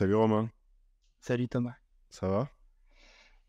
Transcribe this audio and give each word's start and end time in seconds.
Salut 0.00 0.14
Romain, 0.14 0.48
Salut 1.20 1.46
Thomas. 1.46 1.74
ça 2.08 2.26
va? 2.26 2.48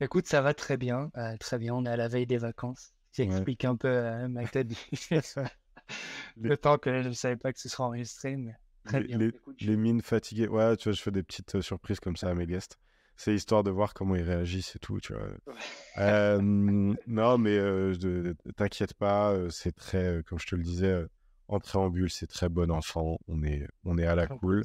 Écoute, 0.01 0.28
ça 0.28 0.42
va 0.42 0.54
très 0.54 0.75
bien, 0.75 1.09
euh, 1.16 1.38
très 1.38 1.58
bien. 1.58 1.74
On 1.74 1.85
est 1.85 1.90
à 1.90 1.96
la 1.96 2.09
veille 2.09 2.27
des 2.27 2.38
vacances. 2.38 2.92
Ouais. 3.20 3.24
J'explique 3.24 3.64
un 3.64 3.77
peu 3.77 3.88
euh, 3.88 4.27
ma 4.27 4.46
tête 4.50 4.67
Les, 6.35 6.50
le 6.50 6.58
temps 6.58 6.77
que 6.77 7.03
je 7.03 7.08
ne 7.08 7.14
savais 7.14 7.37
pas 7.37 7.53
que 7.53 7.59
ce 7.61 7.69
sera 7.69 7.85
enregistré, 7.85 8.36
mais 8.36 8.54
très 8.84 9.00
les- 9.00 9.07
bien. 9.07 9.18
les- 9.20 9.27
Écoute, 9.27 9.55
je- 9.59 9.68
les 9.68 9.77
mines 9.77 10.02
fatiguées. 10.02 10.50
Ouais, 10.50 10.75
tu 10.75 10.89
vois, 10.89 10.93
je 10.93 11.02
fais 11.02 11.11
des 11.11 11.23
petites 11.23 11.56
euh, 11.56 11.62
surprises 11.62 12.02
comme 12.02 12.18
ça 12.18 12.28
à 12.30 12.34
mes 12.34 12.46
guests. 12.48 12.78
C'est 13.16 13.34
histoire 13.34 13.64
de 13.64 13.72
voir 13.72 13.94
comment 13.94 14.16
ils 14.18 14.24
réagissent 14.24 14.76
et 14.76 14.80
tout, 14.80 15.00
tu 15.00 15.14
vois. 15.14 15.24
Ouais. 15.48 15.56
Non, 17.08 17.38
mais 17.38 17.60
t'inquiète 18.58 18.94
pas, 18.96 19.38
c'est 19.52 19.74
très, 19.74 20.22
comme 20.28 20.38
je 20.38 20.48
te 20.48 20.56
le 20.56 20.64
disais, 20.64 21.06
en 21.48 21.62
préambule, 21.62 22.10
c'est 22.10 22.28
très 22.28 22.50
bon 22.50 22.72
enfant. 22.72 23.20
On 23.30 23.42
est, 23.44 23.68
on 23.86 23.98
est 23.98 24.06
à 24.06 24.16
la 24.16 24.28
cool. 24.28 24.64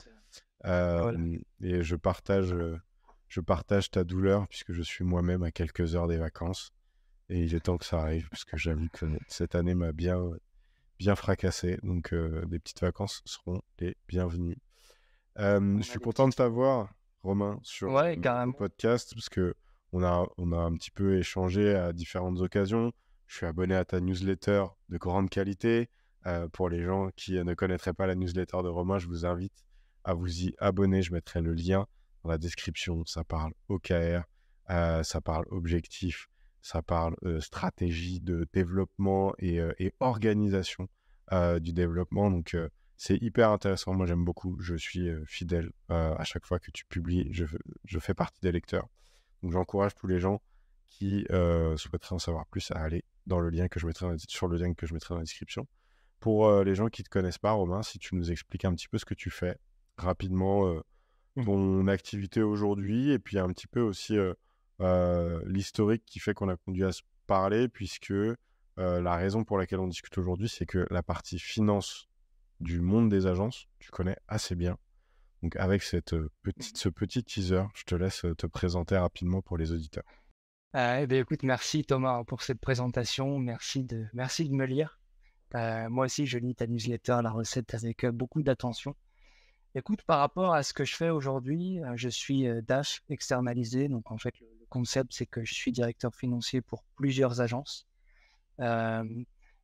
Voilà. 0.66 1.18
et 1.62 1.82
je 1.82 1.96
partage, 1.96 2.54
je 3.29 3.40
partage 3.40 3.90
ta 3.90 4.04
douleur 4.04 4.48
puisque 4.48 4.72
je 4.72 4.82
suis 4.82 5.04
moi-même 5.04 5.43
à 5.43 5.50
quelques 5.50 5.94
heures 5.94 6.08
des 6.08 6.18
vacances. 6.18 6.72
Et 7.29 7.40
il 7.40 7.54
est 7.54 7.61
temps 7.61 7.76
que 7.76 7.84
ça 7.84 8.00
arrive 8.00 8.29
parce 8.29 8.44
que 8.44 8.57
j'avoue 8.57 8.88
que 8.93 9.07
cette 9.29 9.54
année 9.54 9.74
m'a 9.74 9.93
bien, 9.93 10.22
bien 10.98 11.16
fracassé. 11.16 11.79
Donc, 11.82 12.14
des 12.14 12.58
petites 12.58 12.80
vacances 12.80 13.22
seront 13.24 13.60
les 13.80 13.96
bienvenues. 14.08 14.58
Je 15.36 15.79
suis 15.82 15.98
content 15.98 16.29
de 16.29 16.34
t'avoir, 16.34 16.88
Romain, 17.22 17.58
sur 17.62 17.93
Ouais, 17.93 18.16
le 18.16 18.52
podcast 18.52 19.12
parce 19.14 19.29
que 19.29 19.54
on 19.93 20.02
a, 20.02 20.26
on 20.36 20.52
a 20.52 20.58
un 20.58 20.74
petit 20.74 20.90
peu 20.90 21.18
échangé 21.18 21.74
à 21.74 21.93
différentes 21.93 22.40
occasions. 22.40 22.93
Je 23.26 23.36
suis 23.36 23.46
abonné 23.46 23.74
à 23.74 23.85
ta 23.85 24.00
newsletter 24.00 24.64
de 24.88 24.98
grande 24.98 25.30
qualité. 25.30 25.88
Euh, 26.26 26.48
pour 26.48 26.68
les 26.68 26.82
gens 26.82 27.10
qui 27.16 27.32
ne 27.43 27.54
connaîtraient 27.54 27.93
pas 27.93 28.07
la 28.07 28.14
newsletter 28.14 28.58
de 28.62 28.68
Romain, 28.68 28.98
je 28.98 29.07
vous 29.07 29.24
invite 29.26 29.64
à 30.06 30.14
vous 30.14 30.44
y 30.44 30.54
abonner. 30.58 31.02
Je 31.02 31.12
mettrai 31.12 31.42
le 31.42 31.52
lien 31.52 31.86
dans 32.24 32.30
la 32.30 32.38
description. 32.38 33.05
Ça 33.05 33.24
parle 33.24 33.52
OKR, 33.69 34.22
euh, 34.70 35.02
ça 35.02 35.20
parle 35.20 35.44
objectif, 35.50 36.28
ça 36.62 36.80
parle 36.80 37.16
euh, 37.24 37.40
stratégie 37.40 38.20
de 38.20 38.48
développement 38.52 39.34
et, 39.38 39.60
euh, 39.60 39.72
organisation 40.00 40.88
du 41.60 41.72
développement. 41.72 42.30
Donc, 42.30 42.56
c'est 42.96 43.16
hyper 43.20 43.50
intéressant. 43.50 43.92
Moi, 43.94 44.06
j'aime 44.06 44.24
beaucoup. 44.24 44.56
Je 44.60 44.76
suis 44.76 45.10
fidèle 45.26 45.72
à 45.88 46.22
chaque 46.22 46.46
fois 46.46 46.60
que 46.60 46.70
tu 46.70 46.84
publies. 46.84 47.28
Je, 47.32 47.98
fais 47.98 48.14
partie 48.14 48.41
des 48.42 48.52
lecteurs. 48.52 48.86
Donc, 49.42 49.50
j'encourage 49.50 49.96
tous 49.96 50.06
les 50.06 50.20
gens 50.20 50.41
qui 50.86 51.26
souhaiteraient 51.76 52.14
en 52.14 52.20
savoir 52.20 52.46
plus 52.46 52.70
à 52.70 52.76
aller 52.76 53.02
dans 53.26 53.41
le 53.41 53.50
lien 53.50 53.66
que 53.66 53.80
je 53.80 53.88
mettrai 53.88 54.14
sur 54.28 54.46
le 54.46 54.56
lien 54.56 54.72
que 54.72 54.86
je 54.86 54.94
mettrai 54.94 55.14
dans 55.14 55.18
la 55.18 55.24
description. 55.24 55.66
Pour 56.20 56.48
les 56.62 56.76
gens 56.76 56.86
qui 56.86 57.02
ne 57.02 57.06
te 57.06 57.10
connaissent 57.10 57.38
pas, 57.38 57.50
Romain, 57.50 57.82
si 57.82 57.98
tu 57.98 58.14
nous 58.14 58.30
expliques 58.30 58.64
un 58.64 58.72
petit 58.72 58.86
peu 58.86 58.98
ce 58.98 59.04
que 59.04 59.14
tu 59.14 59.30
fais 59.30 59.58
rapidement, 59.97 60.66
euh, 60.66 60.80
ton 61.44 61.86
activité 61.89 62.42
aujourd'hui, 62.42 63.11
et 63.11 63.19
puis 63.19 63.39
un 63.39 63.48
petit 63.48 63.66
peu 63.66 63.80
aussi 63.80 64.16
euh, 64.16 64.34
euh, 64.80 65.42
l'historique 65.47 66.05
qui 66.06 66.19
fait 66.19 66.34
qu'on 66.34 66.48
a 66.48 66.56
conduit 66.56 66.84
à 66.84 66.92
se 66.92 67.03
parler, 67.27 67.69
puisque 67.69 68.14
la 68.78 69.16
raison 69.16 69.42
pour 69.42 69.56
laquelle 69.56 69.80
on 69.80 69.88
discute 69.88 70.19
aujourd'hui, 70.19 70.50
c'est 70.50 70.66
que 70.66 70.86
la 70.91 71.03
partie 71.03 71.38
finance 71.38 72.08
du 72.61 72.80
monde 72.80 73.08
des 73.08 73.27
agences, 73.27 73.66
tu 73.78 73.91
connais 73.91 74.16
assez 74.28 74.55
bien. 74.55 74.77
Donc 75.42 75.56
avec 75.56 75.83
cette, 75.83 76.14
euh, 76.14 76.31
petite, 76.42 76.77
ce 76.77 76.88
petit 76.88 77.22
teaser, 77.22 77.62
je 77.75 77.84
te 77.84 77.94
laisse 77.94 78.27
te 78.36 78.47
présenter 78.47 78.97
rapidement 78.97 79.42
pour 79.42 79.56
les 79.56 79.72
auditeurs. 79.72 80.05
Euh, 80.75 81.00
eh 81.03 81.06
bien, 81.06 81.20
écoute, 81.20 81.42
merci 81.42 81.84
Thomas 81.84 82.25
pour 82.25 82.42
cette 82.42 82.60
présentation. 82.60 83.38
Merci 83.38 83.84
de, 83.84 84.06
merci 84.12 84.48
de 84.48 84.55
me 84.55 84.66
lire. 84.66 84.98
Euh, 85.55 85.88
moi 85.88 86.06
aussi, 86.06 86.27
je 86.27 86.38
lis 86.38 86.55
ta 86.55 86.66
newsletter, 86.66 87.20
la 87.22 87.31
recette, 87.31 87.75
avec 87.75 88.05
beaucoup 88.06 88.42
d'attention. 88.42 88.94
Écoute, 89.77 90.02
par 90.02 90.19
rapport 90.19 90.55
à 90.55 90.64
ce 90.64 90.72
que 90.72 90.84
je 90.84 90.96
fais 90.96 91.10
aujourd'hui, 91.10 91.80
euh, 91.84 91.92
je 91.94 92.08
suis 92.08 92.48
DAF 92.62 93.02
externalisé. 93.08 93.88
Donc, 93.88 94.10
en 94.10 94.19
fait, 94.19 94.34
le, 94.41 94.46
concept, 94.69 95.12
c'est 95.12 95.27
que 95.27 95.44
je 95.44 95.55
suis 95.55 95.72
directeur 95.72 96.14
financier 96.14 96.60
pour 96.60 96.84
plusieurs 96.96 97.41
agences. 97.41 97.86
Euh, 98.60 99.04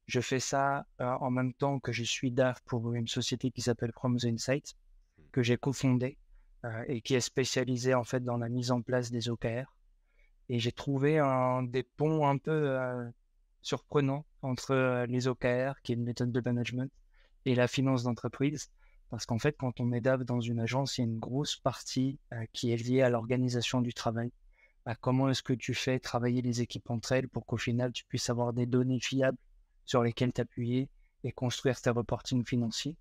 je 0.06 0.21
fais 0.21 0.41
ça 0.41 0.87
euh, 1.00 1.05
en 1.21 1.31
même 1.31 1.53
temps 1.55 1.81
que 1.81 1.93
je 1.93 2.03
suis 2.03 2.31
DAF 2.31 2.61
pour 2.62 2.93
une 2.95 3.09
société 3.09 3.50
qui 3.50 3.62
s'appelle 3.62 3.93
From 3.93 4.17
the 4.19 4.25
Insight, 4.25 4.75
que 5.33 5.43
j'ai 5.43 5.56
cofondée 5.56 6.19
euh, 6.65 6.84
et 6.89 7.00
qui 7.00 7.15
est 7.15 7.21
spécialisée 7.21 7.94
en 7.94 8.05
fait 8.05 8.23
dans 8.23 8.37
la 8.37 8.49
mise 8.49 8.71
en 8.71 8.83
place 8.83 9.11
des 9.11 9.29
OKR. 9.29 9.75
Et 10.49 10.59
j'ai 10.59 10.73
trouvé 10.73 11.19
un, 11.19 11.62
des 11.62 11.83
ponts 11.83 12.27
un 12.27 12.37
peu 12.37 12.79
surprenants 13.62 14.27
entre 14.43 15.06
les 15.09 15.29
OKR, 15.29 15.81
qui 15.83 15.93
est 15.93 15.94
une 15.94 16.05
méthode 16.05 16.33
de 16.33 16.43
management, 16.44 16.91
et 17.44 17.55
la 17.55 17.69
finance 17.69 18.03
d'entreprise. 18.03 18.71
Parce 19.12 19.27
qu'en 19.27 19.39
fait, 19.39 19.55
quand 19.59 19.78
on 19.78 19.93
est 19.93 20.00
DAF 20.00 20.23
dans 20.23 20.41
une 20.41 20.59
agence, 20.59 20.97
il 20.97 21.03
y 21.03 21.05
a 21.05 21.06
une 21.06 21.19
grosse 21.19 21.56
partie 21.56 22.19
euh, 22.33 22.47
qui 22.55 22.73
est 22.73 22.78
liée 22.78 23.03
à 23.03 23.11
l'organisation 23.11 23.83
du 23.83 23.93
travail. 23.93 24.33
À 24.87 24.95
comment 24.95 25.28
est-ce 25.28 25.43
que 25.43 25.53
tu 25.53 25.75
fais 25.75 25.99
travailler 25.99 26.41
les 26.41 26.62
équipes 26.62 26.89
entre 26.89 27.12
elles 27.12 27.28
pour 27.28 27.45
qu'au 27.45 27.59
final, 27.59 27.93
tu 27.93 28.06
puisses 28.06 28.31
avoir 28.31 28.55
des 28.55 28.65
données 28.65 29.00
fiables 29.00 29.37
sur 29.84 30.03
lesquelles 30.03 30.33
t'appuyer 30.33 30.89
et 31.25 31.31
construire 31.31 31.78
tes 31.78 31.91
reportings 31.91 32.47
financiers. 32.47 32.97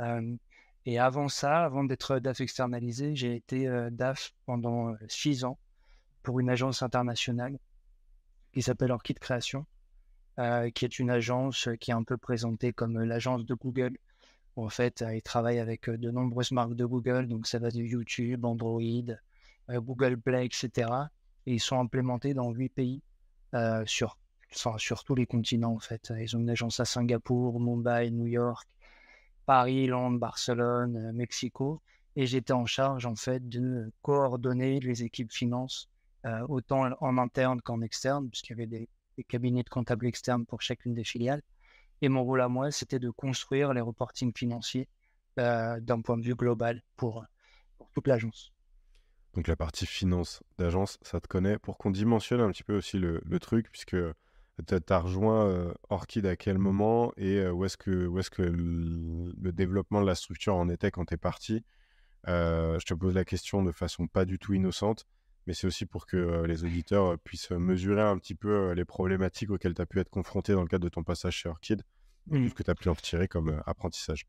Euh, 0.00 0.36
et 0.84 0.98
avant 0.98 1.28
ça, 1.28 1.64
avant 1.64 1.82
d'être 1.82 2.18
DAF 2.18 2.42
externalisé, 2.42 3.16
j'ai 3.16 3.34
été 3.34 3.66
euh, 3.68 3.88
DAF 3.88 4.34
pendant 4.44 4.96
six 5.08 5.44
ans 5.44 5.58
pour 6.22 6.40
une 6.40 6.50
agence 6.50 6.82
internationale 6.82 7.58
qui 8.52 8.60
s'appelle 8.60 8.92
Orchid 8.92 9.18
Création, 9.18 9.64
qui 10.74 10.84
est 10.84 10.98
une 10.98 11.10
agence 11.10 11.70
qui 11.80 11.90
est 11.90 11.94
un 11.94 12.04
peu 12.04 12.18
présentée 12.18 12.74
comme 12.74 13.00
l'agence 13.00 13.46
de 13.46 13.54
Google. 13.54 13.96
En 14.64 14.68
fait, 14.68 15.04
ils 15.12 15.22
travaillent 15.22 15.60
avec 15.60 15.88
euh, 15.88 15.96
de 15.96 16.10
nombreuses 16.10 16.52
marques 16.52 16.74
de 16.74 16.84
Google, 16.84 17.28
donc 17.28 17.46
ça 17.46 17.58
va 17.58 17.70
de 17.70 17.80
YouTube, 17.80 18.44
Android, 18.44 18.80
euh, 19.70 19.80
Google 19.80 20.18
Play, 20.18 20.46
etc. 20.46 20.90
Et 21.46 21.54
ils 21.54 21.60
sont 21.60 21.78
implémentés 21.78 22.34
dans 22.34 22.50
huit 22.50 22.68
pays 22.68 23.02
euh, 23.54 23.84
sur, 23.86 24.18
enfin, 24.52 24.76
sur 24.78 25.04
tous 25.04 25.14
les 25.14 25.26
continents 25.26 25.74
en 25.74 25.78
fait. 25.78 26.12
Ils 26.18 26.36
ont 26.36 26.40
une 26.40 26.50
agence 26.50 26.80
à 26.80 26.84
Singapour, 26.84 27.60
Mumbai, 27.60 28.10
New 28.10 28.26
York, 28.26 28.68
Paris, 29.46 29.86
Londres, 29.86 30.18
Barcelone, 30.18 31.12
Mexico. 31.12 31.80
Et 32.16 32.26
j'étais 32.26 32.52
en 32.52 32.66
charge 32.66 33.06
en 33.06 33.14
fait 33.14 33.48
de 33.48 33.92
coordonner 34.02 34.80
les 34.80 35.04
équipes 35.04 35.32
finances, 35.32 35.88
euh, 36.26 36.44
autant 36.48 36.90
en 37.00 37.16
interne 37.16 37.60
qu'en 37.62 37.80
externe, 37.80 38.28
puisqu'il 38.28 38.52
y 38.52 38.54
avait 38.54 38.66
des, 38.66 38.88
des 39.16 39.24
cabinets 39.24 39.62
de 39.62 39.68
comptables 39.68 40.06
externes 40.06 40.44
pour 40.44 40.62
chacune 40.62 40.94
des 40.94 41.04
filiales. 41.04 41.42
Et 42.00 42.08
mon 42.08 42.22
rôle 42.22 42.40
à 42.40 42.48
moi, 42.48 42.70
c'était 42.70 42.98
de 42.98 43.10
construire 43.10 43.72
les 43.72 43.80
reportings 43.80 44.32
financiers 44.36 44.88
euh, 45.38 45.80
d'un 45.80 46.00
point 46.00 46.16
de 46.16 46.24
vue 46.24 46.34
global 46.34 46.82
pour, 46.96 47.24
pour 47.76 47.90
toute 47.90 48.06
l'agence. 48.06 48.52
Donc 49.34 49.46
la 49.46 49.56
partie 49.56 49.86
finance 49.86 50.42
d'agence, 50.58 50.98
ça 51.02 51.20
te 51.20 51.28
connaît. 51.28 51.58
Pour 51.58 51.76
qu'on 51.76 51.90
dimensionne 51.90 52.40
un 52.40 52.50
petit 52.50 52.64
peu 52.64 52.76
aussi 52.76 52.98
le, 52.98 53.20
le 53.24 53.38
truc, 53.38 53.70
puisque 53.70 53.96
tu 54.66 54.74
as 54.88 54.98
rejoint 54.98 55.46
euh, 55.46 55.72
Orchid 55.90 56.26
à 56.26 56.34
quel 56.36 56.58
moment 56.58 57.12
et 57.16 57.36
euh, 57.36 57.52
où 57.52 57.64
est-ce 57.64 57.76
que, 57.76 58.06
où 58.06 58.18
est-ce 58.18 58.30
que 58.30 58.42
le, 58.42 59.32
le 59.40 59.52
développement 59.52 60.00
de 60.00 60.06
la 60.06 60.14
structure 60.14 60.56
en 60.56 60.68
était 60.68 60.90
quand 60.90 61.04
tu 61.04 61.14
es 61.14 61.18
parti? 61.18 61.64
Euh, 62.26 62.78
Je 62.80 62.86
te 62.86 62.94
pose 62.94 63.14
la 63.14 63.24
question 63.24 63.62
de 63.62 63.70
façon 63.70 64.08
pas 64.08 64.24
du 64.24 64.38
tout 64.38 64.54
innocente, 64.54 65.06
mais 65.48 65.54
c'est 65.54 65.66
aussi 65.66 65.86
pour 65.86 66.06
que 66.06 66.44
les 66.44 66.62
auditeurs 66.62 67.18
puissent 67.20 67.50
mesurer 67.52 68.02
un 68.02 68.18
petit 68.18 68.34
peu 68.34 68.72
les 68.72 68.84
problématiques 68.84 69.50
auxquelles 69.50 69.72
tu 69.72 69.80
as 69.80 69.86
pu 69.86 69.98
être 69.98 70.10
confronté 70.10 70.52
dans 70.52 70.60
le 70.60 70.68
cadre 70.68 70.84
de 70.84 70.90
ton 70.90 71.02
passage 71.02 71.36
chez 71.36 71.48
Orchid, 71.48 71.82
et 72.30 72.34
tout 72.42 72.48
ce 72.50 72.54
que 72.54 72.62
tu 72.62 72.70
as 72.70 72.74
pu 72.74 72.90
en 72.90 72.92
retirer 72.92 73.28
comme 73.28 73.62
apprentissage. 73.64 74.26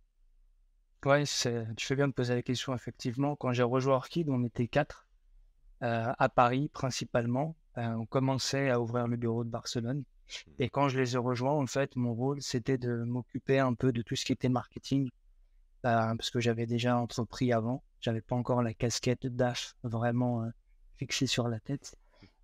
Ouais, 1.06 1.26
c'est- 1.26 1.68
tu 1.76 1.86
fais 1.86 1.98
bien 1.98 2.08
de 2.08 2.14
poser 2.14 2.36
la 2.36 2.42
question, 2.42 2.74
effectivement. 2.74 3.36
Quand 3.36 3.52
j'ai 3.52 3.64
rejoint 3.64 3.96
Orchid, 3.96 4.30
on 4.30 4.46
était 4.46 4.70
quatre, 4.70 5.08
euh, 5.84 6.12
à 6.18 6.30
Paris 6.30 6.70
principalement. 6.70 7.58
Euh, 7.78 7.94
on 7.96 8.06
commençait 8.06 8.70
à 8.70 8.80
ouvrir 8.80 9.08
le 9.08 9.18
bureau 9.18 9.44
de 9.44 9.50
Barcelone. 9.50 10.06
Et 10.58 10.70
quand 10.70 10.88
je 10.88 10.98
les 11.00 11.16
ai 11.16 11.18
rejoints, 11.18 11.52
en 11.52 11.68
fait, 11.68 11.98
mon 11.98 12.14
rôle, 12.14 12.42
c'était 12.42 12.78
de 12.78 13.04
m'occuper 13.04 13.60
un 13.60 13.74
peu 13.74 13.92
de 13.92 14.02
tout 14.02 14.16
ce 14.16 14.24
qui 14.24 14.32
était 14.32 14.48
marketing, 14.48 15.10
euh, 15.86 16.16
parce 16.16 16.30
que 16.30 16.40
j'avais 16.40 16.66
déjà 16.66 16.98
entrepris 16.98 17.52
avant. 17.52 17.84
J'avais 18.00 18.22
pas 18.22 18.38
encore 18.38 18.62
la 18.64 18.74
casquette 18.74 19.28
DAF 19.28 19.76
vraiment 19.84 20.50
fixée 21.00 21.28
sur 21.28 21.48
la 21.48 21.60
tête. 21.60 21.96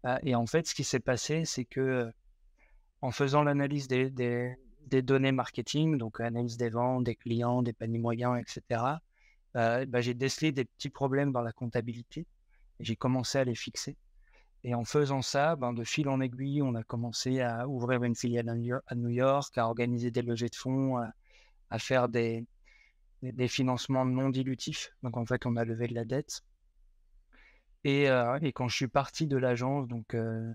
Euh, 0.05 0.17
et 0.23 0.33
en 0.33 0.47
fait, 0.47 0.67
ce 0.67 0.73
qui 0.73 0.83
s'est 0.83 0.99
passé, 0.99 1.45
c'est 1.45 1.65
que 1.65 2.11
en 3.01 3.11
faisant 3.11 3.43
l'analyse 3.43 3.87
des, 3.87 4.55
données 5.03 5.31
marketing, 5.31 5.97
donc 5.97 6.19
analyse 6.19 6.57
des 6.57 6.69
ventes, 6.69 7.03
des 7.03 7.15
clients, 7.15 7.61
des 7.61 7.73
paniers 7.73 7.99
moyens, 7.99 8.39
etc., 8.39 8.81
euh, 9.55 9.85
bah, 9.85 10.01
j'ai 10.01 10.13
décelé 10.13 10.51
des 10.51 10.65
petits 10.65 10.89
problèmes 10.89 11.31
dans 11.31 11.41
la 11.41 11.51
comptabilité 11.51 12.25
et 12.79 12.83
j'ai 12.83 12.95
commencé 12.95 13.37
à 13.37 13.43
les 13.43 13.55
fixer. 13.55 13.95
Et 14.63 14.73
en 14.73 14.83
faisant 14.83 15.21
ça, 15.21 15.55
ben, 15.55 15.73
de 15.73 15.83
fil 15.83 16.09
en 16.09 16.19
aiguille, 16.21 16.61
on 16.61 16.73
a 16.75 16.83
commencé 16.83 17.41
à 17.41 17.67
ouvrir 17.67 18.03
une 18.03 18.15
filiale 18.15 18.49
à 18.49 18.95
New 18.95 19.09
York, 19.09 19.57
à, 19.57 19.67
organiser 19.67 20.09
des 20.11 20.23
levées 20.23 20.49
de 20.49 20.55
fonds, 20.55 20.97
à, 21.69 21.79
faire 21.79 22.09
des, 22.09 22.45
des 23.21 23.47
financements 23.47 24.05
non 24.05 24.29
dilutifs. 24.29 24.91
Donc 25.03 25.17
en 25.17 25.25
fait, 25.25 25.45
on 25.45 25.55
a 25.55 25.63
levé 25.63 25.87
de 25.87 25.93
la 25.93 26.05
dette. 26.05 26.41
Et, 27.85 28.09
euh, 28.09 28.39
et 28.41 28.51
quand 28.51 28.67
je 28.67 28.75
suis 28.75 28.87
parti 28.87 29.27
de 29.27 29.37
l'agence, 29.37 29.87
donc 29.87 30.15
euh, 30.15 30.51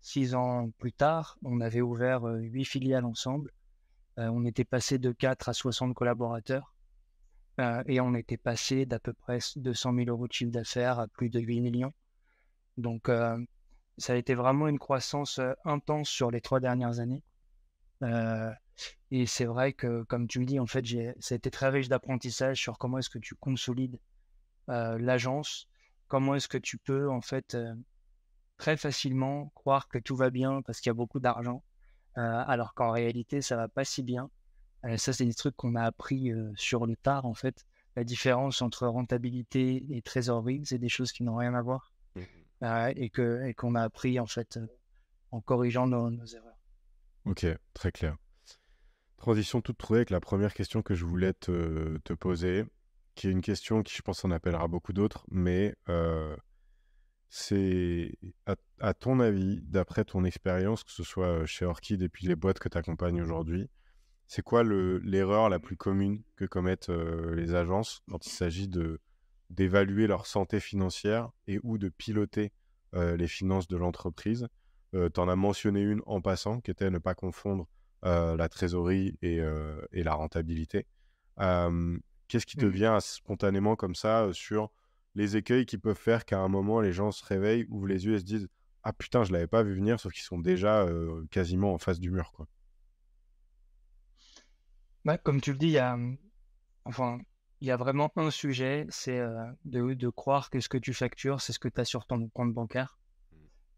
six 0.00 0.34
ans 0.34 0.68
plus 0.78 0.92
tard, 0.92 1.38
on 1.44 1.60
avait 1.60 1.80
ouvert 1.80 2.26
euh, 2.26 2.40
huit 2.40 2.64
filiales 2.64 3.04
ensemble. 3.04 3.52
On 4.18 4.44
était 4.44 4.64
passé 4.64 4.98
de 4.98 5.10
4 5.10 5.48
à 5.48 5.54
60 5.54 5.94
collaborateurs. 5.94 6.74
et 7.86 7.98
on 8.00 8.14
était 8.14 8.36
passé 8.36 8.84
d'à 8.84 8.98
peu 8.98 9.14
près 9.14 9.38
200 9.56 9.94
000 9.94 10.10
euros 10.10 10.28
de 10.28 10.32
chiffre 10.34 10.50
d'affaires 10.50 10.98
à 10.98 11.08
plus 11.08 11.30
de 11.30 11.40
8 11.40 11.62
millions. 11.62 11.94
Donc, 12.76 13.08
ça 13.96 14.12
a 14.12 14.16
été 14.16 14.34
vraiment 14.34 14.68
une 14.68 14.78
croissance 14.78 15.40
intense 15.64 16.10
sur 16.10 16.30
les 16.30 16.42
trois 16.42 16.60
dernières 16.60 17.00
années. 17.00 17.22
et 19.10 19.24
c'est 19.24 19.46
vrai 19.46 19.72
que, 19.72 20.02
comme 20.02 20.28
tu 20.28 20.40
me 20.40 20.44
dis, 20.44 20.60
en 20.60 20.66
fait, 20.66 20.84
ça 21.18 21.34
a 21.34 21.36
été 21.36 21.50
très 21.50 21.70
riche 21.70 21.88
d'apprentissage 21.88 22.60
sur 22.60 22.76
comment 22.76 22.98
est-ce 22.98 23.08
que 23.08 23.18
tu 23.18 23.34
consolides 23.34 23.98
l'agence, 24.68 25.70
comment 26.12 26.34
est-ce 26.34 26.46
que 26.46 26.58
tu 26.58 26.76
peux, 26.76 27.08
en 27.08 27.22
fait, 27.22 27.56
très 28.58 28.76
facilement 28.76 29.50
croire 29.54 29.88
que 29.88 29.96
tout 29.96 30.14
va 30.14 30.28
bien 30.28 30.60
parce 30.60 30.78
qu'il 30.78 30.90
y 30.90 30.94
a 30.94 30.94
beaucoup 30.94 31.20
d'argent, 31.20 31.64
alors 32.16 32.74
qu'en 32.74 32.90
réalité, 32.90 33.40
ça 33.40 33.56
va 33.56 33.66
pas 33.66 33.86
si 33.86 34.02
bien. 34.02 34.28
ça, 34.98 35.14
c'est 35.14 35.24
des 35.24 35.32
trucs 35.32 35.56
qu'on 35.56 35.74
a 35.74 35.82
appris 35.82 36.30
sur 36.54 36.84
le 36.84 36.96
tard, 36.96 37.24
en 37.24 37.32
fait. 37.32 37.64
La 37.96 38.04
différence 38.04 38.60
entre 38.60 38.86
rentabilité 38.86 39.86
et 39.88 40.02
trésorerie, 40.02 40.60
c'est 40.66 40.76
des 40.76 40.90
choses 40.90 41.12
qui 41.12 41.22
n'ont 41.22 41.36
rien 41.36 41.54
à 41.54 41.62
voir. 41.62 41.94
Mmh 42.14 42.20
et 42.94 43.10
que 43.10 43.44
et 43.44 43.54
qu'on 43.54 43.74
a 43.74 43.82
appris 43.82 44.20
en 44.20 44.26
fait 44.26 44.60
en 45.32 45.40
corrigeant 45.40 45.88
nos, 45.88 46.24
erreurs. 46.26 46.58
Ok, 47.24 47.44
très 47.72 47.90
clair. 47.90 48.16
Transition 49.16 49.62
toute 49.62 49.78
trouvée 49.78 50.00
avec 50.00 50.10
la 50.10 50.20
première 50.20 50.54
question 50.54 50.80
que 50.80 50.94
je 50.94 51.04
voulais 51.04 51.32
te, 51.32 51.98
te, 52.04 52.12
poser, 52.12 52.64
qui 53.14 53.28
est 53.28 53.30
une 53.30 53.40
question 53.42 53.82
qui 53.82 53.94
je 53.94 54.02
pense 54.02 54.24
en 54.24 54.30
appellera 54.30 54.68
beaucoup 54.68 54.92
d'autres, 54.92 55.24
mais 55.30 55.74
c'est 57.28 58.12
à, 58.80 58.92
ton 58.92 59.18
avis, 59.20 59.60
d'après 59.62 60.04
ton 60.04 60.24
expérience, 60.24 60.84
que 60.84 60.92
ce 60.92 61.02
soit 61.02 61.46
chez 61.46 61.64
Orchid 61.64 62.02
et 62.02 62.08
puis 62.10 62.26
les 62.26 62.36
boîtes 62.36 62.58
que 62.58 62.68
tu 62.68 62.76
accompagnes 62.76 63.22
aujourd'hui, 63.22 63.70
c'est 64.26 64.42
quoi 64.42 64.62
l'erreur 64.64 65.48
la 65.48 65.58
plus 65.58 65.76
commune 65.76 66.22
que 66.36 66.44
commettent 66.44 66.90
les 66.90 67.54
agences 67.54 68.02
quand 68.10 68.26
il 68.26 68.30
s'agit 68.30 68.68
de 68.68 69.00
d'évaluer 69.48 70.06
leur 70.06 70.26
santé 70.26 70.60
financière 70.60 71.30
et 71.46 71.58
ou 71.62 71.76
de 71.78 71.88
piloter 71.88 72.52
les 72.92 73.28
finances 73.28 73.66
de 73.66 73.76
l'entreprise? 73.78 74.48
Tu 74.92 75.20
en 75.20 75.28
as 75.28 75.36
mentionné 75.36 75.80
une 75.80 76.02
en 76.04 76.20
passant, 76.20 76.60
qui 76.60 76.70
était 76.70 76.90
ne 76.90 76.98
pas 76.98 77.14
confondre 77.14 77.66
la 78.02 78.48
trésorerie 78.50 79.16
et, 79.22 79.40
et 79.92 80.02
la 80.02 80.12
rentabilité. 80.12 80.86
Qu'est-ce 82.32 82.46
qui 82.46 82.56
te 82.56 82.64
mmh 82.64 82.70
vient 82.70 82.98
spontanément 82.98 83.76
comme 83.76 83.94
ça 83.94 84.30
sur 84.32 84.70
les 85.14 85.36
écueils 85.36 85.66
qui 85.66 85.76
peuvent 85.76 85.94
faire 85.94 86.24
qu'à 86.24 86.38
un 86.38 86.48
moment, 86.48 86.80
les 86.80 86.90
gens 86.90 87.12
se 87.12 87.22
réveillent, 87.22 87.66
ouvrent 87.68 87.88
les 87.88 88.06
yeux 88.06 88.14
et 88.14 88.20
se 88.20 88.24
disent 88.24 88.48
Ah 88.84 88.94
putain, 88.94 89.22
je 89.22 89.34
l'avais 89.34 89.46
pas 89.46 89.62
vu 89.62 89.74
venir, 89.74 90.00
sauf 90.00 90.14
qu'ils 90.14 90.22
sont 90.24 90.38
déjà 90.38 90.86
quasiment 91.30 91.74
en 91.74 91.78
face 91.78 92.00
du 92.00 92.10
mur. 92.10 92.32
Quoi. 92.32 92.48
Bah, 95.04 95.18
comme 95.18 95.42
tu 95.42 95.52
le 95.52 95.58
dis, 95.58 95.66
il 95.66 95.72
y 95.72 95.78
a, 95.78 95.94
mmh, 95.94 96.16
enfin, 96.86 97.18
il 97.60 97.68
y 97.68 97.70
a 97.70 97.76
vraiment 97.76 98.10
un 98.16 98.30
sujet, 98.30 98.86
c'est 98.88 99.20
de, 99.66 99.92
de, 99.92 100.08
croire 100.08 100.48
que 100.48 100.58
ce 100.58 100.70
que 100.70 100.78
tu 100.78 100.94
factures, 100.94 101.42
c'est 101.42 101.52
ce 101.52 101.58
que 101.58 101.68
tu 101.68 101.82
as 101.82 101.84
sur 101.84 102.06
ton 102.06 102.30
compte 102.30 102.54
bancaire. 102.54 102.98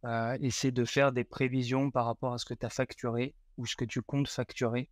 Mmh. 0.04 0.36
et 0.42 0.50
c'est 0.52 0.70
de 0.70 0.84
faire 0.84 1.10
des 1.10 1.24
prévisions 1.24 1.90
par 1.90 2.06
rapport 2.06 2.34
à 2.34 2.38
ce 2.38 2.44
que 2.44 2.54
tu 2.54 2.64
as 2.64 2.70
facturé 2.70 3.34
ou 3.56 3.66
ce 3.66 3.74
que 3.74 3.84
tu 3.84 4.00
comptes 4.00 4.28
facturer 4.28 4.90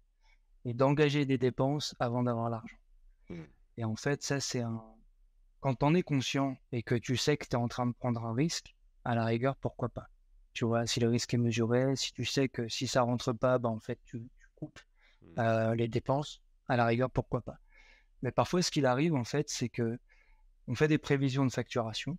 et 0.65 0.75
d'engager 0.75 1.27
des 1.27 1.39
dépenses 1.39 1.95
avant 2.01 2.25
d'avoir 2.25 2.51
l'argent. 2.51 2.82
Mmh. 3.33 3.47
Et 3.79 3.85
en 3.85 3.97
fait, 3.97 4.23
ça, 4.23 4.41
c'est 4.41 4.61
un, 4.61 4.83
quand 5.61 5.75
tu 5.75 5.85
en 5.85 5.95
es 5.95 6.03
conscient 6.03 6.57
et 6.73 6.83
que 6.83 6.95
tu 6.95 7.17
sais 7.17 7.37
que 7.37 7.47
tu 7.47 7.53
es 7.53 7.57
en 7.57 7.69
train 7.69 7.87
de 7.87 7.93
prendre 7.93 8.25
un 8.25 8.35
risque, 8.35 8.75
à 9.05 9.15
la 9.15 9.25
rigueur, 9.25 9.57
pourquoi 9.57 9.89
pas? 9.89 10.09
Tu 10.53 10.65
vois, 10.65 10.87
si 10.87 11.01
le 11.01 11.09
risque 11.09 11.35
est 11.35 11.39
mesuré, 11.39 11.97
si 11.97 12.13
tu 12.13 12.25
sais 12.25 12.49
que 12.49 12.69
si 12.69 12.87
ça 12.87 13.03
rentre 13.03 13.33
pas, 13.33 13.59
bah, 13.59 13.69
en 13.69 13.81
fait, 13.81 13.99
tu, 14.05 14.29
coupes 14.57 14.81
mmh. 15.23 15.27
euh, 15.39 15.75
les 15.75 15.89
dépenses, 15.89 16.43
à 16.69 16.77
la 16.77 16.87
rigueur, 16.87 17.11
pourquoi 17.11 17.41
pas? 17.41 17.59
Mais 18.23 18.31
parfois, 18.31 18.63
ce 18.63 18.71
qu'il 18.71 18.87
arrive, 18.87 19.15
en 19.15 19.25
fait, 19.25 19.49
c'est 19.49 19.69
que 19.69 19.99
on 20.69 20.75
fait 20.75 20.89
des 20.89 20.99
prévisions 20.99 21.45
de 21.45 21.53
facturation. 21.53 22.17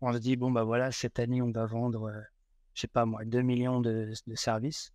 On 0.00 0.12
se 0.12 0.18
dit, 0.18 0.36
bon, 0.36 0.50
bah 0.50 0.64
voilà, 0.64 0.92
cette 0.92 1.18
année, 1.18 1.40
on 1.40 1.50
va 1.50 1.64
vendre, 1.64 2.10
je 2.10 2.16
euh, 2.16 2.22
je 2.74 2.80
sais 2.82 2.88
pas 2.88 3.06
moi, 3.06 3.24
2 3.24 3.40
millions 3.40 3.80
de, 3.80 4.12
services. 4.34 4.92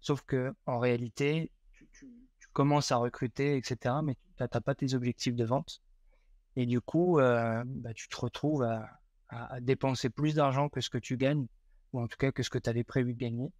Sauf 0.00 0.22
que 0.22 0.52
en 0.66 0.78
réalité, 0.78 1.50
commences 2.54 2.92
à 2.92 2.96
recruter, 2.96 3.56
etc., 3.58 3.96
mais 4.02 4.14
tu 4.14 4.42
n'as 4.42 4.48
pas 4.48 4.74
tes 4.74 4.94
objectifs 4.94 5.34
de 5.34 5.44
vente. 5.44 5.82
Et 6.56 6.64
du 6.64 6.80
coup, 6.80 7.18
euh, 7.18 7.62
bah, 7.66 7.92
tu 7.92 8.08
te 8.08 8.16
retrouves 8.16 8.62
à, 8.62 9.60
dépenser 9.60 10.10
plus 10.10 10.36
d'argent 10.36 10.68
que 10.68 10.80
ce 10.80 10.88
que 10.88 10.98
tu 10.98 11.16
gagnes, 11.16 11.46
ou 11.92 12.00
en 12.00 12.06
tout 12.06 12.16
cas 12.16 12.30
que 12.30 12.44
ce 12.44 12.50
que 12.50 12.58
tu 12.58 12.70
avais 12.70 12.84
prévu 12.84 13.14
de 13.14 13.18
gagner. 13.18 13.50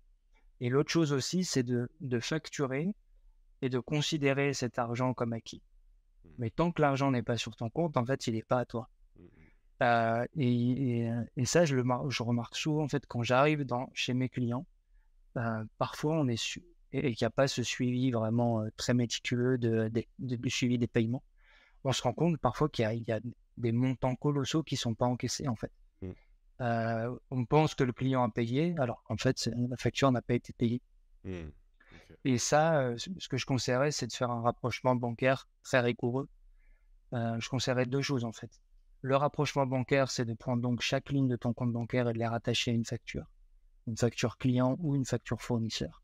Et 0.61 0.69
l'autre 0.69 0.91
chose 0.91 1.13
aussi, 1.13 1.45
c'est 1.45 1.65
de, 1.65 1.89
facturer 2.21 2.95
et 3.61 3.69
de 3.69 3.81
considérer 3.81 4.55
cet 4.55 4.79
argent 4.79 5.15
comme 5.15 5.33
acquis. 5.33 5.63
Mmh. 6.25 6.29
Mais 6.39 6.51
tant 6.51 6.71
que 6.71 6.81
l'argent 6.81 7.11
n'est 7.11 7.25
pas 7.25 7.37
sur 7.37 7.57
ton 7.57 7.71
compte, 7.71 7.97
en 7.97 8.05
fait, 8.07 8.29
il 8.29 8.35
n'est 8.35 8.45
pas 8.45 8.61
à 8.61 8.65
toi. 8.65 8.89
Mmh, 9.17 9.23
mmh. 9.23 9.83
Euh, 9.83 10.27
et, 11.37 11.45
ça, 11.45 11.65
je 11.65 11.75
le 11.75 11.85
je 12.09 12.23
remarque 12.23 12.55
souvent, 12.55 12.85
en 12.85 12.89
fait, 12.89 13.05
quand 13.07 13.25
j'arrive 13.25 13.67
chez 13.95 14.15
mes 14.15 14.29
clients, 14.29 14.67
euh, 15.37 15.65
parfois 15.79 16.15
on 16.15 16.29
est 16.29 16.37
su 16.37 16.63
et, 16.95 17.15
qu'il 17.15 17.25
n'y 17.25 17.27
a 17.27 17.31
pas 17.31 17.49
ce 17.49 17.63
suivi 17.63 18.11
vraiment 18.11 18.65
très 18.77 18.95
méticuleux 18.95 19.59
de, 19.59 19.91
de, 20.19 20.49
suivi 20.49 20.79
des 20.79 20.87
paiements 20.87 21.23
on 21.85 21.93
se 21.93 22.03
rend 22.03 22.13
compte 22.13 22.39
parfois 22.39 22.69
qu'il 22.69 22.85
y, 23.07 23.13
a 23.13 23.21
des 23.59 23.73
montants 23.73 24.17
colossaux 24.17 24.63
qui 24.63 24.75
ne 24.75 24.79
sont 24.79 24.95
pas 24.95 25.07
encaissés 25.07 25.47
en 25.49 25.55
fait. 25.55 25.71
Mmh. 26.01 26.11
Euh, 26.63 27.17
on 27.31 27.45
pense 27.45 27.75
que 27.75 27.85
le 27.85 27.93
client 27.93 28.23
a 28.23 28.31
payé, 28.31 28.75
alors 28.79 29.03
qu'en 29.05 29.17
fait, 29.17 29.51
la 29.55 29.77
facture 29.77 30.11
n'a 30.11 30.23
pas 30.23 30.35
été 30.35 30.53
payée. 30.55 30.81
Mmh. 31.25 31.51
Et 32.25 32.39
ça, 32.39 32.93
ce 32.97 33.29
que 33.29 33.37
je 33.37 33.45
conseillerais, 33.45 33.91
c'est 33.91 34.07
de 34.07 34.13
faire 34.13 34.31
un 34.31 34.41
rapprochement 34.41 34.97
bancaire 34.97 35.47
très 35.63 35.81
rigoureux. 35.81 36.29
Euh, 37.13 37.39
je 37.39 37.49
conseillerais 37.49 37.87
deux 37.87 38.03
choses 38.03 38.25
en 38.25 38.33
fait. 38.33 38.51
Le 39.03 39.17
rapprochement 39.17 39.67
bancaire, 39.67 40.11
c'est 40.11 40.25
de 40.25 40.33
prendre 40.33 40.63
donc 40.63 40.81
chaque 40.81 41.11
ligne 41.11 41.29
de 41.29 41.37
ton 41.37 41.53
compte 41.53 41.73
bancaire 41.73 42.09
et 42.09 42.15
de 42.15 42.19
les 42.19 42.27
rattacher 42.27 42.71
à 42.71 42.75
une 42.75 42.87
facture. 42.87 43.27
Une 43.87 43.99
facture 43.99 44.39
client 44.39 44.77
ou 44.81 44.97
une 44.97 45.05
facture 45.05 45.43
fournisseur. 45.43 46.03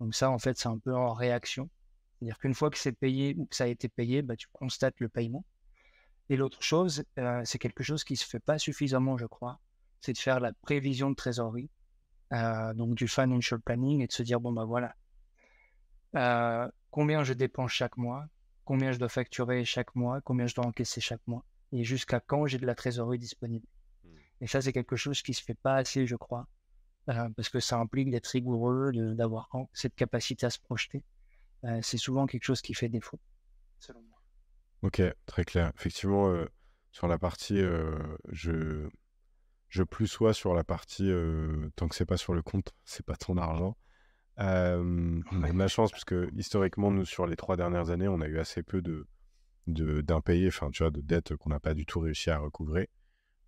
Donc 0.00 0.14
ça, 0.14 0.30
en 0.30 0.38
fait, 0.38 0.58
c'est 0.58 0.68
un 0.68 0.78
peu 0.78 0.94
en 0.94 1.12
réaction. 1.12 1.70
C'est-à-dire 2.18 2.38
qu'une 2.38 2.54
fois 2.54 2.70
que 2.70 2.78
c'est 2.78 2.92
payé 2.92 3.34
ou 3.36 3.46
que 3.46 3.56
ça 3.56 3.64
a 3.64 3.66
été 3.68 3.88
payé, 3.88 4.22
bah, 4.22 4.36
tu 4.36 4.48
constates 4.52 4.98
le 4.98 5.08
paiement. 5.08 5.44
Et 6.30 6.36
l'autre 6.36 6.62
chose, 6.62 7.04
euh, 7.18 7.42
c'est 7.44 7.58
quelque 7.58 7.82
chose 7.82 8.02
qui 8.02 8.14
ne 8.14 8.18
se 8.18 8.26
fait 8.26 8.40
pas 8.40 8.58
suffisamment, 8.58 9.18
je 9.18 9.26
crois, 9.26 9.60
c'est 10.00 10.14
de 10.14 10.18
faire 10.18 10.40
la 10.40 10.52
prévision 10.52 11.10
de 11.10 11.14
trésorerie, 11.14 11.70
euh, 12.32 12.72
donc 12.72 12.94
du 12.94 13.08
financial 13.08 13.60
planning, 13.60 14.00
et 14.00 14.06
de 14.06 14.12
se 14.12 14.22
dire, 14.22 14.40
bon, 14.40 14.52
bah 14.52 14.64
voilà, 14.64 14.94
euh, 16.16 16.66
combien 16.90 17.24
je 17.24 17.34
dépense 17.34 17.72
chaque 17.72 17.98
mois, 17.98 18.26
combien 18.64 18.92
je 18.92 18.98
dois 18.98 19.10
facturer 19.10 19.64
chaque 19.64 19.94
mois, 19.94 20.22
combien 20.22 20.46
je 20.46 20.54
dois 20.54 20.64
encaisser 20.64 21.02
chaque 21.02 21.26
mois, 21.26 21.44
et 21.72 21.84
jusqu'à 21.84 22.20
quand 22.20 22.46
j'ai 22.46 22.58
de 22.58 22.66
la 22.66 22.74
trésorerie 22.74 23.18
disponible. 23.18 23.66
Mmh. 24.04 24.08
Et 24.40 24.46
ça, 24.46 24.62
c'est 24.62 24.72
quelque 24.72 24.96
chose 24.96 25.20
qui 25.20 25.32
ne 25.32 25.36
se 25.36 25.42
fait 25.42 25.58
pas 25.62 25.76
assez, 25.76 26.06
je 26.06 26.16
crois, 26.16 26.46
parce 27.06 27.48
que 27.48 27.60
ça 27.60 27.78
implique 27.78 28.10
d'être 28.10 28.26
rigoureux, 28.28 28.92
d'avoir 29.14 29.50
cette 29.72 29.94
capacité 29.94 30.46
à 30.46 30.50
se 30.50 30.58
projeter. 30.58 31.04
Euh, 31.64 31.78
c'est 31.82 31.98
souvent 31.98 32.26
quelque 32.26 32.44
chose 32.44 32.60
qui 32.60 32.74
fait 32.74 32.88
défaut, 32.88 33.18
selon 33.78 34.02
moi. 34.02 34.18
Ok, 34.82 35.02
très 35.26 35.44
clair. 35.44 35.72
Effectivement, 35.78 36.28
euh, 36.28 36.46
sur 36.92 37.08
la 37.08 37.18
partie, 37.18 37.58
euh, 37.58 37.98
je, 38.30 38.88
je 39.68 39.82
plus 39.82 40.06
sois 40.06 40.34
sur 40.34 40.54
la 40.54 40.64
partie, 40.64 41.10
tant 41.76 41.88
que 41.88 41.94
c'est 41.94 42.04
pas 42.06 42.18
sur 42.18 42.34
le 42.34 42.42
compte, 42.42 42.74
c'est 42.84 43.04
pas 43.04 43.16
ton 43.16 43.36
argent. 43.38 43.76
on 44.36 45.42
a 45.42 45.52
de 45.52 45.58
la 45.58 45.68
chance 45.68 45.90
parce 45.90 46.04
que 46.04 46.28
historiquement, 46.36 46.90
nous, 46.90 47.04
sur 47.04 47.26
les 47.26 47.36
trois 47.36 47.56
dernières 47.56 47.90
années, 47.90 48.08
on 48.08 48.20
a 48.20 48.26
eu 48.26 48.38
assez 48.38 48.62
peu 48.62 48.82
de 48.82 49.06
d'impayés, 49.66 50.48
enfin, 50.48 50.70
tu 50.70 50.82
vois, 50.82 50.90
de 50.90 51.00
dettes 51.00 51.36
qu'on 51.36 51.48
n'a 51.48 51.60
pas 51.60 51.72
du 51.72 51.86
tout 51.86 52.00
réussi 52.00 52.28
à 52.28 52.38
recouvrer. 52.38 52.90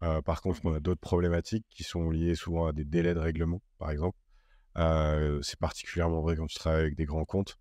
Par 0.00 0.42
contre, 0.42 0.60
on 0.64 0.74
a 0.74 0.80
d'autres 0.80 1.00
problématiques 1.00 1.66
qui 1.70 1.82
sont 1.82 2.10
liées 2.10 2.34
souvent 2.34 2.66
à 2.66 2.72
des 2.72 2.84
délais 2.84 3.14
de 3.14 3.18
règlement, 3.18 3.62
par 3.78 3.90
exemple. 3.90 4.18
c'est 5.42 5.58
particulièrement 5.58 6.20
vrai 6.20 6.36
quand 6.36 6.46
tu 6.46 6.56
travailles 6.56 6.82
avec 6.82 6.96
des 6.96 7.06
grands 7.06 7.24
comptes. 7.24 7.58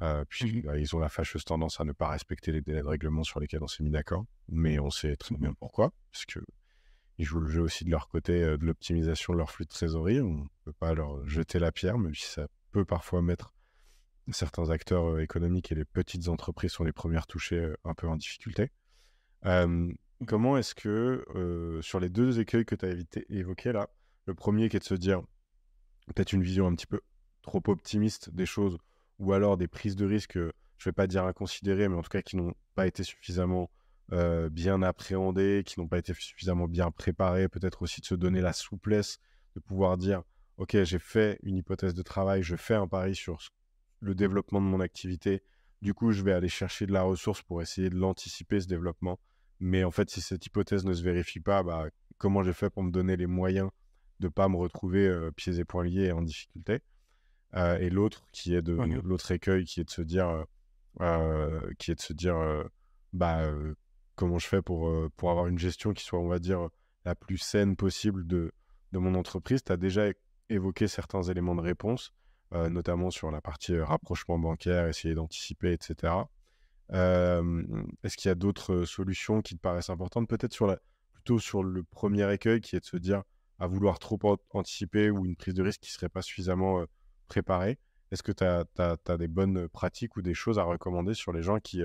Euh, 0.00 0.24
puisqu'ils 0.28 0.58
mmh 0.58 0.62
bah, 0.62 0.96
ont 0.96 0.98
la 0.98 1.08
fâcheuse 1.08 1.44
tendance 1.44 1.80
à 1.80 1.84
ne 1.84 1.92
pas 1.92 2.08
respecter 2.08 2.50
les 2.50 2.60
délais 2.60 2.82
de 2.82 2.86
règlement 2.86 3.22
sur 3.22 3.38
lesquels 3.38 3.62
on 3.62 3.68
s'est 3.68 3.84
mis 3.84 3.90
d'accord. 3.90 4.24
Mais 4.48 4.78
on 4.78 4.90
sait 4.90 5.16
très 5.16 5.36
bien 5.36 5.54
pourquoi, 5.54 5.92
parce 6.10 6.26
ils 7.18 7.24
jouent 7.24 7.40
le 7.40 7.48
jeu 7.48 7.60
aussi 7.60 7.84
de 7.84 7.90
leur 7.90 8.08
côté 8.08 8.42
euh, 8.42 8.58
de 8.58 8.66
l'optimisation 8.66 9.34
de 9.34 9.38
leur 9.38 9.50
flux 9.50 9.64
de 9.64 9.70
trésorerie. 9.70 10.20
On 10.20 10.42
ne 10.42 10.48
peut 10.64 10.72
pas 10.72 10.94
leur 10.94 11.24
jeter 11.28 11.60
la 11.60 11.70
pierre, 11.70 11.96
même 11.96 12.14
si 12.14 12.26
ça 12.26 12.48
peut 12.72 12.84
parfois 12.84 13.22
mettre 13.22 13.54
certains 14.32 14.70
acteurs 14.70 15.04
euh, 15.04 15.22
économiques 15.22 15.70
et 15.70 15.76
les 15.76 15.84
petites 15.84 16.28
entreprises 16.28 16.72
sont 16.72 16.84
les 16.84 16.92
premières 16.92 17.28
touchées 17.28 17.72
un 17.84 17.94
peu 17.94 18.08
en 18.08 18.16
difficulté. 18.16 18.72
Comment 20.26 20.56
est-ce 20.56 20.74
que, 20.74 21.24
sur 21.82 22.00
les 22.00 22.08
deux 22.08 22.40
écueils 22.40 22.64
que 22.64 22.74
tu 22.74 22.86
as 22.86 23.22
évoqués 23.28 23.72
là, 23.72 23.88
le 24.26 24.34
premier 24.34 24.68
qui 24.68 24.76
est 24.76 24.80
de 24.80 24.84
se 24.84 24.94
dire 24.94 25.22
peut-être 26.06 26.32
une 26.32 26.42
vision 26.42 26.66
un 26.66 26.74
petit 26.74 26.86
peu 26.86 27.00
trop 27.42 27.62
optimiste 27.66 28.30
des 28.30 28.46
choses, 28.46 28.78
ou 29.18 29.32
alors 29.32 29.56
des 29.56 29.68
prises 29.68 29.96
de 29.96 30.06
risque, 30.06 30.34
je 30.34 30.40
ne 30.40 30.52
vais 30.86 30.92
pas 30.92 31.06
dire 31.06 31.24
inconsidérées, 31.24 31.88
mais 31.88 31.96
en 31.96 32.02
tout 32.02 32.08
cas 32.08 32.22
qui 32.22 32.36
n'ont 32.36 32.54
pas 32.74 32.86
été 32.86 33.04
suffisamment 33.04 33.70
bien 34.50 34.82
appréhendées, 34.82 35.62
qui 35.64 35.80
n'ont 35.80 35.88
pas 35.88 35.98
été 35.98 36.14
suffisamment 36.14 36.68
bien 36.68 36.90
préparées, 36.90 37.48
peut-être 37.48 37.82
aussi 37.82 38.00
de 38.00 38.06
se 38.06 38.14
donner 38.14 38.40
la 38.40 38.52
souplesse 38.52 39.18
de 39.54 39.60
pouvoir 39.60 39.96
dire, 39.96 40.22
OK, 40.56 40.76
j'ai 40.82 40.98
fait 40.98 41.38
une 41.42 41.56
hypothèse 41.56 41.94
de 41.94 42.02
travail, 42.02 42.42
je 42.42 42.56
fais 42.56 42.74
un 42.74 42.86
pari 42.86 43.14
sur 43.14 43.38
le 44.00 44.14
développement 44.14 44.60
de 44.60 44.66
mon 44.66 44.80
activité, 44.80 45.42
Du 45.84 45.92
coup, 45.92 46.12
je 46.12 46.22
vais 46.22 46.32
aller 46.32 46.48
chercher 46.48 46.86
de 46.86 46.92
la 46.92 47.02
ressource 47.02 47.42
pour 47.42 47.60
essayer 47.60 47.90
de 47.90 47.96
l'anticiper, 47.96 48.58
ce 48.58 48.66
développement. 48.66 49.20
Mais 49.64 49.82
en 49.82 49.90
fait, 49.90 50.10
si 50.10 50.20
cette 50.20 50.44
hypothèse 50.44 50.84
ne 50.84 50.92
se 50.92 51.02
vérifie 51.02 51.40
pas, 51.40 51.62
bah, 51.62 51.86
comment 52.18 52.42
j'ai 52.42 52.52
fait 52.52 52.68
pour 52.68 52.82
me 52.82 52.90
donner 52.90 53.16
les 53.16 53.26
moyens 53.26 53.70
de 54.20 54.26
ne 54.26 54.30
pas 54.30 54.48
me 54.48 54.56
retrouver 54.56 55.06
euh, 55.08 55.30
pieds 55.30 55.58
et 55.58 55.64
poings 55.64 55.84
liés 55.84 56.08
et 56.08 56.12
en 56.12 56.20
difficulté? 56.20 56.80
Euh, 57.54 57.78
Et 57.78 57.88
l'autre, 57.88 58.26
qui 58.30 58.54
est 58.54 58.62
de 58.62 58.74
l'autre 59.02 59.30
écueil, 59.30 59.64
qui 59.64 59.80
est 59.80 59.84
de 59.84 59.90
se 59.90 60.02
dire, 60.02 60.44
qui 61.78 61.90
est 61.90 61.94
de 61.94 62.00
se 62.00 62.12
dire, 62.12 62.36
bah, 63.12 63.48
comment 64.16 64.38
je 64.38 64.46
fais 64.46 64.60
pour, 64.60 64.92
pour 65.16 65.30
avoir 65.30 65.46
une 65.46 65.58
gestion 65.58 65.92
qui 65.94 66.04
soit, 66.04 66.20
on 66.20 66.28
va 66.28 66.40
dire, 66.40 66.68
la 67.04 67.14
plus 67.14 67.38
saine 67.38 67.74
possible 67.76 68.26
de, 68.26 68.52
de 68.92 68.98
mon 68.98 69.14
entreprise? 69.14 69.62
Tu 69.64 69.72
as 69.72 69.76
déjà 69.76 70.10
évoqué 70.50 70.88
certains 70.88 71.22
éléments 71.22 71.54
de 71.54 71.62
réponse. 71.62 72.12
Euh, 72.52 72.68
notamment 72.68 73.10
sur 73.10 73.30
la 73.32 73.40
partie 73.40 73.76
rapprochement 73.80 74.38
bancaire, 74.38 74.86
essayer 74.86 75.14
d'anticiper, 75.14 75.72
etc. 75.72 76.12
Est-ce 76.90 78.16
qu'il 78.16 78.28
y 78.28 78.32
a 78.32 78.34
d'autres 78.34 78.84
solutions 78.84 79.42
qui 79.42 79.56
te 79.56 79.60
paraissent 79.60 79.90
importantes 79.90 80.28
Peut-être 80.28 80.80
plutôt 81.12 81.38
sur 81.38 81.62
le 81.62 81.82
premier 81.82 82.32
écueil 82.32 82.60
qui 82.60 82.76
est 82.76 82.80
de 82.80 82.84
se 82.84 82.96
dire 82.96 83.22
à 83.58 83.66
vouloir 83.66 83.98
trop 83.98 84.18
anticiper 84.50 85.10
ou 85.10 85.24
une 85.24 85.36
prise 85.36 85.54
de 85.54 85.62
risque 85.62 85.80
qui 85.80 85.90
ne 85.90 85.94
serait 85.94 86.08
pas 86.08 86.22
suffisamment 86.22 86.80
euh, 86.80 86.86
préparée? 87.28 87.78
Est-ce 88.10 88.22
que 88.22 88.32
tu 88.32 88.44
as, 88.44 89.16
des 89.16 89.28
bonnes 89.28 89.68
pratiques 89.68 90.16
ou 90.16 90.22
des 90.22 90.34
choses 90.34 90.58
à 90.58 90.64
recommander 90.64 91.14
sur 91.14 91.32
les 91.32 91.42
gens 91.42 91.58
qui 91.58 91.82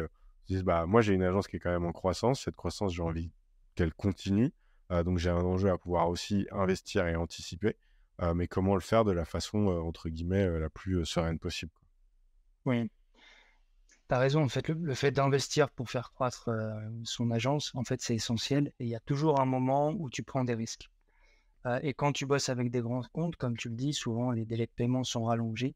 disent 0.47 0.63
bah, 0.63 0.85
Moi, 0.85 1.01
j'ai 1.01 1.13
une 1.13 1.23
agence 1.23 1.47
qui 1.47 1.55
est 1.55 1.59
quand 1.59 1.71
même 1.71 1.85
en 1.85 1.91
croissance. 1.91 2.43
Cette 2.43 2.55
croissance, 2.55 2.93
j'ai 2.93 3.01
envie 3.01 3.31
qu'elle 3.73 3.93
continue. 3.93 4.51
donc, 4.91 5.17
j'ai 5.17 5.31
un 5.31 5.41
enjeu 5.41 5.71
à 5.71 5.77
pouvoir 5.77 6.09
aussi 6.09 6.45
investir 6.51 7.07
et 7.07 7.15
anticiper. 7.15 7.77
Euh, 8.21 8.33
mais 8.33 8.47
comment 8.47 8.75
le 8.75 8.81
faire 8.81 9.05
de 9.05 9.11
la 9.11 9.25
façon, 9.25 9.69
euh, 9.69 9.79
entre 9.79 10.09
guillemets, 10.09 10.45
euh, 10.45 10.59
la 10.59 10.69
plus 10.69 11.05
sereine 11.05 11.39
possible. 11.39 11.71
Oui, 12.65 12.89
tu 14.09 14.15
as 14.15 14.19
raison. 14.19 14.43
En 14.43 14.49
fait, 14.49 14.67
le, 14.67 14.93
fait 14.93 15.11
d'investir 15.11 15.69
pour 15.69 15.89
faire 15.89 16.11
croître 16.11 16.49
son 17.03 17.31
agence, 17.31 17.73
en 17.75 17.83
fait, 17.83 18.01
c'est 18.01 18.15
essentiel. 18.15 18.73
Et 18.79 18.85
il 18.85 18.89
y 18.89 18.95
a 18.95 18.99
toujours 18.99 19.39
un 19.39 19.45
moment 19.45 19.91
où 19.91 20.09
tu 20.09 20.23
prends 20.23 20.43
des 20.43 20.55
risques. 20.55 20.89
et 21.83 21.93
quand 21.93 22.11
tu 22.13 22.25
bosses 22.25 22.49
avec 22.49 22.71
des 22.71 22.81
grands 22.81 23.03
comptes, 23.13 23.35
comme 23.37 23.57
tu 23.57 23.69
le 23.69 23.75
dis, 23.75 23.93
souvent 23.93 24.31
les 24.31 24.45
délais 24.45 24.65
de 24.65 24.71
paiement 24.75 25.03
sont 25.03 25.23
rallongés. 25.25 25.75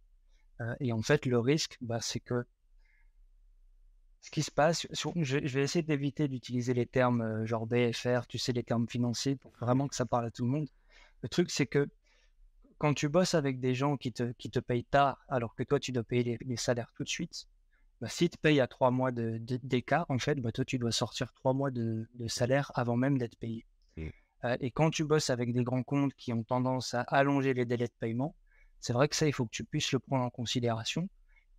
et 0.80 0.92
en 0.94 1.02
fait, 1.02 1.26
le 1.26 1.40
risque, 1.40 1.78
bah, 1.82 2.00
c'est 2.02 2.20
que 2.20 2.46
ce 4.24 4.32
qui 4.32 4.42
se 4.42 4.52
passe, 4.52 4.88
je, 4.92 5.38
vais 5.38 5.64
essayer 5.64 5.84
d'éviter 5.84 6.30
d'utiliser 6.30 6.74
les 6.74 6.86
termes 6.86 7.46
genre 7.46 7.68
BFR, 7.68 8.26
tu 8.28 8.38
sais, 8.38 8.54
les 8.54 8.64
termes 8.64 8.88
financiers, 8.88 9.36
pour 9.36 9.52
vraiment 9.60 9.90
que 9.90 9.96
ça 9.96 10.06
parle 10.06 10.26
à 10.26 10.32
tout 10.32 10.46
le 10.46 10.50
monde. 10.50 10.70
Le 11.24 11.30
truc, 11.30 11.52
c'est 11.52 11.68
que 11.68 11.90
quand 12.78 12.94
tu 12.94 13.10
bosses 13.10 13.34
avec 13.34 13.60
des 13.60 13.76
gens 13.76 13.98
qui 13.98 14.14
te, 14.14 14.32
qui 14.34 14.50
te 14.50 14.60
payent 14.60 14.86
tard, 14.86 15.24
alors 15.28 15.56
que 15.56 15.64
toi, 15.64 15.80
tu 15.80 15.92
dois 15.92 16.04
payer 16.04 16.38
les, 16.42 16.58
salaires 16.58 16.92
tout 16.96 17.04
de 17.04 17.10
suite, 17.10 17.48
bah, 18.04 18.10
s'ils 18.10 18.30
te 18.30 18.38
payent 18.38 18.60
à 18.60 18.68
trois 18.68 18.92
mois 18.92 19.12
d'écart, 19.14 20.06
en 20.10 20.20
fait, 20.20 20.36
bah, 20.36 20.52
toi, 20.52 20.66
tu 20.66 20.78
dois 20.78 20.92
sortir 20.92 21.32
trois 21.32 21.54
mois 21.54 21.72
de, 21.72 22.06
salaire 22.28 22.70
avant 22.76 22.98
même 22.98 23.18
d'être 23.18 23.38
payé. 23.38 23.66
Mmh. 23.96 24.10
Euh, 24.44 24.58
et 24.60 24.72
quand 24.72 24.90
tu 24.90 25.06
bosses 25.06 25.30
avec 25.30 25.54
des 25.54 25.64
grands 25.64 25.84
comptes 25.84 26.14
qui 26.16 26.34
ont 26.34 26.44
tendance 26.44 26.94
à 26.96 27.04
allonger 27.04 27.54
les 27.54 27.64
délais 27.64 27.88
de 27.88 27.94
paiement, 27.98 28.36
c'est 28.82 28.92
vrai 28.92 29.08
que 29.08 29.16
ça, 29.16 29.26
il 29.26 29.32
faut 29.32 29.46
que 29.46 29.52
tu 29.52 29.64
puisses 29.64 29.94
le 29.94 30.00
prendre 30.00 30.26
en 30.26 30.30
considération. 30.30 31.08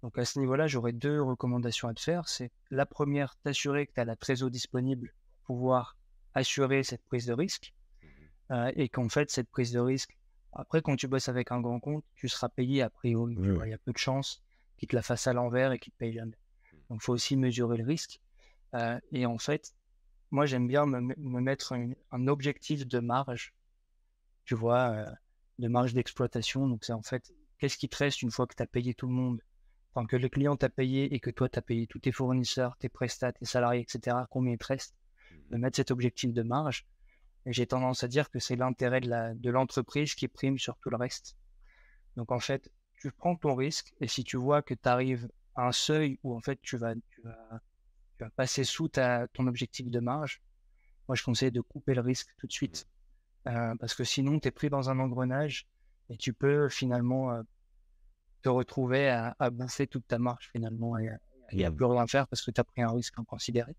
Donc 0.03 0.19
à 0.19 0.27
ce 0.27 0.39
niveau-là, 0.39 0.67
j'aurais 0.67 0.93
deux 0.93 1.23
recommandations 1.23 1.89
à 1.89 1.95
te 1.95 2.01
faire. 2.03 2.29
C'est 2.29 2.51
la 2.71 2.85
première, 2.85 3.37
t'assurer 3.43 3.87
que 3.87 3.95
tu 3.95 4.01
as 4.01 4.05
la 4.05 4.15
trésorerie 4.15 4.53
disponible 4.53 5.15
pour 5.47 5.57
pouvoir 5.57 5.97
assurer 6.35 6.83
cette 6.83 7.07
prise 7.07 7.25
de 7.25 7.33
risque. 7.33 7.73
Mmh 8.03 8.07
euh, 8.51 8.73
et 8.77 8.91
qu'en 8.91 9.09
fait, 9.09 9.31
cette 9.31 9.49
prise 9.49 9.73
de 9.73 9.81
risque, 9.81 10.15
après, 10.53 10.83
quand 10.83 10.97
tu 10.97 11.09
bosses 11.09 11.31
avec 11.31 11.53
un 11.53 11.63
grand 11.63 11.81
compte, 11.81 12.05
tu 12.17 12.29
seras 12.29 12.51
payé 12.51 12.83
a 12.83 12.91
priori. 12.91 13.35
Il 13.39 13.71
y 13.71 13.73
a 13.73 13.79
peu 13.79 13.93
de 13.93 13.97
chances 13.97 14.43
qu'il 14.77 14.89
te 14.89 14.97
la 14.97 15.03
fasse 15.03 15.27
à 15.27 15.33
l'envers 15.33 15.73
et 15.73 15.79
qu'il 15.79 15.93
te 15.93 15.99
paye 15.99 16.13
jamais. 16.13 16.37
Mmh. 16.37 16.77
Donc, 16.91 17.01
il 17.01 17.05
faut 17.05 17.13
aussi 17.13 17.37
mesurer 17.37 17.79
le 17.79 17.85
risque. 17.85 18.21
Euh, 18.75 18.99
et 19.13 19.27
en 19.27 19.39
fait, 19.39 19.75
moi, 20.31 20.47
j'aime 20.47 20.67
bien 20.67 20.87
me, 20.87 21.15
mettre 21.41 21.75
un, 22.11 22.27
objectif 22.27 22.87
de 22.87 22.99
marge, 22.99 23.55
tu 24.45 24.55
vois, 24.55 24.91
euh, 24.91 25.11
de 25.59 25.69
marge 25.69 25.95
d'exploitation. 25.95 26.67
Donc, 26.67 26.85
c'est 26.85 26.93
en 26.93 27.03
fait, 27.03 27.33
qu'est-ce 27.59 27.79
qui 27.79 27.89
te 27.89 27.97
reste 27.97 28.23
une 28.23 28.31
fois 28.31 28.47
que 28.47 28.55
tu 28.55 28.63
as 28.63 28.67
payé 28.67 28.95
tout 28.95 29.07
le 29.07 29.15
monde? 29.15 29.41
Enfin, 29.95 30.07
que 30.07 30.17
le 30.17 30.29
client 30.29 30.57
t'a 30.57 30.69
payé 30.69 31.15
et 31.15 31.21
que 31.21 31.31
toi, 31.31 31.49
tu 31.49 31.59
as 31.59 31.63
payé 31.63 31.87
tous 31.87 32.01
tes 32.01 32.11
fournisseurs, 32.11 32.77
tes 32.79 32.89
prestats, 32.89 33.33
tes 33.33 33.45
salariés, 33.45 33.83
etc. 33.83 34.17
Combien 34.29 34.55
il 34.55 34.59
te 34.59 34.67
reste? 34.67 34.97
Mmh. 35.31 35.37
De 35.53 35.57
mettre 35.57 35.77
cet 35.77 35.91
objectif 35.91 36.33
de 36.33 36.43
marge 36.43 36.87
j'ai 37.47 37.67
tendance 37.67 38.03
à 38.03 38.09
dire 38.09 38.31
que 38.31 38.39
c'est 38.39 38.57
l'intérêt 38.57 39.01
de 39.01 39.51
l'entreprise 39.51 40.11
de 40.11 40.15
qui 40.15 40.29
prime 40.29 40.59
sur 40.59 40.77
tout 40.79 40.91
le 40.91 40.97
reste. 40.97 41.37
Donc 42.17 42.33
en 42.33 42.41
fait, 42.41 42.71
tu 43.05 43.13
prends 43.13 43.37
ton 43.37 43.55
risque 43.55 43.93
et 44.01 44.09
si 44.09 44.25
tu 44.25 44.39
vois 44.39 44.63
que 44.63 44.73
tu 44.73 44.89
arrives 44.89 45.29
à 45.57 45.67
un 45.69 45.73
seuil 45.73 46.19
où 46.23 46.35
en 46.35 46.41
fait 46.41 46.59
tu 46.63 46.79
vas, 46.79 46.95
tu 46.95 47.21
vas, 47.21 47.61
tu 48.17 48.25
vas 48.25 48.31
passer 48.31 48.65
sous 48.65 48.89
ta, 48.89 49.29
ton 49.29 49.47
objectif 49.47 49.91
de 49.91 50.01
marge, 50.01 50.41
moi 51.07 51.15
je 51.15 51.23
conseille 51.23 51.53
de 51.53 51.61
couper 51.61 51.93
le 51.93 52.01
risque 52.01 52.31
tout 52.39 52.47
de 52.47 52.53
suite. 52.53 52.89
Euh, 53.47 53.75
parce 53.79 53.95
que 53.95 54.05
sinon 54.05 54.41
tu 54.41 54.49
es 54.49 54.51
pris 54.51 54.71
dans 54.71 54.89
un 54.89 54.99
engrenage 55.01 55.67
et 56.09 56.17
tu 56.17 56.33
peux 56.33 56.71
finalement 56.71 57.31
euh, 57.31 57.43
te 58.41 58.49
retrouver 58.49 59.11
à, 59.11 59.37
à, 59.39 59.51
bouffer 59.51 59.87
toute 59.87 60.07
ta 60.07 60.19
marge 60.19 60.49
finalement 60.51 60.97
et, 60.97 61.11
et 61.51 61.67
à 61.67 61.71
mmh. 61.71 61.77
plus 61.77 61.85
rien 61.85 62.07
faire 62.07 62.27
parce 62.27 62.41
que 62.41 62.53
tu 62.53 62.59
as 62.59 62.65
pris 62.65 62.81
un 62.81 62.91
risque 62.91 63.19
inconsidéré. 63.19 63.77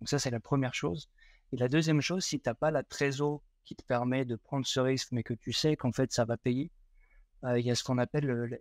Donc 0.00 0.08
ça 0.08 0.18
c'est 0.18 0.32
la 0.32 0.40
première 0.40 0.74
chose. 0.74 1.08
Et 1.52 1.58
la 1.58 1.68
deuxième 1.68 2.00
chose, 2.00 2.24
si 2.24 2.40
tu 2.40 2.48
n'as 2.48 2.54
pas 2.54 2.72
la 2.72 2.82
trésor 2.82 3.40
qui 3.64 3.76
te 3.76 3.84
permet 3.84 4.24
de 4.24 4.34
prendre 4.34 4.66
ce 4.66 4.80
risque, 4.80 5.12
mais 5.12 5.22
que 5.22 5.34
tu 5.34 5.52
sais 5.52 5.76
qu'en 5.76 5.92
fait 5.92 6.10
ça 6.10 6.24
va 6.24 6.36
payer, 6.36 6.72
il 7.56 7.64
y 7.64 7.70
a 7.70 7.74
ce 7.74 7.84
qu'on 7.84 7.98
appelle 7.98 8.26
le, 8.26 8.60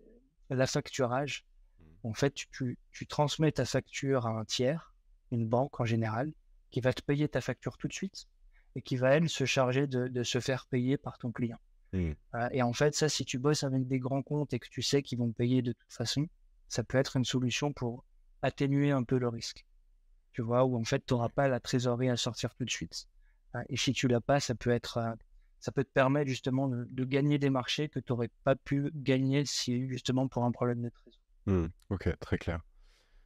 la 0.49 0.67
facturage. 0.67 1.45
Mmh. 1.79 2.07
En 2.07 2.13
fait, 2.13 2.33
tu, 2.33 2.77
transmets 3.07 3.51
ta 3.51 3.65
facture 3.65 4.27
à 4.27 4.31
un 4.31 4.45
tiers, 4.45 4.93
une 5.31 5.47
banque 5.47 5.79
en 5.79 5.85
général, 5.85 6.31
qui 6.71 6.81
va 6.81 6.93
te 6.93 7.01
payer 7.01 7.27
ta 7.27 7.41
facture 7.41 7.77
tout 7.77 7.87
de 7.87 7.93
suite 7.93 8.27
et 8.75 8.81
qui 8.81 8.95
va, 8.95 9.11
elle, 9.11 9.29
se 9.29 9.45
charger 9.45 9.87
de, 9.87 10.23
se 10.23 10.39
faire 10.39 10.65
payer 10.67 10.97
par 10.97 11.17
ton 11.17 11.31
client. 11.31 11.59
Mmh. 11.93 12.11
Euh, 12.35 12.49
et 12.51 12.63
en 12.63 12.73
fait, 12.73 12.95
ça, 12.95 13.09
si 13.09 13.23
tu 13.23 13.37
bosses 13.37 13.63
avec 13.63 13.87
des 13.87 13.99
grands 13.99 14.23
comptes 14.23 14.53
et 14.53 14.59
que 14.59 14.69
tu 14.69 14.81
sais 14.81 15.03
qu'ils 15.03 15.19
vont 15.19 15.31
payer 15.31 15.61
de 15.61 15.73
toute 15.73 15.93
façon, 15.93 16.27
ça 16.67 16.83
peut 16.83 16.97
être 16.97 17.17
une 17.17 17.25
solution 17.25 17.71
pour 17.71 18.03
atténuer 18.41 18.91
un 18.91 19.03
peu 19.03 19.19
le 19.19 19.27
risque 19.27 19.65
tu 20.33 20.41
vois, 20.41 20.65
où 20.65 20.75
en 20.75 20.83
fait, 20.83 21.05
tu 21.05 21.13
n'auras 21.13 21.29
pas 21.29 21.47
la 21.47 21.59
trésorerie 21.59 22.09
à 22.09 22.17
sortir 22.17 22.53
tout 22.55 22.65
de 22.65 22.69
suite. 22.69 23.07
Et 23.69 23.77
si 23.77 23.93
tu 23.93 24.07
l'as 24.07 24.19
pas, 24.19 24.39
ça 24.39 24.55
peut 24.55 24.71
être, 24.71 24.97
euh, 24.97 25.13
ça 25.63 25.71
peut 25.71 25.85
te 25.85 25.91
permettre 25.93 26.29
justement 26.29 26.67
de, 26.67 27.05
gagner 27.05 27.39
des 27.39 27.49
marchés 27.49 27.87
que 27.87 27.99
tu 27.99 28.11
n'aurais 28.11 28.29
pas 28.43 28.53
pu 28.53 28.91
gagner 28.93 29.45
si 29.45 29.87
justement 29.87 30.27
pour 30.27 30.43
un 30.43 30.51
problème 30.51 30.81
de 30.81 30.89
trésorerie. 30.89 31.21
Mmh, 31.45 31.67
ok, 31.89 32.19
très 32.19 32.37
clair. 32.37 32.59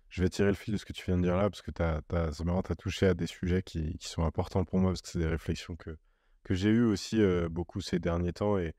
Je 0.10 0.22
vais 0.22 0.30
tirer 0.30 0.50
le 0.50 0.54
fil 0.54 0.72
de 0.72 0.78
ce 0.78 0.86
que 0.86 0.94
tu 0.94 1.04
viens 1.06 1.18
de 1.18 1.24
dire 1.24 1.36
là, 1.36 1.50
parce 1.50 1.64
que 1.64 1.72
tu 1.72 1.82
as 1.82 2.76
touché 2.78 3.08
à 3.08 3.16
des 3.16 3.26
sujets 3.26 3.64
qui, 3.64 3.98
sont 4.02 4.24
importants 4.24 4.64
pour 4.66 4.78
moi, 4.78 4.92
parce 4.92 5.02
que 5.02 5.08
c'est 5.08 5.18
des 5.18 5.28
réflexions 5.28 5.76
que, 5.76 5.98
que 6.44 6.54
j'ai 6.54 6.70
eues 6.70 6.86
aussi 6.86 7.20
euh, 7.20 7.50
beaucoup 7.50 7.82
ces 7.82 7.98
derniers 7.98 8.34
temps. 8.34 8.60
Et 8.60 8.76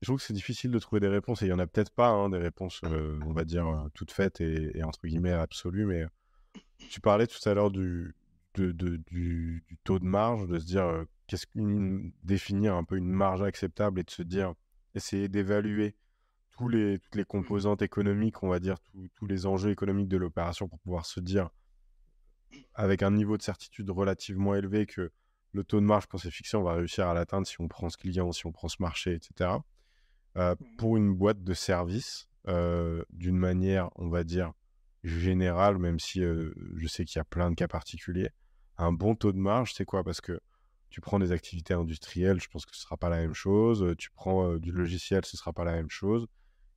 je 0.00 0.06
trouve 0.06 0.18
que 0.18 0.24
c'est 0.24 0.32
difficile 0.32 0.70
de 0.70 0.78
trouver 0.78 1.00
des 1.00 1.08
réponses, 1.08 1.42
et 1.42 1.44
il 1.44 1.48
n'y 1.48 1.54
en 1.54 1.58
a 1.58 1.66
peut-être 1.66 1.92
pas, 1.92 2.08
hein, 2.08 2.30
des 2.30 2.38
réponses, 2.38 2.80
euh, 2.84 3.20
on 3.26 3.34
va 3.34 3.44
dire, 3.44 3.66
toutes 3.92 4.10
faites 4.10 4.40
et, 4.40 4.82
entre 4.84 5.06
guillemets 5.06 5.32
absolues, 5.32 5.84
mais 5.84 6.06
tu 6.88 7.02
parlais 7.02 7.26
tout 7.26 7.46
à 7.46 7.52
l'heure 7.52 7.70
du, 7.70 8.14
du, 8.54 9.64
taux 9.84 9.98
de 9.98 10.06
marge, 10.06 10.46
de 10.48 10.58
se 10.58 10.64
dire 10.64 10.86
euh, 10.86 11.04
qu'est-ce 11.32 11.46
qu'une 11.46 12.12
définir 12.24 12.74
un 12.74 12.84
peu 12.84 12.98
une 12.98 13.10
marge 13.10 13.40
acceptable 13.40 14.00
et 14.00 14.02
de 14.02 14.10
se 14.10 14.22
dire 14.22 14.52
essayer 14.94 15.28
d'évaluer 15.28 15.96
tous 16.50 16.68
les, 16.68 16.98
toutes 16.98 17.14
les 17.14 17.24
composantes 17.24 17.80
économiques, 17.80 18.42
on 18.42 18.50
va 18.50 18.60
dire 18.60 18.76
tous 19.14 19.26
les 19.26 19.46
enjeux 19.46 19.70
économiques 19.70 20.08
de 20.08 20.18
l'opération 20.18 20.68
pour 20.68 20.78
pouvoir 20.80 21.06
se 21.06 21.20
dire 21.20 21.48
avec 22.74 23.02
un 23.02 23.10
niveau 23.10 23.38
de 23.38 23.42
certitude 23.42 23.88
relativement 23.88 24.54
élevé 24.54 24.84
que 24.84 25.10
le 25.52 25.64
taux 25.64 25.80
de 25.80 25.86
marge 25.86 26.04
qu'on 26.04 26.18
s'est 26.18 26.30
fixé, 26.30 26.54
on 26.58 26.64
va 26.64 26.74
réussir 26.74 27.08
à 27.08 27.14
l'atteindre 27.14 27.46
si 27.46 27.58
on 27.62 27.68
prend 27.68 27.88
ce 27.88 27.96
client, 27.96 28.30
si 28.32 28.44
on 28.44 28.52
prend 28.52 28.68
ce 28.68 28.76
marché, 28.80 29.14
etc. 29.14 29.52
Euh, 30.36 30.54
pour 30.76 30.98
une 30.98 31.14
boîte 31.14 31.42
de 31.42 31.54
service, 31.54 32.28
euh, 32.46 33.02
d'une 33.08 33.38
manière, 33.38 33.88
on 33.96 34.10
va 34.10 34.22
dire, 34.22 34.52
général, 35.02 35.78
même 35.78 35.98
si 35.98 36.20
je 36.20 36.86
sais 36.86 37.06
qu'il 37.06 37.18
y 37.18 37.20
a 37.20 37.24
plein 37.24 37.48
de 37.48 37.54
cas 37.54 37.68
particuliers, 37.68 38.28
un 38.76 38.92
bon 38.92 39.14
taux 39.14 39.32
de 39.32 39.38
marge, 39.38 39.72
c'est 39.72 39.86
quoi? 39.86 40.04
Parce 40.04 40.20
que 40.20 40.38
tu 40.92 41.00
prends 41.00 41.18
des 41.18 41.32
activités 41.32 41.74
industrielles, 41.74 42.40
je 42.40 42.48
pense 42.48 42.66
que 42.66 42.76
ce 42.76 42.80
ne 42.80 42.84
sera 42.84 42.96
pas 42.96 43.08
la 43.08 43.16
même 43.16 43.34
chose. 43.34 43.94
Tu 43.98 44.10
prends 44.10 44.56
du 44.56 44.70
logiciel, 44.70 45.24
ce 45.24 45.36
ne 45.36 45.38
sera 45.38 45.52
pas 45.52 45.64
la 45.64 45.72
même 45.72 45.90
chose. 45.90 46.26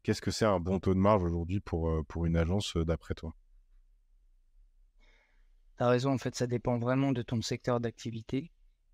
Qu'est-ce 0.03 0.21
que 0.21 0.31
c'est 0.31 0.45
un 0.45 0.59
bon 0.59 0.79
taux 0.79 0.93
de 0.93 0.99
marge 0.99 1.23
aujourd'hui 1.23 1.59
pour, 1.59 1.91
pour 2.07 2.25
une 2.25 2.37
agence 2.37 2.77
d'après 2.77 3.13
toi? 3.13 3.35
Tu 5.77 5.83
as 5.83 5.89
raison, 5.89 6.13
en 6.13 6.17
fait, 6.17 6.33
ça 6.33 6.47
dépend 6.47 6.77
vraiment 6.79 7.11
de 7.11 7.21
ton 7.21 7.41
secteur 7.41 7.79
d'activité. 7.81 8.51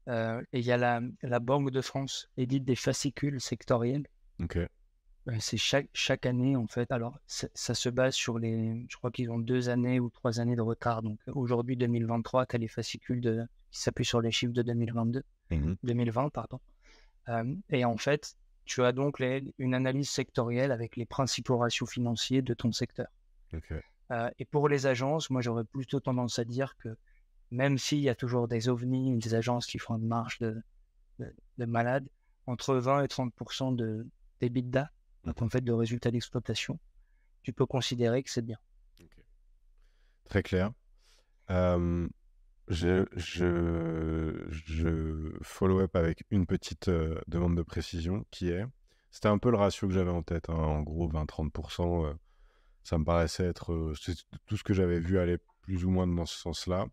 et 0.07 0.41
il 0.53 0.65
y 0.65 0.71
a 0.71 0.77
la, 0.77 1.01
la, 1.21 1.39
Banque 1.39 1.69
de 1.69 1.81
France 1.81 2.27
édite 2.35 2.65
des 2.65 2.75
fascicules 2.75 3.39
sectoriels. 3.39 4.07
Ok. 4.41 4.57
Bah, 5.25 5.33
c'est 5.39 5.57
chaque, 5.57 5.87
chaque 5.93 6.25
année, 6.25 6.55
en 6.55 6.67
fait. 6.67 6.91
Alors, 6.91 7.19
ça 7.27 7.73
se 7.75 7.89
base 7.89 8.15
sur 8.15 8.39
les. 8.39 8.85
Je 8.89 8.97
crois 8.97 9.11
qu'ils 9.11 9.29
ont 9.29 9.39
deux 9.39 9.69
années 9.69 9.99
ou 9.99 10.09
trois 10.09 10.39
années 10.39 10.55
de 10.55 10.61
retard. 10.61 11.01
Donc, 11.01 11.19
aujourd'hui, 11.27 11.77
2023, 11.77 12.47
tu 12.47 12.55
as 12.55 12.59
les 12.59 12.67
fascicules 12.67 13.21
de, 13.21 13.45
qui 13.71 13.79
s'appuient 13.81 14.05
sur 14.05 14.21
les 14.21 14.31
chiffres 14.31 14.53
de 14.53 14.61
2022. 14.61 15.23
2020, 15.83 16.27
mmh 16.27 16.31
pardon. 16.31 16.59
et 17.69 17.83
en 17.83 17.97
fait, 17.97 18.35
tu 18.65 18.83
as 18.83 18.93
donc 18.93 19.21
une 19.57 19.73
analyse 19.73 20.09
sectorielle 20.09 20.71
avec 20.71 20.95
les 20.95 21.05
principaux 21.05 21.57
ratios 21.57 21.89
financiers 21.89 22.41
de 22.41 22.53
ton 22.53 22.71
secteur. 22.71 23.07
et 24.39 24.45
pour 24.45 24.69
les 24.69 24.87
agences, 24.87 25.29
moi 25.29 25.41
j'aurais 25.41 25.65
plutôt 25.65 25.99
tendance 25.99 26.39
à 26.39 26.45
dire 26.45 26.77
que 26.77 26.95
même 27.51 27.77
s'il 27.77 27.99
y 27.99 28.09
a 28.09 28.15
toujours 28.15 28.47
des 28.47 28.69
ovnis, 28.69 29.17
des 29.17 29.35
agences 29.35 29.65
qui 29.65 29.77
font 29.77 29.97
une 29.97 30.07
marge 30.07 30.39
de, 30.39 30.61
de, 31.19 31.65
malade, 31.65 32.07
entre 32.47 32.75
20 32.75 33.03
et 33.03 33.07
30% 33.07 33.75
de 33.75 34.07
d'EBITDA, 34.39 34.89
donc 35.23 35.41
en 35.41 35.49
fait 35.49 35.61
de 35.61 35.71
résultats 35.71 36.11
d'exploitation, 36.11 36.79
tu 37.43 37.53
peux 37.53 37.65
considérer 37.65 38.23
que 38.23 38.29
c'est 38.29 38.41
bien. 38.41 38.57
Très 40.25 40.43
clair. 40.43 40.71
je, 41.49 43.05
je, 44.47 45.37
follow 45.41 45.79
up 45.81 45.95
avec 45.95 46.23
une 46.29 46.45
petite 46.45 46.89
demande 47.27 47.57
de 47.57 47.63
précision 47.63 48.25
qui 48.31 48.49
est, 48.49 48.65
c'était 49.11 49.27
un 49.27 49.37
peu 49.37 49.51
le 49.51 49.57
ratio 49.57 49.87
que 49.87 49.93
j'avais 49.93 50.11
en 50.11 50.23
tête, 50.23 50.49
hein, 50.49 50.53
en 50.53 50.81
gros 50.81 51.09
20-30%, 51.09 52.15
ça 52.83 52.97
me 52.97 53.03
paraissait 53.03 53.45
être 53.45 53.93
tout 54.45 54.57
ce 54.57 54.63
que 54.63 54.73
j'avais 54.73 54.99
vu 54.99 55.19
aller 55.19 55.37
plus 55.61 55.85
ou 55.85 55.89
moins 55.89 56.07
dans 56.07 56.25
ce 56.25 56.37
sens-là. 56.37 56.87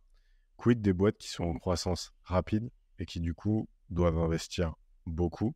Quid 0.57 0.83
des 0.83 0.93
boîtes 0.93 1.19
qui 1.19 1.29
sont 1.29 1.45
en 1.45 1.55
croissance 1.59 2.13
rapide 2.25 2.71
et 2.99 3.07
qui 3.07 3.21
du 3.21 3.35
coup 3.35 3.69
doivent 3.91 4.19
investir 4.19 4.75
beaucoup? 5.07 5.55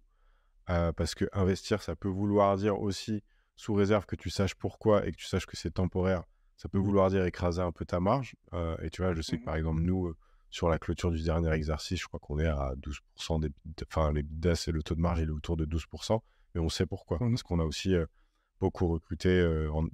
Parce 0.67 1.15
que 1.15 1.25
investir, 1.33 1.83
ça 1.83 1.97
peut 1.97 2.09
vouloir 2.09 2.57
dire 2.57 2.81
aussi, 2.81 3.23
sous 3.57 3.75
réserve 3.75 4.07
que 4.07 4.17
tu 4.17 4.31
saches 4.31 4.55
pourquoi 4.55 5.07
et 5.07 5.13
que 5.13 5.17
tu 5.17 5.27
saches 5.27 5.47
que 5.47 5.57
c'est 5.57 5.73
temporaire, 5.73 6.25
ça 6.57 6.69
peut 6.69 6.79
mmh. 6.79 6.85
vouloir 6.85 7.11
dire 7.11 7.25
écraser 7.25 7.61
un 7.61 7.73
peu 7.73 7.85
ta 7.85 8.01
marge. 8.01 8.35
et 8.83 8.91
tu 8.91 9.03
vois, 9.03 9.15
je 9.15 9.23
sais 9.23 9.37
que 9.37 9.43
mmh 9.43 9.45
par 9.45 9.57
exemple, 9.57 9.83
nous, 9.83 10.15
sur 10.51 10.69
la 10.69 10.79
clôture 10.79 11.11
du 11.11 11.23
dernier 11.23 11.51
exercice, 11.53 12.01
je 12.01 12.07
crois 12.07 12.21
qu'on 12.21 12.39
est 12.39 12.47
à 12.47 12.75
12% 12.77 13.41
des. 13.41 13.51
Enfin, 13.89 14.13
les 14.13 14.23
bidas 14.23 14.65
et 14.69 14.73
le 14.73 14.83
taux 14.83 14.95
de 14.95 15.01
marge, 15.01 15.21
il 15.21 15.29
est 15.29 15.33
autour 15.33 15.57
de 15.57 15.65
12%, 15.65 16.21
mais 16.55 16.61
on 16.61 16.69
sait 16.69 16.87
pourquoi. 16.87 17.19
Mmh 17.21 17.31
Parce 17.31 17.43
qu'on 17.43 17.59
a 17.59 17.65
aussi 17.65 17.95
beaucoup 18.61 18.87
recruté 18.87 19.45
en, 19.73 19.87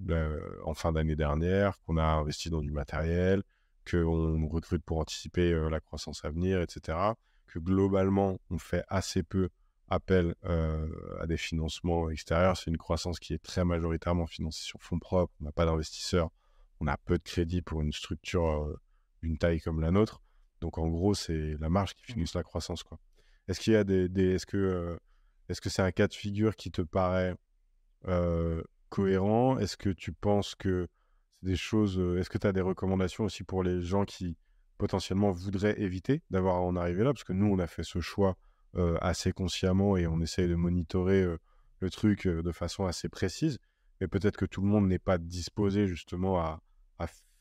en, 0.65 0.75
fin 0.75 0.93
d'année 0.93 1.17
dernière, 1.17 1.79
qu'on 1.81 1.97
a 1.97 2.05
investi 2.05 2.51
dans 2.51 2.61
du 2.61 2.71
matériel, 2.71 3.43
qu'on 3.91 4.47
recrute 4.49 4.85
pour 4.85 4.99
anticiper 4.99 5.53
la 5.71 5.81
croissance 5.81 6.25
à 6.25 6.31
venir, 6.31 6.61
etc. 6.61 6.99
Que 7.47 7.59
globalement, 7.59 8.39
on 8.51 8.59
fait 8.59 8.85
assez 8.89 9.23
peu 9.23 9.49
appel 9.88 10.35
à 10.45 11.26
des 11.26 11.37
financements 11.37 12.11
extérieurs. 12.11 12.57
C'est 12.57 12.71
une 12.71 12.78
croissance 12.78 13.18
qui 13.18 13.35
est 13.35 13.42
très 13.42 13.64
majoritairement 13.64 14.26
financée 14.26 14.62
sur 14.62 14.83
fonds 14.83 14.99
propres. 14.99 15.33
On 15.40 15.45
n'a 15.45 15.52
pas 15.52 15.64
d'investisseurs. 15.64 16.30
On 16.80 16.87
a 16.87 16.97
peu 16.97 17.18
de 17.18 17.23
crédit 17.23 17.62
pour 17.62 17.80
une 17.80 17.92
structure 17.92 18.78
d'une 19.23 19.38
taille 19.38 19.61
comme 19.61 19.80
la 19.80 19.90
nôtre. 19.90 20.23
Donc 20.61 20.78
en 20.78 20.88
gros, 20.88 21.14
c'est 21.14 21.57
la 21.59 21.68
marge 21.68 21.95
qui 21.95 22.02
mmh. 22.02 22.14
finance 22.14 22.35
la 22.35 22.42
croissance. 22.42 22.83
Quoi. 22.83 22.99
Est-ce 23.49 23.61
qu'il 23.61 23.73
y 23.73 23.76
a 23.76 23.85
des, 23.85 24.35
est-ce 24.35 24.47
que 24.47 24.99
est-ce 25.49 25.61
que 25.61 25.71
c'est 25.71 25.83
un 25.83 25.92
cas 25.92 26.09
de 26.09 26.14
figure 26.14 26.54
qui 26.57 26.71
te 26.71 26.83
paraît 26.83 27.35
cohérent? 28.88 29.59
Est-ce 29.59 29.76
que 29.76 29.90
tu 29.90 30.12
penses 30.12 30.54
que 30.54 30.88
des 31.42 31.57
choses. 31.57 31.99
Est-ce 32.18 32.30
que 32.30 32.38
tu 32.38 32.47
as 32.47 32.52
des 32.52 32.61
recommandations 32.61 33.25
aussi 33.25 33.45
pour 33.45 33.62
les 33.62 33.83
gens 33.83 34.04
qui 34.04 34.37
potentiellement 34.76 35.30
voudraient 35.33 35.80
éviter 35.80 36.23
d'avoir 36.30 36.57
à 36.57 36.61
en 36.61 36.76
arriver 36.76 37.04
là? 37.04 37.12
Parce 37.12 37.25
que 37.25 37.33
nous, 37.33 37.47
on 37.47 37.59
a 37.59 37.66
fait 37.66 37.85
ce 37.85 38.00
choix 38.00 38.37
assez 39.00 39.32
consciemment 39.32 39.97
et 39.97 40.06
on 40.06 40.20
essaye 40.20 40.49
de 40.49 40.54
monitorer 40.54 41.26
le 41.80 41.90
truc 41.90 42.26
de 42.26 42.52
façon 42.52 42.87
assez 42.87 43.08
précise. 43.08 43.58
Mais 44.00 44.08
peut-être 44.08 44.37
que 44.37 44.47
tout 44.47 44.61
le 44.61 44.68
monde 44.68 44.87
n'est 44.88 44.99
pas 44.99 45.18
disposé 45.18 45.87
justement 45.87 46.38
à, 46.38 46.61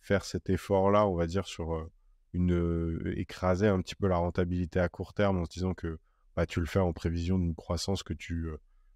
faire 0.02 0.24
cet 0.24 0.50
effort-là, 0.50 1.06
on 1.06 1.16
va 1.16 1.28
dire, 1.28 1.46
sur 1.48 1.90
une. 2.34 3.14
écraser 3.18 3.68
un 3.68 3.82
petit 3.82 3.96
peu 3.96 4.08
la 4.08 4.18
rentabilité 4.18 4.80
à 4.80 4.88
court 4.90 5.14
terme 5.14 5.40
en 5.40 5.46
se 5.46 5.50
disant 5.50 5.74
que 5.74 6.00
bah, 6.36 6.46
tu 6.46 6.60
le 6.60 6.66
fais 6.66 6.80
en 6.80 6.94
prévision 6.94 7.38
d'une 7.38 7.56
croissance 7.56 8.04
que 8.04 8.14
tu 8.14 8.48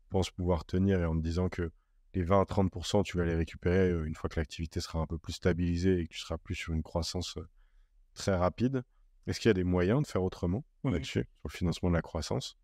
penses 0.10 0.30
pouvoir 0.30 0.66
tenir 0.66 1.02
et 1.02 1.06
en 1.06 1.16
te 1.16 1.22
disant 1.22 1.50
que 1.50 1.72
les 2.14 2.24
20 2.24 2.44
30%, 2.44 3.04
tu 3.04 3.18
vas 3.18 3.26
les 3.26 3.36
récupérer 3.36 3.90
une 3.90 4.16
fois 4.16 4.30
que 4.30 4.40
l'activité 4.40 4.82
sera 4.82 5.00
un 5.00 5.08
peu 5.08 5.18
plus 5.18 5.34
stabilisée 5.34 6.00
et 6.00 6.08
que 6.08 6.14
tu 6.14 6.20
seras 6.20 6.38
plus 6.38 6.56
sur 6.56 6.74
une 6.74 6.84
croissance 6.84 7.38
très 8.14 8.36
rapide. 8.36 8.84
Est-ce 9.28 9.40
qu'il 9.40 9.50
y 9.50 9.52
a 9.52 9.54
des 9.54 9.64
moyens 9.64 10.02
de 10.02 10.08
faire 10.08 10.24
autrement 10.24 10.64
là-dessus, 10.84 11.24
sur 11.24 11.46
le 11.46 11.50
financement 11.50 11.90
de 11.90 11.96
la 11.96 12.02
croissance? 12.02 12.58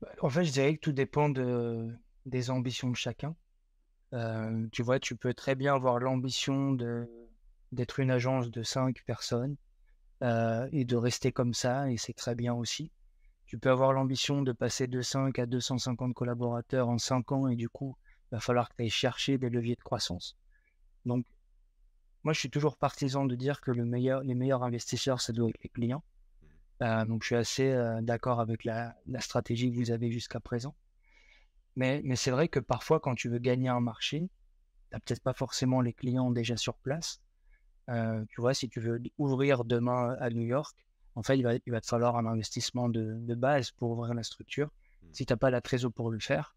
Bah, 0.00 0.08
En 0.20 0.28
fait, 0.28 0.44
je 0.44 0.52
dirais 0.52 0.74
que 0.76 0.80
tout 0.80 0.92
dépend 0.92 1.28
de, 1.28 1.88
des 2.26 2.50
ambitions 2.50 2.90
de 2.90 2.96
chacun. 2.96 3.34
tu 4.72 4.82
vois, 4.82 5.00
tu 5.00 5.16
peux 5.16 5.34
très 5.34 5.54
bien 5.54 5.74
avoir 5.74 5.98
l'ambition 5.98 6.76
d'être 7.72 8.00
une 8.00 8.10
agence 8.10 8.50
de 8.50 8.62
5 8.62 9.02
personnes 9.04 9.56
et 10.22 10.84
de 10.84 10.96
rester 10.96 11.32
comme 11.32 11.54
ça, 11.54 11.90
et 11.90 11.96
c'est 11.96 12.14
très 12.14 12.34
bien 12.34 12.54
aussi 12.54 12.90
tu 13.46 13.58
peux 13.58 13.70
avoir 13.70 13.92
l'ambition 13.92 14.42
de 14.42 14.52
passer 14.52 14.88
de 14.88 15.00
5 15.00 15.38
à 15.38 15.46
250 15.46 16.14
collaborateurs 16.14 16.88
en 16.88 16.98
5 16.98 17.30
ans 17.32 17.48
et 17.48 17.56
du 17.56 17.68
coup, 17.68 17.96
il 18.26 18.34
va 18.34 18.40
falloir 18.40 18.68
que 18.68 18.74
tu 18.76 18.82
ailles 18.82 18.90
chercher 18.90 19.38
des 19.38 19.48
leviers 19.48 19.76
de 19.76 19.82
croissance. 19.82 20.36
Donc, 21.04 21.24
moi, 22.26 22.32
je 22.32 22.40
suis 22.40 22.50
toujours 22.50 22.76
partisan 22.76 23.24
de 23.24 23.36
dire 23.36 23.60
que 23.60 23.70
le 23.70 23.84
meilleur, 23.84 24.20
les 24.24 24.34
meilleurs 24.34 24.64
investisseurs, 24.64 25.20
ça 25.20 25.32
doit 25.32 25.48
être 25.48 25.62
les 25.62 25.68
clients. 25.68 26.02
Mmh. 26.02 26.46
Euh, 26.82 27.04
donc, 27.04 27.22
je 27.22 27.26
suis 27.26 27.36
assez 27.36 27.70
euh, 27.70 28.00
d'accord 28.02 28.40
avec 28.40 28.64
la, 28.64 28.96
stratégie 29.20 29.70
que 29.70 29.76
vous 29.76 29.92
avez 29.92 30.10
jusqu'à 30.10 30.40
présent. 30.40 30.74
Mais, 31.76 32.00
mais 32.02 32.16
c'est 32.16 32.32
vrai 32.32 32.48
que 32.48 32.58
parfois, 32.58 32.98
quand 32.98 33.14
tu 33.14 33.28
veux 33.28 33.38
gagner 33.38 33.68
un 33.68 33.78
marché, 33.78 34.22
tu 34.22 34.26
n'as 34.92 34.98
peut-être 34.98 35.22
pas 35.22 35.34
forcément 35.34 35.80
les 35.80 35.92
clients 35.92 36.32
déjà 36.32 36.56
sur 36.56 36.74
place. 36.74 37.20
Euh, 37.90 38.24
tu 38.30 38.40
vois, 38.40 38.54
si 38.54 38.68
tu 38.68 38.80
veux 38.80 39.00
ouvrir 39.18 39.64
demain 39.64 40.16
à 40.18 40.28
New 40.28 40.42
York, 40.42 40.76
en 41.14 41.22
fait, 41.22 41.38
il 41.38 41.44
va, 41.44 41.54
il 41.54 41.70
va 41.70 41.80
te 41.80 41.86
falloir 41.86 42.16
un 42.16 42.26
investissement 42.26 42.88
de, 42.88 43.34
base 43.36 43.70
pour 43.70 43.92
ouvrir 43.92 44.14
la 44.14 44.24
structure. 44.24 44.66
Mmh. 44.66 45.06
Si 45.12 45.26
tu 45.26 45.32
n'as 45.32 45.36
pas 45.36 45.50
la 45.50 45.60
trésor 45.60 45.92
pour 45.92 46.10
le 46.10 46.18
faire, 46.18 46.56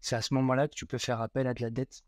c'est 0.00 0.16
à 0.16 0.22
ce 0.22 0.32
moment-là 0.32 0.68
que 0.68 0.74
tu 0.74 0.86
peux 0.86 0.96
faire 0.96 1.20
appel 1.20 1.46
à 1.46 1.52
de 1.52 1.60
la 1.60 1.68
dette. 1.68 2.02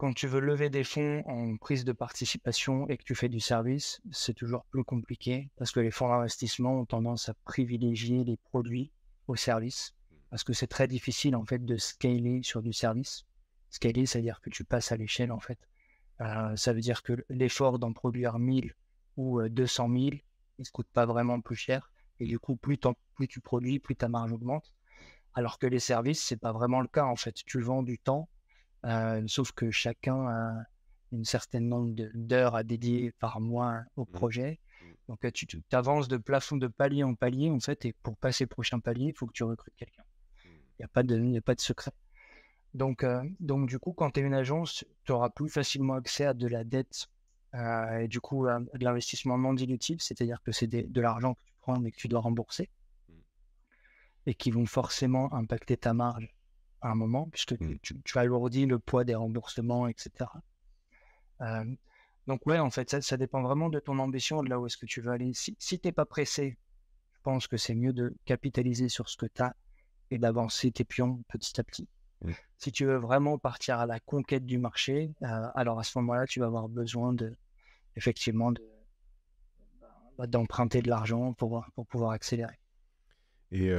Euh, 0.00 0.06
quand 0.06 0.14
tu 0.14 0.26
veux 0.26 0.40
lever 0.40 0.70
des 0.70 0.84
fonds 0.84 1.22
en 1.26 1.56
prise 1.56 1.84
de 1.84 1.92
participation 1.92 2.88
et 2.88 2.96
que 2.96 3.04
tu 3.04 3.14
fais 3.14 3.28
du 3.28 3.40
service, 3.40 4.00
c'est 4.10 4.34
toujours 4.34 4.64
plus 4.64 4.84
compliqué 4.84 5.50
parce 5.56 5.72
que 5.72 5.80
les 5.80 5.90
fonds 5.90 6.08
d'investissement 6.08 6.80
ont 6.80 6.86
tendance 6.86 7.28
à 7.28 7.34
privilégier 7.44 8.24
les 8.24 8.36
produits 8.36 8.90
au 9.28 9.36
service 9.36 9.94
parce 10.30 10.44
que 10.44 10.52
c'est 10.52 10.68
très 10.68 10.88
difficile 10.88 11.36
en 11.36 11.44
fait 11.44 11.64
de 11.64 11.76
scaler 11.76 12.40
sur 12.42 12.62
du 12.62 12.72
service. 12.72 13.26
Scaler, 13.70 14.06
c'est-à-dire 14.06 14.40
que 14.40 14.50
tu 14.50 14.64
passes 14.64 14.92
à 14.92 14.96
l'échelle 14.96 15.32
en 15.32 15.40
fait. 15.40 15.58
Euh, 16.20 16.56
ça 16.56 16.72
veut 16.72 16.80
dire 16.80 17.02
que 17.02 17.24
l'effort 17.28 17.78
d'en 17.78 17.92
produire 17.92 18.38
1000 18.38 18.74
ou 19.16 19.42
200 19.48 19.88
000, 19.88 19.98
il 19.98 20.22
ne 20.58 20.64
coûte 20.72 20.88
pas 20.92 21.06
vraiment 21.06 21.40
plus 21.40 21.56
cher. 21.56 21.90
Et 22.20 22.26
du 22.26 22.38
coup, 22.38 22.56
plus, 22.56 22.78
plus 23.14 23.28
tu 23.28 23.40
produis, 23.40 23.78
plus 23.78 23.96
ta 23.96 24.08
marge 24.08 24.32
augmente. 24.32 24.74
Alors 25.34 25.58
que 25.58 25.66
les 25.66 25.78
services, 25.78 26.22
c'est 26.22 26.36
pas 26.36 26.52
vraiment 26.52 26.80
le 26.80 26.88
cas. 26.88 27.04
En 27.04 27.16
fait, 27.16 27.34
tu 27.46 27.60
vends 27.60 27.82
du 27.82 27.98
temps, 27.98 28.28
euh, 28.84 29.22
sauf 29.26 29.52
que 29.52 29.70
chacun 29.70 30.26
a 30.26 30.64
une 31.12 31.24
certaine 31.24 31.68
nombre 31.68 31.94
d'heures 32.14 32.54
à 32.54 32.62
dédier 32.62 33.12
par 33.18 33.40
mois 33.40 33.82
au 33.96 34.02
mmh. 34.02 34.06
projet. 34.06 34.60
Mmh. 34.80 34.86
Donc, 35.08 35.32
tu, 35.32 35.62
avances 35.72 36.08
de 36.08 36.16
plafond 36.16 36.56
de 36.56 36.68
palier 36.68 37.02
en 37.02 37.14
palier, 37.14 37.50
en 37.50 37.60
fait, 37.60 37.84
et 37.84 37.94
pour 38.02 38.16
passer 38.16 38.46
prochain 38.46 38.80
palier, 38.80 39.06
il 39.06 39.14
faut 39.14 39.26
que 39.26 39.32
tu 39.32 39.44
recrutes 39.44 39.74
quelqu'un. 39.76 40.04
Mmh. 40.44 40.48
Il 40.48 40.80
n'y 40.80 40.84
a, 40.84 40.88
pas 40.88 41.02
de, 41.02 41.38
a 41.38 41.40
pas 41.40 41.54
de 41.54 41.60
secret. 41.60 41.92
Donc, 42.74 43.02
euh, 43.02 43.22
donc, 43.40 43.68
du 43.68 43.78
coup, 43.78 43.92
quand 43.92 44.12
tu 44.12 44.20
es 44.20 44.22
une 44.22 44.34
agence, 44.34 44.84
tu 45.04 45.12
auras 45.12 45.30
plus 45.30 45.48
facilement 45.48 45.94
accès 45.94 46.24
à 46.24 46.34
de 46.34 46.46
la 46.46 46.62
dette 46.62 47.08
euh, 47.54 47.98
et 47.98 48.08
du 48.08 48.20
coup, 48.20 48.46
euh, 48.46 48.60
de 48.74 48.84
l'investissement 48.84 49.36
non 49.36 49.54
dilutif, 49.54 50.00
c'est-à-dire 50.00 50.40
que 50.42 50.52
c'est 50.52 50.68
de 50.68 51.00
l'argent 51.00 51.34
que 51.34 51.40
tu 51.44 51.52
prends 51.60 51.80
mais 51.80 51.90
que 51.90 51.96
tu 51.96 52.06
dois 52.06 52.20
rembourser 52.20 52.70
et 54.26 54.34
qui 54.34 54.50
vont 54.50 54.66
forcément 54.66 55.32
impacter 55.34 55.76
ta 55.76 55.94
marge 55.94 56.28
à 56.82 56.90
un 56.90 56.94
moment, 56.94 57.28
puisque 57.30 57.58
tu, 57.58 57.94
mmh. 57.94 58.02
tu, 58.04 58.18
alourdis 58.18 58.66
le 58.66 58.78
poids 58.78 59.04
des 59.04 59.14
remboursements, 59.14 59.88
etc. 59.88 60.30
donc, 62.26 62.46
ouais, 62.46 62.58
en 62.58 62.70
fait, 62.70 63.02
ça, 63.02 63.16
dépend 63.16 63.42
vraiment 63.42 63.68
de 63.68 63.80
ton 63.80 63.98
ambition, 63.98 64.42
de 64.42 64.48
là 64.48 64.60
où 64.60 64.66
est-ce 64.66 64.76
que 64.76 64.86
tu 64.86 65.00
veux 65.00 65.10
aller. 65.10 65.32
Si, 65.34 65.56
si 65.58 65.78
tu 65.78 65.88
n'es 65.88 65.92
pas 65.92 66.04
pressé, 66.04 66.58
je 67.14 67.20
pense 67.22 67.46
que 67.46 67.56
c'est 67.56 67.74
mieux 67.74 67.92
de 67.92 68.14
capitaliser 68.24 68.88
sur 68.88 69.08
ce 69.08 69.16
que 69.16 69.26
tu 69.26 69.42
as 69.42 69.54
et 70.10 70.18
d'avancer 70.18 70.70
tes 70.70 70.84
pions 70.84 71.22
petit 71.28 71.60
à 71.60 71.64
petit. 71.64 71.88
Mmh. 72.22 72.32
Si 72.58 72.72
tu 72.72 72.84
veux 72.84 72.96
vraiment 72.96 73.38
partir 73.38 73.78
à 73.78 73.86
la 73.86 74.00
conquête 74.00 74.44
du 74.44 74.58
marché, 74.58 75.12
euh, 75.22 75.48
alors 75.54 75.78
à 75.78 75.84
ce 75.84 75.98
moment-là, 75.98 76.26
tu 76.26 76.40
vas 76.40 76.46
avoir 76.46 76.68
besoin 76.68 77.12
de, 77.12 77.36
effectivement, 77.96 78.52
de, 78.52 78.62
bah, 80.18 80.26
d'emprunter 80.26 80.82
de 80.82 80.88
l'argent 80.88 81.32
pour, 81.32 81.64
pour 81.74 81.86
pouvoir 81.86 82.12
accélérer. 82.12 82.58
Et, 83.52 83.70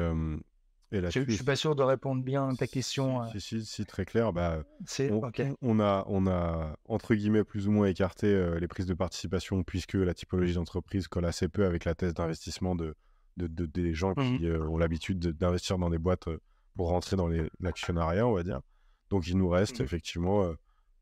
et 0.92 1.02
je, 1.10 1.20
ne 1.20 1.32
suis 1.32 1.44
pas 1.44 1.56
sûr 1.56 1.76
de 1.76 1.84
répondre 1.84 2.22
bien 2.22 2.50
à 2.50 2.56
ta 2.56 2.68
question. 2.68 3.26
Si, 3.30 3.38
euh. 3.38 3.40
si, 3.40 3.66
si, 3.66 3.86
très 3.86 4.04
clair. 4.06 4.34
Bah, 4.34 4.64
on, 5.00 5.22
on, 5.62 5.80
a, 5.80 6.04
on 6.08 6.28
a, 6.28 6.76
entre 6.86 7.16
guillemets, 7.16 7.46
plus 7.46 7.68
ou 7.68 7.72
moins 7.72 7.88
écarté 7.88 8.28
euh, 8.28 8.60
les 8.60 8.68
prises 8.68 8.88
de 8.88 8.94
participation 8.94 9.64
puisque 9.64 9.94
la 9.94 10.14
typologie 10.14 10.56
d'entreprise 10.56 11.08
colle 11.08 11.26
assez 11.26 11.48
peu 11.48 11.66
avec 11.66 11.86
la 11.86 11.96
thèse 11.96 12.14
d'investissement 12.14 12.76
de, 12.76 12.96
de, 13.38 13.66
des 13.66 13.94
gens 13.94 14.12
mmh 14.12 14.38
qui 14.38 14.52
ont 14.52 14.78
l'habitude 14.78 15.20
d'investir 15.20 15.78
dans 15.78 15.90
des 15.90 15.98
boîtes 15.98 16.28
pour 16.76 16.90
rentrer 16.90 17.16
dans 17.16 17.30
l'actionnariat, 17.60 18.28
on 18.28 18.34
va 18.34 18.44
dire. 18.44 18.62
Donc 19.10 19.28
il 19.28 19.38
nous 19.38 19.50
reste 19.50 19.80
mmh 19.80 19.84
effectivement 19.84 20.44
euh, 20.44 20.54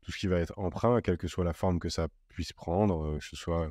tout 0.02 0.12
ce 0.12 0.18
qui 0.18 0.26
va 0.26 0.38
être 0.38 0.52
emprunt, 0.56 1.00
quelle 1.00 1.18
que 1.18 1.28
soit 1.28 1.44
la 1.44 1.52
forme 1.52 1.78
que 1.78 1.88
ça 1.88 2.08
puisse 2.28 2.52
prendre, 2.52 3.04
euh, 3.04 3.18
que 3.18 3.24
ce 3.24 3.36
soit 3.36 3.70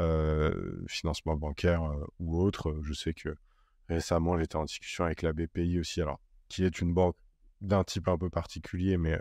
euh, 0.00 0.84
financement 0.86 1.36
bancaire 1.36 1.82
ou 2.18 2.40
autre. 2.40 2.78
Je 2.82 2.92
sais 2.92 3.14
que 3.14 3.34
récemment 3.88 4.38
j'étais 4.38 4.56
en 4.56 4.64
discussion 4.64 5.04
avec 5.04 5.22
la 5.22 5.32
BPI 5.32 5.78
aussi, 5.80 6.00
alors 6.00 6.20
qui 6.48 6.64
est 6.64 6.80
une 6.80 6.94
banque 6.94 7.16
d'un 7.60 7.84
type 7.84 8.08
un 8.08 8.18
peu 8.18 8.30
particulier, 8.30 8.96
mais 8.96 9.18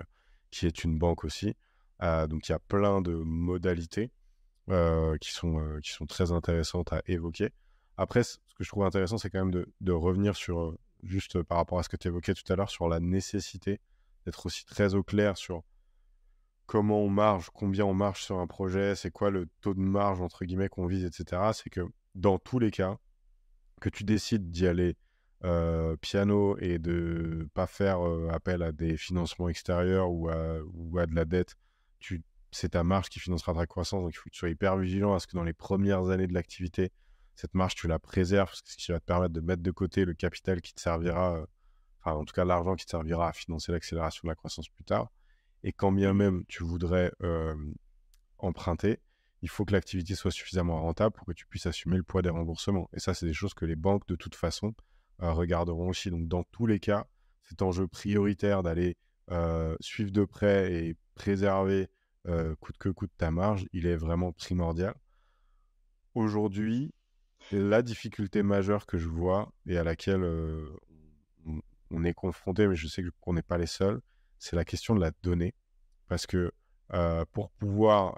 qui 0.51 0.65
est 0.65 0.83
une 0.83 0.97
banque 0.97 1.23
aussi. 1.23 1.55
donc 2.01 2.47
il 2.47 2.51
y 2.51 2.55
a 2.55 2.59
plein 2.59 3.01
de 3.01 3.15
modalités 3.15 4.11
qui, 4.67 5.31
sont, 5.31 5.79
qui 5.81 5.91
sont 5.91 6.05
très 6.05 6.31
intéressantes 6.31 6.93
à 6.93 7.01
évoquer. 7.07 7.51
Après, 7.97 8.23
ce 8.23 8.37
que 8.55 8.63
je 8.63 8.69
trouve 8.69 8.83
intéressant, 8.83 9.17
c'est 9.17 9.29
quand 9.29 9.39
même 9.39 9.51
de, 9.51 9.73
de 9.81 9.91
revenir 9.91 10.35
sur, 10.35 10.77
juste 11.03 11.41
par 11.43 11.57
rapport 11.57 11.79
à 11.79 11.83
ce 11.83 11.89
que 11.89 11.97
tu 11.97 12.07
évoquais 12.07 12.33
tout 12.33 12.51
à 12.51 12.55
l'heure, 12.55 12.69
sur 12.69 12.87
la 12.87 12.99
nécessité 12.99 13.79
d'être 14.25 14.45
aussi 14.45 14.65
très 14.65 14.93
au 14.93 15.03
clair 15.03 15.37
sur 15.37 15.63
comment 16.65 16.99
on 16.99 17.09
marge, 17.09 17.49
combien 17.53 17.85
on 17.85 17.93
marche 17.93 18.25
sur 18.25 18.39
un 18.39 18.45
projet, 18.45 18.93
c'est 18.95 19.09
quoi 19.09 19.31
le 19.31 19.47
taux 19.61 19.73
de 19.73 19.79
marge 19.79 20.21
entre 20.21 20.45
guillemets 20.45 20.69
qu'on 20.69 20.85
vise, 20.85 21.05
etc. 21.05 21.41
C'est 21.53 21.69
que 21.69 21.81
dans 22.13 22.37
tous 22.37 22.59
les 22.59 22.71
cas, 22.71 22.97
que 23.79 23.89
tu 23.89 24.03
décides 24.03 24.49
d'y 24.49 24.67
aller 24.67 24.95
euh, 25.43 25.95
piano 25.97 26.57
et 26.57 26.79
de 26.79 27.47
pas 27.53 27.67
faire 27.67 28.05
euh, 28.05 28.29
appel 28.31 28.63
à 28.63 28.71
des 28.71 28.97
financements 28.97 29.49
extérieurs 29.49 30.09
ou 30.11 30.29
à, 30.29 30.59
ou 30.73 30.97
à 30.97 31.05
de 31.05 31.13
la 31.13 31.25
dette, 31.25 31.55
tu, 31.99 32.23
c'est 32.51 32.69
ta 32.69 32.83
marge 32.83 33.09
qui 33.09 33.19
financera 33.19 33.53
ta 33.53 33.67
croissance. 33.67 34.01
Donc 34.01 34.13
il 34.13 34.17
faut 34.17 34.23
que 34.25 34.29
tu 34.31 34.39
sois 34.39 34.49
hyper 34.49 34.77
vigilant 34.77 35.13
à 35.13 35.19
ce 35.19 35.27
que 35.27 35.35
dans 35.35 35.43
les 35.43 35.53
premières 35.53 36.09
années 36.09 36.27
de 36.27 36.33
l'activité, 36.33 36.91
cette 37.35 37.53
marge, 37.53 37.75
tu 37.75 37.87
la 37.87 37.99
préserves, 37.99 38.51
ce 38.65 38.75
qui 38.77 38.91
va 38.91 38.99
te 38.99 39.05
permettre 39.05 39.33
de 39.33 39.41
mettre 39.41 39.61
de 39.61 39.71
côté 39.71 40.05
le 40.05 40.15
capital 40.15 40.59
qui 40.59 40.73
te 40.73 40.81
servira, 40.81 41.35
euh, 41.35 41.45
enfin 42.01 42.17
en 42.17 42.25
tout 42.25 42.33
cas 42.33 42.43
l'argent 42.43 42.75
qui 42.75 42.85
te 42.85 42.91
servira 42.91 43.29
à 43.29 43.33
financer 43.33 43.71
l'accélération 43.71 44.21
de 44.23 44.29
la 44.29 44.35
croissance 44.35 44.69
plus 44.69 44.85
tard. 44.85 45.11
Et 45.63 45.71
quand 45.71 45.91
bien 45.91 46.13
même 46.13 46.45
tu 46.47 46.63
voudrais 46.63 47.11
emprunter, 48.37 48.99
il 49.41 49.49
faut 49.49 49.65
que 49.65 49.73
l'activité 49.73 50.15
soit 50.15 50.31
suffisamment 50.31 50.81
rentable 50.81 51.13
pour 51.13 51.25
que 51.25 51.33
tu 51.33 51.45
puisses 51.45 51.65
assumer 51.65 51.97
le 51.97 52.03
poids 52.03 52.21
des 52.21 52.29
remboursements. 52.29 52.89
Et 52.93 52.99
ça, 52.99 53.13
c'est 53.13 53.25
des 53.25 53.33
choses 53.33 53.53
que 53.53 53.65
les 53.65 53.75
banques, 53.75 54.07
de 54.07 54.15
toute 54.15 54.35
façon, 54.35 54.73
regarderont 55.19 55.89
aussi. 55.89 56.09
Donc, 56.09 56.27
dans 56.27 56.43
tous 56.43 56.65
les 56.65 56.79
cas, 56.79 57.07
cet 57.43 57.61
enjeu 57.61 57.87
prioritaire 57.87 58.63
d'aller 58.63 58.97
suivre 59.79 60.11
de 60.11 60.25
près 60.25 60.73
et 60.73 60.95
préserver 61.15 61.87
coûte 62.59 62.77
que 62.77 62.89
coûte 62.89 63.11
ta 63.17 63.31
marge, 63.31 63.67
il 63.73 63.85
est 63.85 63.95
vraiment 63.95 64.31
primordial. 64.31 64.95
Aujourd'hui, 66.15 66.93
la 67.51 67.81
difficulté 67.81 68.43
majeure 68.43 68.85
que 68.85 68.97
je 68.97 69.07
vois 69.07 69.53
et 69.67 69.77
à 69.77 69.83
laquelle 69.83 70.23
on, 71.91 72.03
est 72.03 72.13
confronté, 72.13 72.67
mais 72.67 72.75
je 72.75 72.87
sais 72.87 73.03
qu'on 73.21 73.33
n'est 73.33 73.41
pas 73.41 73.57
les 73.57 73.67
seuls, 73.67 74.01
c'est 74.39 74.55
la 74.55 74.65
question 74.65 74.95
de 74.95 74.99
la 74.99 75.11
donnée. 75.23 75.53
Parce 76.07 76.25
que 76.25 76.51
pour 77.31 77.49
pouvoir, 77.51 78.17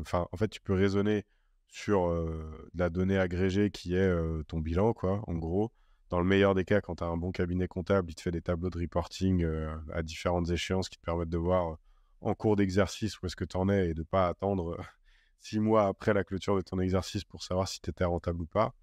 enfin, 0.00 0.26
en 0.32 0.36
fait, 0.36 0.48
tu 0.48 0.60
peux 0.60 0.74
raisonner 0.74 1.24
sur 1.68 2.12
la 2.74 2.90
donnée 2.90 3.18
agrégée 3.18 3.70
qui 3.70 3.94
est 3.94 4.12
ton 4.48 4.58
bilan, 4.58 4.92
quoi, 4.92 5.22
en 5.26 5.34
gros. 5.34 5.72
Dans 6.10 6.18
le 6.18 6.26
meilleur 6.26 6.54
des 6.54 6.64
cas, 6.64 6.80
quand 6.80 6.96
tu 6.96 7.04
as 7.04 7.06
un 7.06 7.16
bon 7.16 7.30
cabinet 7.30 7.68
comptable, 7.68 8.10
il 8.10 8.14
te 8.14 8.22
fait 8.22 8.32
des 8.32 8.42
tableaux 8.42 8.70
de 8.70 8.78
reporting 8.78 9.46
à 9.92 10.02
différentes 10.02 10.50
échéances 10.50 10.88
qui 10.88 10.98
te 10.98 11.04
permettent 11.04 11.28
de 11.28 11.38
voir 11.38 11.78
en 12.20 12.34
cours 12.34 12.56
d'exercice 12.56 13.20
où 13.20 13.26
est-ce 13.26 13.36
que 13.36 13.44
tu 13.44 13.56
en 13.56 13.68
es 13.68 13.90
et 13.90 13.94
de 13.94 14.02
pas 14.02 14.28
attendre 14.28 14.76
six 15.40 15.60
mois 15.60 15.86
après 15.86 16.12
la 16.12 16.24
clôture 16.24 16.56
de 16.56 16.62
ton 16.62 16.78
exercice 16.78 17.24
pour 17.24 17.42
savoir 17.42 17.68
si 17.68 17.80
tu 17.80 17.90
étais 17.90 18.04
rentable 18.04 18.42
ou 18.42 18.46
pas. 18.46 18.74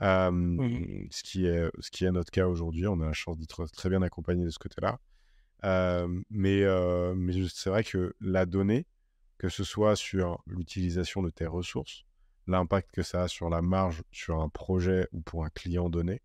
ce, 0.00 1.22
qui 1.22 1.46
est, 1.46 1.70
ce 1.78 1.90
qui 1.90 2.04
est 2.04 2.10
notre 2.10 2.30
cas 2.30 2.46
aujourd'hui. 2.46 2.86
On 2.86 3.00
a 3.00 3.06
la 3.06 3.12
chance 3.12 3.38
d'être 3.38 3.66
très 3.68 3.88
bien 3.88 4.02
accompagné 4.02 4.44
de 4.44 4.50
ce 4.50 4.58
côté-là 4.58 4.98
mais 5.62 6.64
c'est 7.48 7.70
vrai 7.70 7.84
que 7.84 8.14
la 8.20 8.46
donnée, 8.46 8.86
que 9.38 9.48
ce 9.48 9.64
soit 9.64 9.96
sur 9.96 10.42
l'utilisation 10.46 11.22
de 11.22 11.30
tes 11.30 11.46
ressources, 11.46 12.04
l'impact 12.46 12.90
que 12.92 13.02
ça 13.02 13.22
a 13.22 13.28
sur 13.28 13.48
la 13.48 13.62
marge 13.62 14.02
sur 14.12 14.40
un 14.40 14.48
projet 14.48 15.08
ou 15.12 15.20
pour 15.20 15.44
un 15.44 15.50
client 15.50 15.88
donné, 15.88 16.22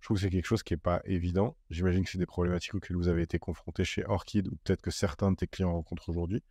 je 0.00 0.06
trouve 0.06 0.16
que 0.16 0.22
c'est 0.22 0.30
quelque 0.30 0.46
chose 0.46 0.62
qui 0.64 0.72
n'est 0.72 0.78
pas 0.78 1.00
évident. 1.04 1.56
J'imagine 1.70 2.04
que 2.04 2.10
c'est 2.10 2.18
des 2.18 2.26
problématiques 2.26 2.74
auxquelles 2.74 2.96
vous 2.96 3.08
avez 3.08 3.22
été 3.22 3.38
confrontés 3.38 3.84
chez 3.84 4.04
Orchid 4.04 4.48
ou 4.48 4.56
peut-être 4.64 4.82
que 4.82 4.90
certains 4.90 5.30
de 5.30 5.36
tes 5.36 5.46
clients 5.46 5.72
rencontrent 5.72 6.08
aujourd'hui. 6.08 6.42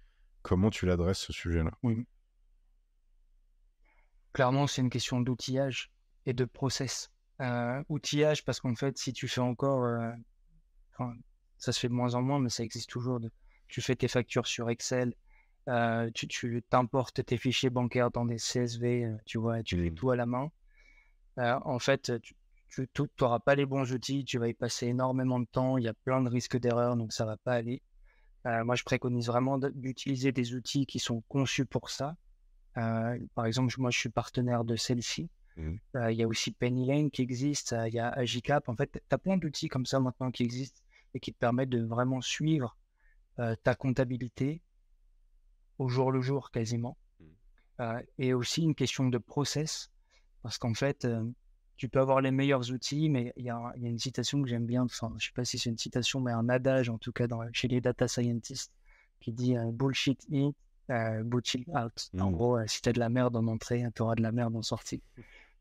Comment 0.41 0.69
tu 0.69 0.85
l'adresses 0.85 1.19
ce 1.19 1.33
sujet-là? 1.33 1.71
Clairement, 4.33 4.67
c'est 4.67 4.81
une 4.81 4.89
question 4.89 5.19
d'outillage 5.19 5.91
et 6.25 6.33
de 6.33 6.45
process. 6.45 7.11
outillage 7.89 8.45
parce 8.45 8.59
qu'en 8.59 8.75
fait, 8.75 8.97
si 8.97 9.13
tu 9.13 9.27
fais 9.27 9.41
encore, 9.41 9.85
ça 11.61 11.71
se 11.71 11.79
fait 11.79 11.87
de 11.87 11.93
moins 11.93 12.15
en 12.15 12.23
moins, 12.23 12.39
mais 12.39 12.49
ça 12.49 12.63
existe 12.63 12.89
toujours. 12.89 13.19
Tu 13.67 13.81
fais 13.81 13.95
tes 13.95 14.07
factures 14.07 14.47
sur 14.47 14.69
Excel, 14.69 15.13
euh, 15.69 16.09
tu, 16.13 16.63
t'importes 16.69 17.23
tes 17.23 17.37
fichiers 17.37 17.69
bancaires 17.69 18.09
dans 18.09 18.25
des 18.25 18.37
CSV, 18.37 19.05
euh, 19.05 19.15
tu 19.25 19.37
vois, 19.37 19.61
tu 19.61 19.77
fais 19.77 19.91
mmh. 19.91 19.95
tout 19.95 20.09
à 20.09 20.15
la 20.15 20.25
main. 20.25 20.51
Euh, 21.37 21.59
en 21.63 21.77
fait, 21.77 22.11
tu 22.69 22.89
n'auras 23.21 23.39
pas 23.39 23.53
les 23.53 23.67
bons 23.67 23.93
outils, 23.93 24.25
tu 24.25 24.39
vas 24.39 24.47
y 24.47 24.55
passer 24.55 24.87
énormément 24.87 25.39
de 25.39 25.45
temps, 25.45 25.77
il 25.77 25.83
y 25.83 25.87
a 25.87 25.93
plein 25.93 26.21
de 26.21 26.29
risques 26.29 26.57
d'erreur, 26.57 26.97
donc 26.97 27.13
ça 27.13 27.25
va 27.25 27.37
pas 27.37 27.53
aller. 27.53 27.83
moi, 28.43 28.75
je 28.75 28.83
préconise 28.83 29.27
vraiment 29.27 29.59
d'utiliser 29.59 30.31
des 30.31 30.55
outils 30.55 30.87
qui 30.87 30.97
sont 30.97 31.21
conçus 31.29 31.65
pour 31.65 31.91
ça. 31.91 32.15
par 32.73 33.45
exemple, 33.45 33.71
moi, 33.77 33.91
je 33.91 33.99
suis 33.99 34.09
partenaire 34.09 34.63
de 34.63 34.75
celle-ci. 34.75 35.29
Mmh. 35.57 35.75
Il 36.09 36.15
y 36.15 36.23
a 36.23 36.27
aussi 36.27 36.51
Pennylane 36.51 37.11
qui 37.11 37.21
existe, 37.21 37.75
il 37.87 37.93
y 37.93 37.99
a 37.99 38.09
Agicap. 38.09 38.67
En 38.67 38.75
fait, 38.75 38.91
tu 38.93 38.99
as 39.15 39.17
plein 39.19 39.37
d'outils 39.37 39.69
comme 39.69 39.85
ça 39.85 39.99
maintenant 39.99 40.31
qui 40.31 40.43
existent 40.43 40.81
et 41.13 41.19
qui 41.19 41.33
te 41.33 41.37
permettent 41.37 41.69
de 41.69 41.83
vraiment 41.83 42.21
suivre 42.21 42.77
ta 43.63 43.75
comptabilité 43.75 44.61
au 45.79 45.87
jour 45.87 46.11
le 46.11 46.21
jour 46.21 46.51
quasiment. 46.51 46.97
Mmh. 47.19 47.99
et 48.19 48.33
aussi 48.33 48.61
une 48.61 48.75
question 48.75 49.07
de 49.07 49.17
process, 49.17 49.89
parce 50.43 50.57
qu'en 50.57 50.75
fait, 50.75 51.07
tu 51.77 51.89
peux 51.89 51.99
avoir 51.99 52.21
les 52.21 52.29
meilleurs 52.29 52.71
outils, 52.71 53.09
mais 53.09 53.33
il 53.37 53.45
y, 53.45 53.49
a 53.49 53.73
une 53.77 53.97
citation 53.97 54.41
que 54.43 54.47
j'aime 54.47 54.67
bien, 54.67 54.83
enfin, 54.83 55.09
je 55.11 55.15
ne 55.15 55.19
sais 55.19 55.33
pas 55.33 55.45
si 55.45 55.57
c'est 55.57 55.71
une 55.71 55.77
citation, 55.77 56.19
mais 56.19 56.31
un 56.31 56.47
adage 56.49 56.89
en 56.89 56.99
tout 56.99 57.11
cas 57.11 57.25
dans, 57.25 57.41
chez 57.53 57.67
les 57.67 57.81
data 57.81 58.07
scientists 58.07 58.71
qui 59.19 59.31
dit 59.31 59.55
bullshit 59.71 60.23
in, 60.31 60.51
bullshit 61.23 61.67
out. 61.69 62.11
En 62.19 62.29
mmh. 62.29 62.33
gros, 62.33 62.67
si 62.67 62.81
tu 62.81 62.89
as 62.89 62.93
de 62.93 62.99
la 62.99 63.09
merde 63.09 63.35
en 63.35 63.47
entrée, 63.47 63.83
tu 63.95 64.03
auras 64.03 64.15
de 64.15 64.21
la 64.21 64.31
merde 64.31 64.55
en 64.55 64.61
sortie. 64.61 65.01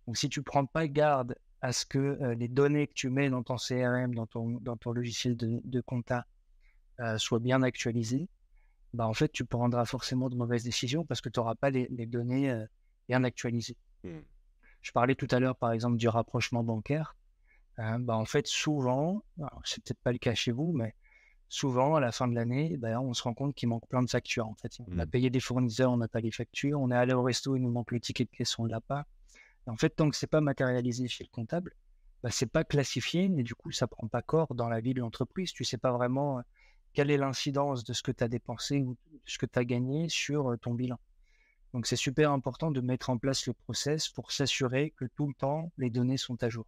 Donc 0.06 0.18
si 0.18 0.28
tu 0.28 0.42
prends 0.42 0.66
pas 0.66 0.88
garde 0.88 1.36
à 1.62 1.72
ce 1.72 1.84
que 1.84 2.34
les 2.34 2.48
données 2.48 2.86
que 2.86 2.94
tu 2.94 3.10
mets 3.10 3.30
dans 3.30 3.42
ton 3.42 3.56
CRM, 3.56 4.14
dans 4.14 4.26
ton, 4.26 4.58
dans 4.60 4.76
ton 4.76 4.92
logiciel 4.92 5.36
de, 5.36 5.60
de 5.64 5.80
compta, 5.80 6.26
soient 7.16 7.38
bien 7.38 7.62
actualisées, 7.62 8.28
bah, 8.92 9.06
en 9.06 9.14
fait, 9.14 9.30
tu 9.30 9.44
prendras 9.44 9.84
forcément 9.84 10.28
de 10.28 10.36
mauvaises 10.36 10.64
décisions 10.64 11.04
parce 11.04 11.20
que 11.20 11.28
tu 11.28 11.38
n'auras 11.38 11.54
pas 11.54 11.70
les, 11.70 11.86
données 12.06 12.64
bien 13.08 13.24
actualisées. 13.24 13.76
Mmh. 14.04 14.18
Je 14.82 14.92
parlais 14.92 15.14
tout 15.14 15.28
à 15.30 15.38
l'heure, 15.38 15.56
par 15.56 15.72
exemple, 15.72 15.96
du 15.96 16.08
rapprochement 16.08 16.64
bancaire. 16.64 17.16
Hein, 17.76 18.00
bah, 18.00 18.16
en 18.16 18.24
fait, 18.24 18.46
souvent, 18.46 19.22
c'est 19.64 19.82
peut-être 19.84 20.00
pas 20.00 20.12
le 20.12 20.18
cas 20.18 20.34
chez 20.34 20.52
vous, 20.52 20.72
mais 20.72 20.94
souvent, 21.48 21.94
à 21.94 22.00
la 22.00 22.12
fin 22.12 22.26
de 22.26 22.34
l'année, 22.34 22.76
bah, 22.78 23.00
on 23.00 23.14
se 23.14 23.22
rend 23.22 23.34
compte 23.34 23.54
qu'il 23.54 23.68
manque 23.68 23.86
plein 23.88 24.02
de 24.02 24.10
factures. 24.10 24.46
En 24.46 24.54
fait. 24.54 24.78
On 24.88 24.98
a 24.98 25.06
mmh. 25.06 25.10
payé 25.10 25.30
des 25.30 25.40
fournisseurs, 25.40 25.92
on 25.92 25.96
n'a 25.96 26.08
pas 26.08 26.20
les 26.20 26.32
factures. 26.32 26.80
On 26.80 26.90
est 26.90 26.96
allé 26.96 27.12
au 27.12 27.22
resto, 27.22 27.56
il 27.56 27.60
nous 27.62 27.70
manque 27.70 27.92
le 27.92 28.00
ticket 28.00 28.24
de 28.24 28.30
caisse, 28.30 28.58
on 28.58 28.64
ne 28.64 28.70
l'a 28.70 28.80
pas. 28.80 29.06
En 29.66 29.76
fait, 29.76 29.90
tant 29.90 30.10
que 30.10 30.16
c'est 30.16 30.26
pas 30.26 30.40
matérialisé 30.40 31.06
chez 31.08 31.24
le 31.24 31.30
comptable, 31.30 31.74
bah, 32.22 32.30
c'est 32.30 32.50
pas 32.50 32.64
classifié, 32.64 33.28
mais 33.28 33.42
du 33.42 33.54
coup, 33.54 33.70
ça 33.70 33.86
prend 33.86 34.08
pas 34.08 34.22
corps 34.22 34.54
dans 34.54 34.68
la 34.68 34.80
vie 34.80 34.94
de 34.94 35.00
l'entreprise. 35.00 35.52
Tu 35.52 35.64
sais 35.64 35.78
pas 35.78 35.92
vraiment 35.92 36.42
quelle 36.92 37.10
est 37.10 37.16
l'incidence 37.16 37.84
de 37.84 37.92
ce 37.92 38.02
que 38.02 38.12
tu 38.12 38.24
as 38.24 38.28
dépensé 38.28 38.82
ou 38.82 38.96
de 39.12 39.20
ce 39.24 39.38
que 39.38 39.46
tu 39.46 39.58
as 39.58 39.64
gagné 39.64 40.08
sur 40.08 40.56
ton 40.60 40.74
bilan. 40.74 40.98
Donc, 41.72 41.86
c'est 41.86 41.96
super 41.96 42.32
important 42.32 42.70
de 42.70 42.80
mettre 42.80 43.10
en 43.10 43.18
place 43.18 43.46
le 43.46 43.52
process 43.52 44.08
pour 44.08 44.32
s'assurer 44.32 44.92
que 44.96 45.04
tout 45.16 45.28
le 45.28 45.34
temps, 45.34 45.70
les 45.78 45.88
données 45.88 46.16
sont 46.16 46.42
à 46.42 46.48
jour. 46.48 46.66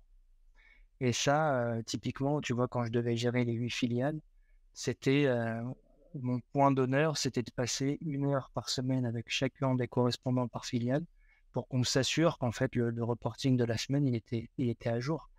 Et 1.00 1.12
ça, 1.12 1.74
typiquement, 1.86 2.40
tu 2.40 2.52
vois, 2.52 2.68
quand 2.68 2.84
je 2.84 2.92
devais 2.92 3.16
gérer 3.16 3.44
les 3.44 3.54
huit 3.54 3.70
filiales, 3.70 4.20
c'était 4.72 5.26
mon 6.14 6.40
point 6.52 6.70
d'honneur, 6.70 7.16
c'était 7.16 7.42
de 7.42 7.50
passer 7.50 7.98
une 8.00 8.26
heure 8.26 8.50
par 8.54 8.68
semaine 8.68 9.04
avec 9.04 9.28
chacun 9.28 9.74
des 9.74 9.88
correspondants 9.88 10.46
par 10.46 10.64
filiale 10.64 11.04
pour 11.52 11.68
qu'on 11.68 11.84
s'assure 11.84 12.38
qu'en 12.38 12.52
fait 12.52 12.74
le, 12.74 13.04
reporting 13.04 13.56
de 13.56 13.64
la 13.64 13.76
semaine 13.76 14.06
il 14.06 14.14
était, 14.14 14.50
il 14.58 14.68
était 14.68 14.88
à 14.88 15.00
jour. 15.00 15.30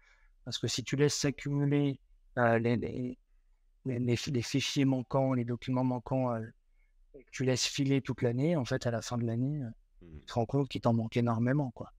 Parce 0.46 0.58
que 0.58 0.68
si 0.68 0.84
tu 0.84 0.96
laisses 0.96 1.16
s'accumuler 1.16 2.00
euh, 2.38 2.60
les, 2.60 2.76
les, 2.78 3.18
les, 3.86 4.42
fichiers 4.42 4.86
manquants, 4.86 5.34
les 5.34 5.46
documents 5.46 5.84
manquants, 5.84 6.34
euh, 6.34 6.42
que 7.14 7.20
tu 7.32 7.44
laisses 7.44 7.66
filer 7.66 8.02
toute 8.02 8.22
l'année, 8.22 8.56
en 8.56 8.66
fait 8.66 8.86
à 8.86 8.92
la 8.92 9.02
fin 9.02 9.18
de 9.18 9.26
l'année, 9.26 9.62
euh, 9.62 9.70
mmh. 10.06 10.20
tu 10.20 10.26
te 10.26 10.34
rends 10.34 10.46
compte 10.46 10.70
qu'il 10.70 10.82
t'en 10.82 10.94
manque 10.94 11.18
énormément. 11.18 11.72
Quoi. 11.72 11.92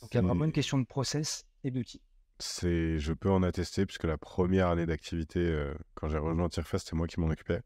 Donc 0.00 0.14
il 0.14 0.16
y 0.16 0.18
a 0.18 0.22
vraiment 0.22 0.44
une 0.44 0.52
question 0.52 0.78
de 0.78 0.86
process 0.86 1.44
et 1.64 1.70
d'outils. 1.70 2.02
C'est, 2.38 2.98
je 2.98 3.12
peux 3.12 3.30
en 3.30 3.42
attester, 3.42 3.84
puisque 3.84 4.04
la 4.04 4.16
première 4.16 4.68
année 4.68 4.86
d'activité, 4.86 5.72
quand 5.94 6.08
j'ai 6.08 6.16
rejoint 6.16 6.48
Tirefast, 6.48 6.86
c'était 6.86 6.96
moi 6.96 7.06
qui 7.06 7.20
m'en 7.20 7.26
occupais. 7.26 7.60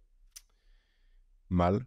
Mal, 1.48 1.87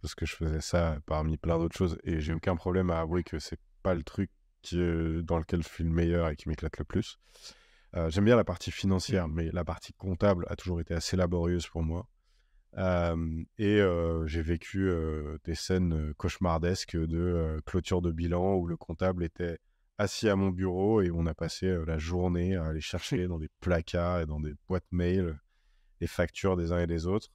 parce 0.00 0.14
que 0.14 0.26
je 0.26 0.34
faisais 0.34 0.60
ça 0.60 0.98
parmi 1.06 1.36
plein 1.36 1.58
d'autres 1.58 1.76
choses 1.76 1.98
et 2.04 2.20
j'ai 2.20 2.34
aucun 2.34 2.56
problème 2.56 2.90
à 2.90 3.00
avouer 3.00 3.22
que 3.22 3.38
c'est 3.38 3.60
pas 3.82 3.94
le 3.94 4.02
truc 4.02 4.30
dans 4.72 5.38
lequel 5.38 5.62
je 5.62 5.68
suis 5.68 5.84
le 5.84 5.90
meilleur 5.90 6.28
et 6.28 6.36
qui 6.36 6.48
m'éclate 6.48 6.78
le 6.78 6.84
plus. 6.84 7.18
Euh, 7.96 8.10
j'aime 8.10 8.26
bien 8.26 8.36
la 8.36 8.44
partie 8.44 8.70
financière, 8.70 9.26
mmh. 9.26 9.34
mais 9.34 9.50
la 9.52 9.64
partie 9.64 9.92
comptable 9.94 10.46
a 10.48 10.56
toujours 10.56 10.80
été 10.80 10.94
assez 10.94 11.16
laborieuse 11.16 11.66
pour 11.66 11.82
moi. 11.82 12.06
et 13.58 13.80
j'ai 14.26 14.42
vécu 14.42 14.90
des 15.44 15.54
scènes 15.54 16.14
cauchemardesques 16.16 16.96
de 16.96 17.60
clôture 17.66 18.02
de 18.02 18.12
bilan 18.12 18.54
où 18.56 18.66
le 18.66 18.76
comptable 18.76 19.24
était 19.24 19.58
assis 19.98 20.28
à 20.28 20.36
mon 20.36 20.48
bureau 20.48 21.02
et 21.02 21.10
on 21.10 21.26
a 21.26 21.34
passé 21.34 21.76
la 21.86 21.98
journée 21.98 22.56
à 22.56 22.66
aller 22.66 22.80
chercher 22.80 23.26
dans 23.26 23.38
des 23.38 23.50
placards 23.60 24.20
et 24.20 24.26
dans 24.26 24.40
des 24.40 24.54
boîtes 24.66 24.90
mail 24.90 25.38
les 26.00 26.06
factures 26.06 26.56
des 26.56 26.72
uns 26.72 26.80
et 26.80 26.86
des 26.86 27.06
autres. 27.06 27.28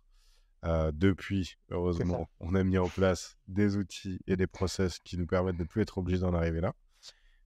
Depuis, 0.93 1.57
heureusement, 1.69 2.29
on 2.39 2.55
a 2.55 2.63
mis 2.63 2.77
en 2.77 2.87
place 2.87 3.37
des 3.47 3.77
outils 3.77 4.19
et 4.27 4.35
des 4.35 4.47
process 4.47 4.99
qui 4.99 5.17
nous 5.17 5.27
permettent 5.27 5.57
de 5.57 5.63
ne 5.63 5.67
plus 5.67 5.81
être 5.81 5.97
obligés 5.97 6.21
d'en 6.21 6.33
arriver 6.33 6.61
là. 6.61 6.73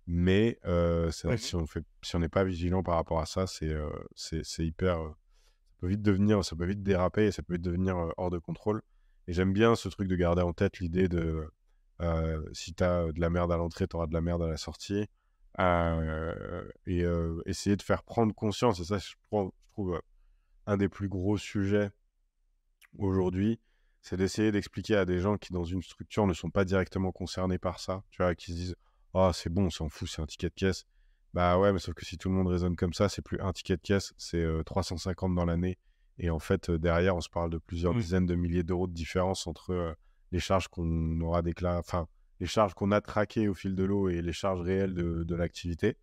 Mais 0.08 0.58
c'est 0.64 1.28
vrai 1.28 1.36
que 1.36 1.42
si 1.42 1.56
on 1.56 1.66
si 2.02 2.18
n'est 2.18 2.30
pas 2.30 2.44
vigilant 2.44 2.84
par 2.84 2.96
rapport 2.96 3.20
à 3.20 3.26
ça, 3.26 3.46
c'est 3.48 3.76
c'est 4.16 4.66
hyper. 4.66 4.98
ça 4.98 5.78
peut 5.82 5.88
vite 5.88 6.02
devenir, 6.02 6.44
ça 6.44 6.56
peut 6.56 6.66
vite 6.66 6.84
déraper 6.84 7.26
et 7.26 7.32
ça 7.32 7.44
peut 7.44 7.54
vite 7.54 7.62
devenir 7.62 7.96
hors 8.18 8.30
de 8.30 8.40
contrôle. 8.40 8.82
Et 9.28 9.34
j'aime 9.34 9.54
bien 9.54 9.76
ce 9.76 9.90
truc 9.90 10.08
de 10.08 10.16
garder 10.16 10.42
en 10.42 10.54
tête 10.54 10.80
l'idée 10.80 11.08
de 11.08 11.46
si 12.54 12.74
tu 12.74 12.84
as 12.84 13.12
de 13.12 13.20
la 13.20 13.30
merde 13.30 13.52
à 13.52 13.58
l'entrée, 13.58 13.88
tu 13.88 13.96
auras 13.96 14.08
de 14.08 14.14
la 14.14 14.22
merde 14.22 14.44
à 14.44 14.48
la 14.48 14.58
sortie. 14.58 15.08
et 15.60 17.04
essayer 17.46 17.76
de 17.76 17.82
faire 17.82 18.04
prendre 18.04 18.34
conscience, 18.34 18.80
et 18.80 18.86
ça, 18.86 18.98
je, 18.98 19.10
je 19.10 19.50
trouve 19.74 20.02
un 20.66 20.78
des 20.78 20.88
plus 20.88 21.10
gros 21.10 21.38
sujets 21.38 21.92
aujourd'hui, 22.98 23.60
c'est 24.02 24.18
d'essayer 24.18 24.52
d'expliquer 24.52 24.96
à 24.96 25.06
des 25.06 25.20
gens 25.20 25.38
qui, 25.38 25.54
dans 25.54 25.64
une 25.64 25.82
structure, 25.82 26.26
ne 26.26 26.34
sont 26.34 26.50
pas 26.50 26.66
directement 26.66 27.12
concernés 27.12 27.58
par 27.58 27.80
ça, 27.80 28.04
tu 28.12 28.22
vois, 28.22 28.36
qui 28.36 28.52
se 28.52 28.58
disent 28.58 28.76
Oh, 29.14 29.32
c'est 29.34 29.50
bon, 29.50 29.66
on 29.66 29.70
s'en 29.70 29.90
fout, 29.90 30.08
c'est 30.08 30.22
un 30.22 30.26
ticket 30.26 30.50
de 30.50 30.54
caisse. 30.54 30.86
Bah 31.34 31.60
ouais, 31.60 31.74
mais 31.74 31.80
sauf 31.80 31.94
que 31.94 32.06
si 32.06 32.18
tout 32.18 32.30
le 32.30 32.36
monde 32.36 32.48
raisonne 32.48 32.76
comme 32.76 32.94
ça, 32.94 33.10
c'est 33.10 33.22
plus 33.22 33.40
un 33.40 33.52
ticket 33.54 33.78
de 33.78 33.82
caisse, 33.82 34.14
c'est 34.18 34.46
350 34.66 35.36
dans 35.36 35.46
l'année. 35.46 35.78
Et 36.18 36.30
en 36.30 36.40
fait, 36.40 36.70
derrière, 36.72 37.16
on 37.16 37.22
se 37.22 37.30
parle 37.30 37.50
de 37.50 37.58
plusieurs 37.58 37.94
dizaines 37.94 38.26
de 38.26 38.36
milliers 38.36 38.64
d'euros 38.64 38.88
de 38.88 38.94
différence 38.94 39.48
entre 39.48 39.96
les 40.32 40.40
charges 40.40 40.68
qu'on 40.68 41.20
aura 41.22 41.42
déclarées, 41.42 41.78
enfin, 41.78 42.08
les 42.40 42.46
charges 42.46 42.74
qu'on 42.74 42.92
a 42.92 43.02
traquées 43.02 43.48
au 43.48 43.54
fil 43.54 43.76
de 43.76 43.84
l'eau 43.84 44.10
et 44.10 44.22
les 44.22 44.34
charges 44.34 44.62
réelles 44.62 44.94
de, 44.94 45.36
l'activité. 45.36 45.98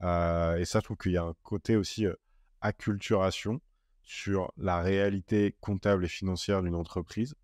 et 0.00 0.64
ça, 0.64 0.78
je 0.78 0.84
trouve 0.84 0.96
qu'il 0.96 1.12
y 1.12 1.16
a 1.16 1.24
un 1.24 1.34
côté 1.42 1.76
aussi 1.76 2.06
acculturation 2.60 3.60
sur 4.02 4.52
la 4.56 4.80
réalité 4.80 5.56
comptable 5.60 6.04
et 6.04 6.08
financière 6.08 6.62
d'une 6.62 6.74
entreprise 6.74 7.34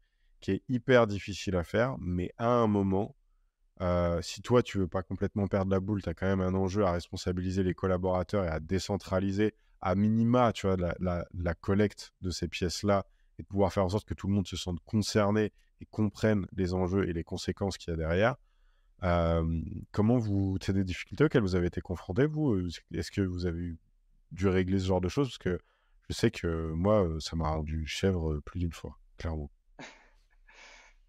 qui 0.40 0.53
est 0.53 0.62
hyper 0.68 1.07
difficile 1.07 1.57
à 1.57 1.64
faire, 1.64 1.97
mais 1.99 2.33
à 2.38 2.49
un 2.49 2.66
moment, 2.66 3.16
si 4.21 4.42
toi, 4.42 4.62
tu 4.62 4.79
veux 4.79 4.88
pas 4.88 5.03
complètement 5.03 5.47
perdre 5.47 5.71
la 5.71 5.81
boule, 5.81 6.03
tu 6.03 6.09
as 6.09 6.14
quand 6.14 6.27
même 6.27 6.40
un 6.40 6.55
enjeu 6.55 6.85
à 6.85 6.92
responsabiliser 6.92 7.62
les 7.62 7.75
collaborateurs 7.75 8.44
et 8.44 8.49
à 8.49 8.61
décentraliser 8.61 9.55
à 9.81 9.94
minima, 9.94 10.53
tu 10.53 10.66
vois, 10.66 10.77
la, 10.77 11.55
collecte 11.55 12.12
de 12.21 12.31
ces 12.31 12.49
pièces-là 12.49 13.07
et 13.38 13.42
de 13.42 13.47
pouvoir 13.47 13.73
faire 13.73 13.85
en 13.85 13.88
sorte 13.88 14.07
que 14.07 14.14
tout 14.14 14.27
le 14.27 14.35
monde 14.35 14.47
se 14.47 14.57
sente 14.57 14.81
concerné 14.85 15.53
et 15.81 15.87
comprenne 15.87 16.47
les 16.57 16.75
enjeux 16.75 17.09
et 17.09 17.12
les 17.12 17.23
conséquences 17.23 17.79
qu'il 17.79 17.92
y 17.92 17.94
a 17.94 17.97
derrière. 17.97 18.37
comment 19.92 20.18
vous, 20.18 20.59
c'est 20.61 20.73
des 20.73 20.85
difficultés 20.85 21.25
auxquelles 21.25 21.42
vous 21.42 21.55
avez 21.55 21.68
été 21.68 21.81
confrontés, 21.81 22.27
vous? 22.27 22.68
Est-ce 22.92 23.12
que 23.12 23.21
vous 23.21 23.47
avez 23.47 23.77
dû 24.33 24.49
régler 24.49 24.81
ce 24.81 24.87
genre 24.87 25.01
de 25.01 25.09
choses? 25.09 25.29
Parce 25.29 25.38
que 25.38 25.61
je 26.09 26.14
sais 26.14 26.31
que 26.31 26.73
moi, 26.73 27.07
ça 27.21 27.37
m'a 27.37 27.51
rendu 27.51 27.87
chèvre 27.87 28.40
plus 28.40 28.61
d'une 28.61 28.73
fois, 28.73 28.99
clairement. 29.18 29.51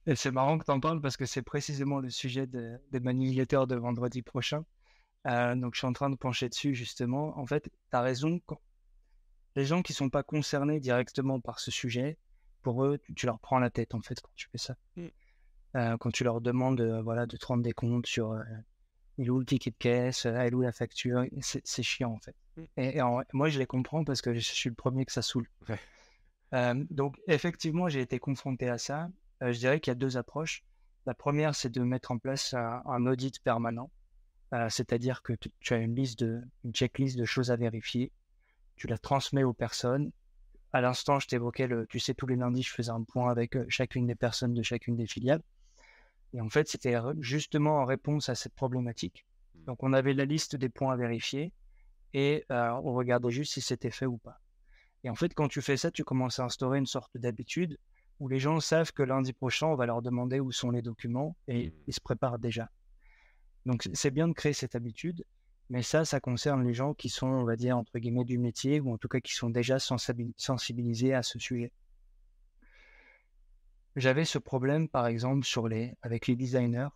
Et 0.05 0.15
c'est 0.15 0.31
marrant 0.31 0.57
que 0.57 0.65
tu 0.65 0.71
en 0.71 0.79
parles 0.79 1.01
parce 1.01 1.17
que 1.17 1.25
c'est 1.25 1.41
précisément 1.41 1.99
le 1.99 2.09
sujet 2.09 2.47
des 2.47 2.99
manipulateurs 2.99 3.67
de 3.67 3.75
vendredi 3.75 4.21
prochain. 4.21 4.65
Euh, 5.27 5.55
donc, 5.55 5.75
je 5.75 5.79
suis 5.79 5.87
en 5.87 5.93
train 5.93 6.09
de 6.09 6.15
pencher 6.15 6.49
dessus 6.49 6.73
justement. 6.73 7.37
En 7.37 7.45
fait, 7.45 7.63
tu 7.63 7.71
as 7.91 8.01
raison. 8.01 8.39
Quand... 8.45 8.59
Les 9.55 9.65
gens 9.65 9.81
qui 9.81 9.93
sont 9.93 10.09
pas 10.09 10.23
concernés 10.23 10.79
directement 10.79 11.39
par 11.39 11.59
ce 11.59 11.71
sujet, 11.71 12.17
pour 12.61 12.83
eux, 12.83 12.99
tu, 13.15 13.25
leur 13.25 13.39
prends 13.39 13.59
la 13.59 13.69
tête 13.69 13.93
en 13.93 14.01
fait 14.01 14.19
quand 14.21 14.31
tu 14.35 14.47
fais 14.51 14.57
ça. 14.57 14.75
Mmh. 14.95 15.07
Euh, 15.75 15.97
quand 15.97 16.11
tu 16.11 16.23
leur 16.23 16.41
demandes 16.41 16.81
voilà, 17.03 17.25
de 17.25 17.37
te 17.37 17.45
rendre 17.45 17.63
des 17.63 17.73
comptes 17.73 18.07
sur 18.07 18.31
euh, 18.31 18.41
il 19.17 19.29
où 19.29 19.39
le 19.39 19.45
ticket 19.45 19.69
de 19.71 19.75
caisse, 19.77 20.25
elle 20.25 20.55
où 20.55 20.61
la 20.61 20.71
facture, 20.71 21.25
c'est 21.41 21.83
chiant 21.83 22.13
en 22.13 22.19
fait. 22.19 22.35
Mmh. 22.77 22.81
Et, 22.81 22.99
moi, 23.33 23.49
je 23.49 23.59
les 23.59 23.65
comprends 23.65 24.03
parce 24.03 24.21
que 24.21 24.33
je 24.33 24.39
suis 24.39 24.69
le 24.69 24.75
premier 24.75 25.05
que 25.05 25.11
ça 25.11 25.21
saoule. 25.21 25.47
donc, 26.89 27.17
effectivement, 27.27 27.89
j'ai 27.89 28.01
été 28.01 28.19
confronté 28.19 28.69
à 28.69 28.77
ça. 28.77 29.09
Euh, 29.43 29.53
je 29.53 29.59
dirais 29.59 29.79
qu'il 29.79 29.91
y 29.91 29.93
a 29.93 29.95
deux 29.95 30.17
approches. 30.17 30.63
La 31.05 31.13
première, 31.13 31.55
c'est 31.55 31.69
de 31.69 31.81
mettre 31.81 32.11
en 32.11 32.17
place 32.17 32.53
un, 32.53 33.05
audit 33.05 33.41
permanent, 33.41 33.89
euh, 34.53 34.69
c'est-à-dire 34.69 35.23
que 35.23 35.33
tu, 35.33 35.73
as 35.73 35.77
une 35.77 35.95
liste 35.95 36.19
de, 36.19 36.41
une 36.65 36.73
checklist 36.73 37.17
de 37.17 37.25
choses 37.25 37.51
à 37.51 37.55
vérifier. 37.55 38.11
Tu 38.75 38.87
la 38.87 38.97
transmets 38.97 39.43
aux 39.43 39.53
personnes. 39.53 40.11
À 40.71 40.81
l'instant, 40.81 41.19
je 41.19 41.27
t'évoquais 41.27 41.67
le, 41.67 41.87
tu 41.87 41.99
sais, 41.99 42.13
tous 42.13 42.27
les 42.27 42.35
lundis, 42.35 42.63
je 42.63 42.71
faisais 42.71 42.91
un 42.91 43.03
point 43.03 43.31
avec 43.31 43.57
chacune 43.69 44.05
des 44.05 44.15
personnes 44.15 44.53
de 44.53 44.61
chacune 44.61 44.95
des 44.95 45.07
filiales. 45.07 45.41
Et 46.33 46.41
en 46.41 46.49
fait, 46.49 46.67
c'était 46.67 46.95
justement 47.21 47.79
en 47.79 47.85
réponse 47.85 48.29
à 48.29 48.35
cette 48.35 48.53
problématique. 48.53 49.25
Mmh. 49.55 49.63
Donc, 49.65 49.81
on 49.81 49.93
avait 49.93 50.13
la 50.13 50.25
liste 50.25 50.55
des 50.55 50.69
points 50.69 50.93
à 50.93 50.97
vérifier 50.97 51.51
et 52.13 52.45
on 52.49 52.93
regardait 52.93 53.31
juste 53.31 53.53
si 53.53 53.61
c'était 53.61 53.91
fait 53.91 54.05
ou 54.05 54.17
pas. 54.17 54.39
Et 55.03 55.09
en 55.09 55.15
fait, 55.15 55.33
quand 55.33 55.47
tu 55.47 55.61
fais 55.61 55.77
ça, 55.77 55.91
tu 55.91 56.03
commences 56.03 56.39
à 56.39 56.45
instaurer 56.45 56.77
une 56.77 56.85
sorte 56.85 57.17
d'habitude 57.17 57.77
où 58.19 58.27
les 58.27 58.39
gens 58.39 58.59
savent 58.59 58.91
que 58.91 59.03
lundi 59.03 59.31
prochain, 59.31 59.67
on 59.67 59.75
va 59.75 59.85
leur 59.85 60.01
demander 60.01 60.39
où 60.39 60.51
sont 60.51 60.71
les 60.71 60.81
documents 60.81 61.37
et 61.47 61.69
mmh. 61.69 61.73
ils 61.87 61.93
se 61.93 62.01
préparent 62.01 62.39
déjà. 62.39 62.69
Donc 63.65 63.87
c'est 63.93 64.11
bien 64.11 64.27
de 64.27 64.33
créer 64.33 64.53
cette 64.53 64.75
habitude, 64.75 65.23
mais 65.69 65.83
ça, 65.83 66.03
ça 66.03 66.19
concerne 66.19 66.65
les 66.65 66.73
gens 66.73 66.93
qui 66.93 67.09
sont, 67.09 67.27
on 67.27 67.43
va 67.43 67.55
dire, 67.55 67.77
entre 67.77 67.97
guillemets, 67.99 68.25
du 68.25 68.37
métier, 68.37 68.79
ou 68.79 68.91
en 68.91 68.97
tout 68.97 69.07
cas 69.07 69.19
qui 69.19 69.33
sont 69.33 69.49
déjà 69.49 69.77
sensibilisés 69.79 71.13
à 71.13 71.23
ce 71.23 71.39
sujet. 71.39 71.71
J'avais 73.95 74.25
ce 74.25 74.37
problème, 74.37 74.89
par 74.89 75.07
exemple, 75.07 75.45
sur 75.45 75.67
les, 75.67 75.93
avec 76.01 76.27
les 76.27 76.35
designers, 76.35 76.89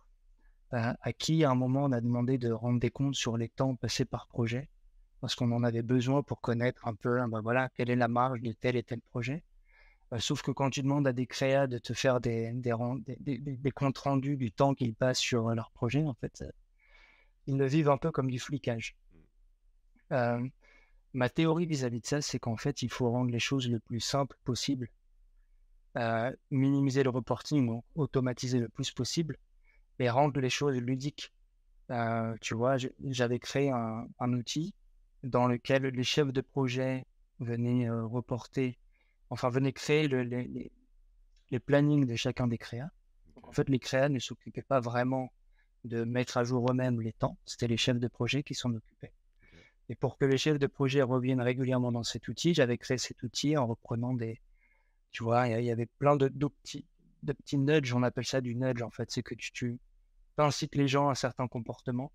euh, 0.72 0.92
à 1.00 1.12
qui, 1.12 1.44
à 1.44 1.50
un 1.50 1.54
moment, 1.54 1.84
on 1.84 1.92
a 1.92 2.00
demandé 2.00 2.38
de 2.38 2.50
rendre 2.50 2.80
des 2.80 2.90
comptes 2.90 3.14
sur 3.14 3.36
les 3.36 3.48
temps 3.48 3.76
passés 3.76 4.04
par 4.04 4.26
projet, 4.26 4.68
parce 5.24 5.36
qu'on 5.36 5.52
en 5.52 5.64
avait 5.64 5.80
besoin 5.80 6.22
pour 6.22 6.42
connaître 6.42 6.86
un 6.86 6.94
peu, 6.94 7.18
ben 7.28 7.40
voilà, 7.40 7.70
quelle 7.70 7.88
est 7.88 7.96
la 7.96 8.08
marge 8.08 8.42
de 8.42 8.52
tel 8.52 8.76
et 8.76 8.82
tel 8.82 9.00
projet. 9.00 9.42
Bah, 10.10 10.20
sauf 10.20 10.42
que 10.42 10.50
quand 10.50 10.68
tu 10.68 10.82
demandes 10.82 11.08
à 11.08 11.14
des 11.14 11.24
créas 11.24 11.66
de 11.66 11.78
te 11.78 11.94
faire 11.94 12.20
des, 12.20 12.52
des, 12.52 13.70
comptes 13.70 13.96
rendus 13.96 14.36
du 14.36 14.52
temps 14.52 14.74
qu'ils 14.74 14.94
passent 14.94 15.20
sur 15.20 15.48
leur 15.54 15.70
projet, 15.70 16.02
en 16.02 16.12
fait, 16.12 16.44
ils 17.46 17.56
le 17.56 17.64
vivent 17.64 17.88
un 17.88 17.96
peu 17.96 18.10
comme 18.10 18.30
du 18.30 18.38
flicage. 18.38 18.96
Mmh. 20.10 20.48
ma 21.14 21.30
théorie 21.30 21.64
vis-à-vis 21.64 22.02
de 22.02 22.06
ça, 22.06 22.20
c'est 22.20 22.38
qu'en 22.38 22.58
fait, 22.58 22.82
il 22.82 22.90
faut 22.90 23.10
rendre 23.10 23.30
les 23.30 23.40
choses 23.40 23.70
le 23.70 23.80
plus 23.80 24.00
simple 24.00 24.36
possible, 24.44 24.90
minimiser 26.50 27.02
le 27.02 27.08
reporting 27.08 27.80
automatiser 27.94 28.58
le 28.58 28.68
plus 28.68 28.90
possible, 28.90 29.38
et 29.98 30.10
rendre 30.10 30.38
les 30.38 30.50
choses 30.50 30.76
ludiques. 30.76 31.32
tu 32.42 32.54
vois, 32.54 32.76
j'avais 33.04 33.38
créé 33.38 33.70
un, 33.70 34.06
un, 34.18 34.32
outil 34.34 34.74
dans 35.24 35.46
lequel 35.46 35.82
les 35.82 36.04
chefs 36.04 36.32
de 36.32 36.40
projet 36.40 37.06
venaient 37.40 37.90
reporter 37.90 38.78
enfin, 39.30 39.48
venait 39.48 39.72
créer 39.72 40.08
les, 40.08 40.70
les, 41.50 41.60
plannings 41.60 42.06
de 42.06 42.16
chacun 42.16 42.46
des 42.46 42.58
créas. 42.58 42.90
En 43.42 43.52
fait, 43.52 43.68
les 43.68 43.78
créas 43.78 44.08
ne 44.08 44.18
s'occupaient 44.18 44.62
pas 44.62 44.80
vraiment 44.80 45.32
de 45.84 46.04
mettre 46.04 46.36
à 46.36 46.44
jour 46.44 46.70
eux-mêmes 46.70 47.00
les 47.00 47.12
temps, 47.12 47.36
c'était 47.44 47.66
les 47.66 47.76
chefs 47.76 47.98
de 47.98 48.08
projet 48.08 48.42
qui 48.42 48.54
s'en 48.54 48.72
occupaient. 48.72 49.12
Et 49.88 49.94
pour 49.94 50.16
que 50.16 50.24
les 50.24 50.38
chefs 50.38 50.58
de 50.58 50.66
projet 50.66 51.02
reviennent 51.02 51.42
régulièrement 51.42 51.92
dans 51.92 52.04
cet 52.04 52.28
outil, 52.28 52.54
j'avais 52.54 52.78
créé 52.78 52.96
cet 52.96 53.22
outil 53.22 53.56
en 53.56 53.66
reprenant 53.66 54.14
des. 54.14 54.40
Tu 55.10 55.22
vois, 55.22 55.46
il 55.48 55.64
y 55.64 55.70
avait 55.70 55.86
plein 55.86 56.16
de, 56.16 56.28
de, 56.28 56.46
petits, 56.46 56.86
de 57.22 57.32
petits 57.32 57.58
nudges, 57.58 57.92
on 57.92 58.02
appelle 58.02 58.24
ça 58.24 58.40
du 58.40 58.54
nudge 58.54 58.82
en 58.82 58.90
fait, 58.90 59.10
c'est 59.10 59.22
que 59.22 59.34
tu, 59.34 59.52
tu 59.52 59.78
incites 60.38 60.74
les 60.74 60.88
gens 60.88 61.08
à 61.08 61.14
certains 61.14 61.48
comportements. 61.48 62.12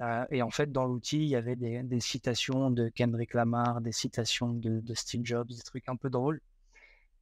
Euh, 0.00 0.24
et 0.30 0.42
en 0.42 0.50
fait, 0.50 0.72
dans 0.72 0.86
l'outil, 0.86 1.18
il 1.18 1.28
y 1.28 1.36
avait 1.36 1.56
des, 1.56 2.00
citations 2.00 2.70
de 2.70 2.88
Kendrick 2.88 3.34
Lamar, 3.34 3.80
des 3.80 3.92
citations 3.92 4.52
de, 4.52 4.94
Steve 4.94 5.22
Jobs, 5.24 5.48
des 5.48 5.58
trucs 5.58 5.88
un 5.88 5.96
peu 5.96 6.08
drôles. 6.08 6.40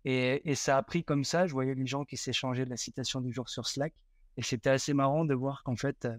Et, 0.05 0.55
ça 0.55 0.77
a 0.77 0.83
pris 0.83 1.05
comme 1.05 1.25
ça. 1.25 1.47
Je 1.47 1.53
voyais 1.53 1.75
les 1.75 1.87
gens 1.87 2.05
qui 2.05 2.17
s'échangeaient 2.17 2.65
de 2.65 2.71
la 2.71 2.77
citation 2.77 3.21
du 3.21 3.33
jour 3.33 3.49
sur 3.49 3.67
Slack. 3.67 3.93
Et 4.37 4.43
c'était 4.43 4.71
assez 4.71 4.95
marrant 4.95 5.25
de 5.25 5.35
voir 5.35 5.65
qu'en 5.65 5.77
fait, 5.77 6.05
euh, 6.05 6.17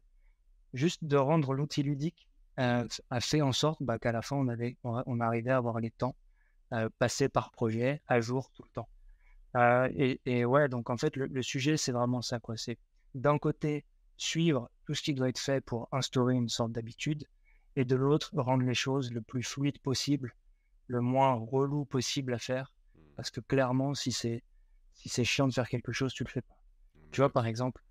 juste 0.74 1.06
de 1.06 1.16
rendre 1.16 1.54
l'outil 1.54 1.84
ludique 1.84 2.28
euh, 2.60 2.86
a 3.10 3.22
fait 3.22 3.42
en 3.42 3.54
sorte 3.54 3.82
bah, 3.82 3.98
qu'à 3.98 4.12
la 4.12 4.22
fin, 4.22 4.36
on, 4.36 4.50
avait, 4.50 4.76
on, 4.84 5.20
arrivait 5.22 5.52
à 5.52 5.58
avoir 5.58 5.80
les 5.80 5.92
temps 5.92 6.16
euh, 6.74 6.90
passés 7.00 7.30
par 7.30 7.52
projet 7.52 8.02
à 8.08 8.20
jour 8.20 8.52
tout 8.54 8.64
le 8.64 8.72
temps. 8.72 9.90
et, 10.26 10.44
ouais, 10.44 10.68
donc 10.68 10.90
en 10.90 10.98
fait, 10.98 11.16
le, 11.16 11.42
sujet, 11.42 11.78
c'est 11.78 11.94
vraiment 11.94 12.22
ça. 12.22 12.40
quoi. 12.40 12.58
C'est 12.58 12.78
d'un 13.16 13.38
côté, 13.38 13.86
suivre 14.22 14.70
tout 14.86 14.94
ce 14.94 15.02
qui 15.02 15.14
doit 15.14 15.30
être 15.30 15.40
fait 15.40 15.62
pour 15.62 15.88
instaurer 15.92 16.36
une 16.36 16.50
sorte 16.50 16.72
d'habitude, 16.72 17.26
et 17.76 17.86
de 17.86 17.96
l'autre, 17.96 18.32
rendre 18.36 18.64
les 18.64 18.74
choses 18.74 19.12
le 19.12 19.22
plus 19.22 19.44
fluide 19.44 19.80
possible, 19.80 20.34
le 20.88 21.02
moins 21.02 21.34
relou 21.34 21.86
possible 21.86 22.34
à 22.34 22.40
faire, 22.40 22.74
parce 23.16 23.30
que 23.30 23.40
clairement, 23.42 23.94
si 23.94 24.12
c'est 24.12 24.44
si 24.94 25.08
c'est 25.08 25.24
chiant 25.24 25.48
de 25.48 25.54
faire 25.54 25.70
quelque 25.70 25.94
chose, 25.94 26.14
tu 26.14 26.26
le 26.26 26.30
fais 26.30 26.42
pas. 26.42 26.58
Tu 27.12 27.22
vois, 27.22 27.32
par 27.32 27.46
exemple, 27.46 27.82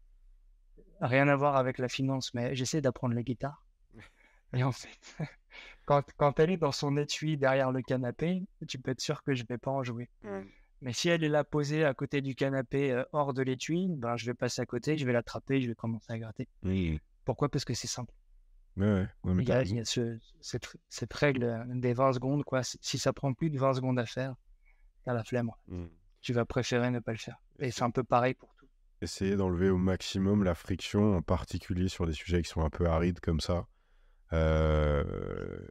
rien 1.00 1.26
à 1.28 1.36
voir 1.36 1.56
avec 1.56 1.78
la 1.78 1.88
finance, 1.88 2.34
mais 2.34 2.54
j'essaie 2.54 2.82
d'apprendre 2.82 3.14
la 3.14 3.22
guitare. 3.22 3.64
Et 4.52 4.62
en 4.62 4.72
fait, 4.72 5.16
quand, 5.86 6.04
quand, 6.18 6.38
elle 6.38 6.50
est 6.50 6.58
dans 6.58 6.72
son 6.72 6.96
étui 6.98 7.38
derrière 7.38 7.72
le 7.72 7.80
canapé, 7.80 8.46
tu 8.68 8.78
peux 8.78 8.90
être 8.90 9.00
sûr 9.00 9.22
que 9.22 9.34
je 9.34 9.44
vais 9.48 9.56
pas 9.56 9.70
en 9.70 9.82
jouer. 9.82 10.10
Mais 10.80 10.92
si 10.92 11.08
elle 11.08 11.24
est 11.24 11.28
là 11.28 11.44
posée 11.44 11.84
à 11.84 11.92
côté 11.94 12.20
du 12.20 12.34
canapé, 12.34 12.92
euh, 12.92 13.04
hors 13.12 13.34
de 13.34 13.42
l'étui, 13.42 13.88
ben, 13.88 14.16
je 14.16 14.26
vais 14.26 14.34
passer 14.34 14.62
à 14.62 14.66
côté, 14.66 14.96
je 14.96 15.04
vais 15.04 15.12
l'attraper, 15.12 15.60
je 15.60 15.68
vais 15.68 15.74
commencer 15.74 16.12
à 16.12 16.18
gratter. 16.18 16.48
Pourquoi? 17.24 17.48
Parce 17.48 17.64
que 17.64 17.74
c'est 17.74 17.88
simple. 17.88 18.12
Ouais, 18.76 19.08
ouais. 19.24 19.34
il 19.42 19.48
y 19.48 19.52
a, 19.52 19.84
cette, 20.40 21.12
règle 21.12 21.64
des 21.80 21.92
20 21.92 22.12
secondes. 22.12 22.44
Quoi. 22.44 22.62
Si 22.62 22.98
ça 22.98 23.12
prend 23.12 23.34
plus 23.34 23.50
de 23.50 23.58
20 23.58 23.74
secondes 23.74 23.98
à 23.98 24.06
faire, 24.06 24.36
tu 25.02 25.10
as 25.10 25.14
la 25.14 25.24
flemme. 25.24 25.50
Mmh. 25.66 25.86
Tu 26.20 26.32
vas 26.32 26.44
préférer 26.44 26.90
ne 26.90 27.00
pas 27.00 27.12
le 27.12 27.18
faire. 27.18 27.40
Et 27.58 27.72
c'est 27.72 27.82
un 27.82 27.90
peu 27.90 28.04
pareil 28.04 28.34
pour 28.34 28.54
tout. 28.54 28.66
Essayer 29.00 29.36
d'enlever 29.36 29.68
au 29.68 29.78
maximum 29.78 30.44
la 30.44 30.54
friction, 30.54 31.16
en 31.16 31.22
particulier 31.22 31.88
sur 31.88 32.06
des 32.06 32.12
sujets 32.12 32.42
qui 32.42 32.48
sont 32.48 32.62
un 32.62 32.70
peu 32.70 32.86
arides 32.86 33.20
comme 33.20 33.40
ça. 33.40 33.66
Euh, 34.32 35.04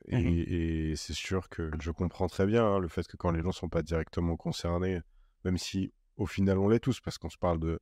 mmh 0.07 0.17
et, 0.47 0.93
c'est 0.95 1.13
sûr 1.13 1.47
que 1.49 1.69
je 1.79 1.91
comprends 1.91 2.27
très 2.27 2.47
bien 2.47 2.65
hein, 2.65 2.79
le 2.79 2.87
fait 2.87 3.05
que 3.05 3.17
quand 3.17 3.31
les 3.31 3.43
gens 3.43 3.51
sont 3.51 3.69
pas 3.69 3.83
directement 3.83 4.35
concernés, 4.35 5.01
même 5.45 5.57
si 5.57 5.93
au 6.15 6.25
final 6.25 6.57
on 6.57 6.67
l'est 6.67 6.79
tous, 6.79 6.99
parce 6.99 7.17
qu'on 7.17 7.29
se 7.29 7.37
parle 7.37 7.59
de 7.59 7.79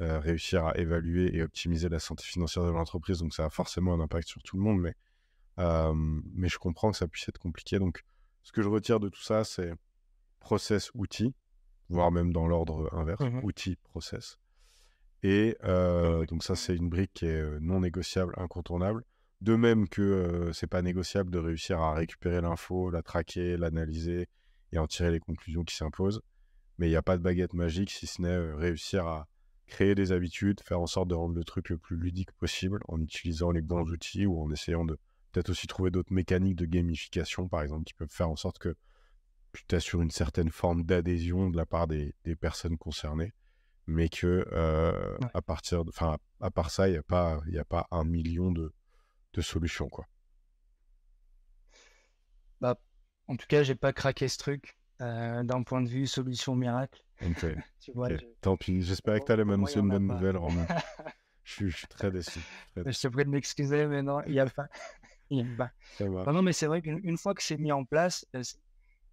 euh, 0.00 0.18
réussir 0.18 0.66
à 0.66 0.76
évaluer 0.76 1.36
et 1.36 1.42
optimiser 1.42 1.88
la 1.88 2.00
santé 2.00 2.24
financière 2.24 2.64
de 2.64 2.70
l'entreprise, 2.70 3.18
donc 3.18 3.34
ça 3.34 3.44
a 3.44 3.50
forcément 3.50 3.94
un 3.94 4.00
impact 4.00 4.26
sur 4.28 4.42
tout 4.42 4.56
le 4.56 4.62
monde, 4.62 4.80
mais, 4.80 4.94
mais 6.34 6.48
je 6.48 6.58
comprends 6.58 6.90
que 6.90 6.96
ça 6.96 7.06
puisse 7.06 7.28
être 7.28 7.38
compliqué. 7.38 7.78
Donc 7.78 8.02
ce 8.42 8.52
que 8.52 8.62
je 8.62 8.68
retire 8.68 9.00
de 9.00 9.08
tout 9.08 9.22
ça, 9.22 9.44
c'est 9.44 9.72
process, 10.40 10.90
outil, 10.94 11.34
voire 11.88 12.10
même 12.10 12.32
dans 12.32 12.46
l'ordre 12.46 12.92
inverse, 12.92 13.20
mmh 13.20 13.40
outil, 13.44 13.76
process. 13.76 14.38
Et 15.22 15.56
euh, 15.64 16.24
donc 16.26 16.44
ça, 16.44 16.54
c'est 16.54 16.76
une 16.76 16.88
brique 16.88 17.12
qui 17.14 17.26
est 17.26 17.60
non 17.60 17.80
négociable, 17.80 18.34
incontournable. 18.36 19.04
De 19.42 19.54
même 19.54 19.88
que 19.88 20.02
euh, 20.02 20.52
c'est 20.52 20.66
pas 20.66 20.82
négociable 20.82 21.30
de 21.30 21.38
réussir 21.38 21.80
à 21.80 21.94
récupérer 21.94 22.40
l'info, 22.40 22.90
la 22.90 23.02
traquer, 23.02 23.56
l'analyser 23.56 24.28
et 24.72 24.78
en 24.78 24.86
tirer 24.86 25.10
les 25.10 25.20
conclusions 25.20 25.62
qui 25.62 25.76
s'imposent. 25.76 26.22
Mais 26.78 26.86
il 26.86 26.90
n'y 26.90 26.96
a 26.96 27.02
pas 27.02 27.16
de 27.16 27.22
baguette 27.22 27.52
magique 27.52 27.90
si 27.90 28.06
ce 28.06 28.22
n'est 28.22 28.28
euh, 28.28 28.56
réussir 28.56 29.06
à 29.06 29.28
créer 29.66 29.94
des 29.94 30.12
habitudes, 30.12 30.60
faire 30.60 30.80
en 30.80 30.86
sorte 30.86 31.08
de 31.08 31.14
rendre 31.14 31.34
le 31.34 31.44
truc 31.44 31.68
le 31.70 31.78
plus 31.78 31.96
ludique 31.96 32.32
possible 32.32 32.80
en 32.88 33.00
utilisant 33.00 33.50
les 33.50 33.62
bons 33.62 33.90
outils 33.90 34.26
ou 34.26 34.40
en 34.40 34.50
essayant 34.50 34.84
de 34.84 34.98
peut-être 35.32 35.50
aussi 35.50 35.66
trouver 35.66 35.90
d'autres 35.90 36.12
mécaniques 36.12 36.56
de 36.56 36.66
gamification, 36.66 37.48
par 37.48 37.62
exemple, 37.62 37.84
qui 37.84 37.94
peuvent 37.94 38.10
faire 38.10 38.30
en 38.30 38.36
sorte 38.36 38.58
que 38.58 38.74
tu 39.52 39.64
t'assures 39.64 40.02
une 40.02 40.10
certaine 40.10 40.50
forme 40.50 40.84
d'adhésion 40.84 41.50
de 41.50 41.56
la 41.56 41.66
part 41.66 41.88
des, 41.88 42.14
personnes 42.40 42.78
concernées, 42.78 43.32
mais 43.86 44.08
que 44.08 44.46
euh, 44.52 45.16
à 45.34 45.42
partir, 45.42 45.82
enfin, 45.88 46.16
à 46.40 46.50
part 46.50 46.70
ça, 46.70 46.88
il 46.88 46.92
n'y 46.92 46.98
a 46.98 47.02
pas, 47.02 47.40
il 47.48 47.58
a 47.58 47.64
pas 47.64 47.86
un 47.90 48.04
million 48.04 48.50
de, 48.52 48.72
de 49.36 49.42
solutions, 49.42 49.88
quoi. 49.88 50.06
Bah, 52.60 52.76
en 53.28 53.36
tout 53.36 53.46
cas, 53.46 53.62
j'ai 53.62 53.74
pas 53.74 53.92
craqué 53.92 54.28
ce 54.28 54.38
truc 54.38 54.78
euh, 55.00 55.42
d'un 55.42 55.62
point 55.62 55.82
de 55.82 55.88
vue 55.88 56.06
solution 56.06 56.56
miracle. 56.56 57.02
Tant 58.40 58.56
pis, 58.56 58.82
j'espère 58.82 59.20
que 59.20 59.26
tu 59.26 59.32
allais 59.32 59.44
m'annoncer 59.44 59.78
une 59.78 59.88
bonne 59.88 60.06
nouvelle, 60.06 60.36
Romain. 60.36 60.66
je, 61.44 61.68
suis, 61.68 61.86
très 61.88 62.10
déçu. 62.10 62.40
Je 62.76 62.82
te 62.82 63.08
prie 63.08 63.24
de 63.24 63.30
m'excuser, 63.30 63.86
mais 63.86 64.02
non, 64.02 64.22
il 64.26 64.32
n'y 64.32 64.40
a 64.40 64.46
pas. 64.46 64.68
non, 65.30 66.42
mais 66.42 66.52
c'est 66.52 66.66
vrai 66.66 66.82
qu'une 66.82 67.18
fois 67.18 67.34
que 67.34 67.42
c'est 67.42 67.58
mis 67.58 67.72
en 67.72 67.84
place, 67.84 68.26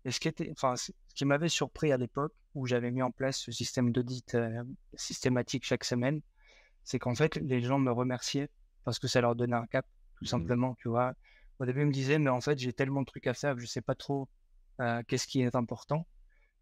et 0.06 0.12
ce 0.12 0.20
qui, 0.20 0.28
était, 0.28 0.50
enfin, 0.52 0.76
ce 0.76 0.92
qui 1.16 1.26
m'avait 1.26 1.50
surpris 1.50 1.92
à 1.92 1.98
l'époque 1.98 2.34
où 2.56 2.68
j'avais 2.68 2.92
mis 2.92 3.02
en 3.02 3.12
place 3.12 3.38
ce 3.38 3.52
système 3.52 3.92
d'audit 3.92 4.36
euh, 4.36 4.64
systématique 4.96 5.66
chaque 5.66 5.84
semaine, 5.84 6.22
c'est 6.84 7.00
qu'en 7.00 7.16
fait, 7.16 7.38
les 7.38 7.62
gens 7.62 7.80
me 7.80 7.92
remerciaient 7.92 8.50
parce 8.84 9.00
que 9.00 9.08
ça 9.08 9.22
leur 9.22 9.36
donnait 9.36 9.56
un 9.56 9.66
cap 9.66 9.86
tout 10.24 10.36
mmh 10.36 10.40
simplement, 10.40 10.76
tu 10.76 10.90
vois. 10.90 11.14
Au 11.60 11.66
début, 11.66 11.82
ils 11.82 11.88
me 11.88 11.92
disaient, 11.92 12.20
mais 12.20 12.30
en 12.30 12.42
fait, 12.42 12.58
j'ai 12.58 12.74
tellement 12.74 13.02
de 13.02 13.06
trucs 13.06 13.28
à 13.28 13.34
faire 13.34 13.56
que 13.56 13.62
je 13.62 13.66
sais 13.66 13.82
pas 13.82 13.96
trop 13.96 14.28
euh, 14.82 15.02
qu'est-ce 15.08 15.28
qui 15.28 15.42
est 15.42 15.56
important. 15.56 16.08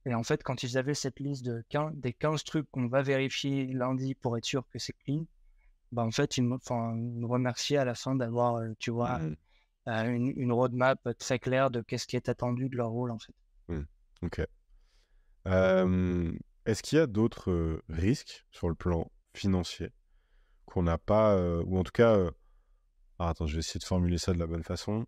Et 0.05 0.13
en 0.13 0.23
fait, 0.23 0.43
quand 0.43 0.63
ils 0.63 0.77
avaient 0.77 0.95
cette 0.95 1.19
liste 1.19 1.45
de 1.45 1.63
15, 1.69 1.93
des 1.95 2.13
15 2.13 2.43
trucs 2.43 2.69
qu'on 2.71 2.87
va 2.87 3.01
vérifier 3.01 3.67
lundi 3.67 4.15
pour 4.15 4.37
être 4.37 4.45
sûr 4.45 4.67
que 4.69 4.79
c'est 4.79 4.93
clean, 4.93 5.25
bah 5.91 6.03
en 6.03 6.11
fait, 6.11 6.37
ils 6.37 6.43
me, 6.43 6.57
me 6.57 7.25
remerciaient 7.25 7.77
à 7.77 7.85
la 7.85 7.95
fin 7.95 8.15
d'avoir, 8.15 8.55
euh, 8.55 8.69
tu 8.79 8.91
vois, 8.91 9.19
mmh. 9.19 9.35
euh, 9.87 10.09
une, 10.09 10.33
une, 10.35 10.51
roadmap 10.51 10.99
très 11.17 11.39
claire 11.39 11.69
de 11.69 11.81
qu'est-ce 11.81 12.07
qui 12.07 12.15
est 12.15 12.29
attendu 12.29 12.69
de 12.69 12.77
leur 12.77 12.89
rôle, 12.89 13.11
en 13.11 13.19
fait. 13.19 13.35
Mmh. 13.67 13.81
Ok. 14.23 14.41
Est-ce 16.65 16.83
qu'il 16.83 16.97
y 16.97 17.01
a 17.01 17.07
d'autres 17.07 17.81
risques 17.89 18.45
sur 18.51 18.69
le 18.69 18.75
plan 18.75 19.11
financier 19.33 19.89
qu'on 20.65 20.83
n'a 20.83 20.97
pas, 20.97 21.37
ou 21.63 21.77
en 21.77 21.83
tout 21.83 21.91
cas, 21.91 22.29
ah, 23.23 23.29
attends, 23.29 23.45
je 23.45 23.53
vais 23.53 23.59
essayer 23.59 23.79
de 23.79 23.83
formuler 23.83 24.17
ça 24.17 24.33
de 24.33 24.39
la 24.39 24.47
bonne 24.47 24.63
façon. 24.63 25.05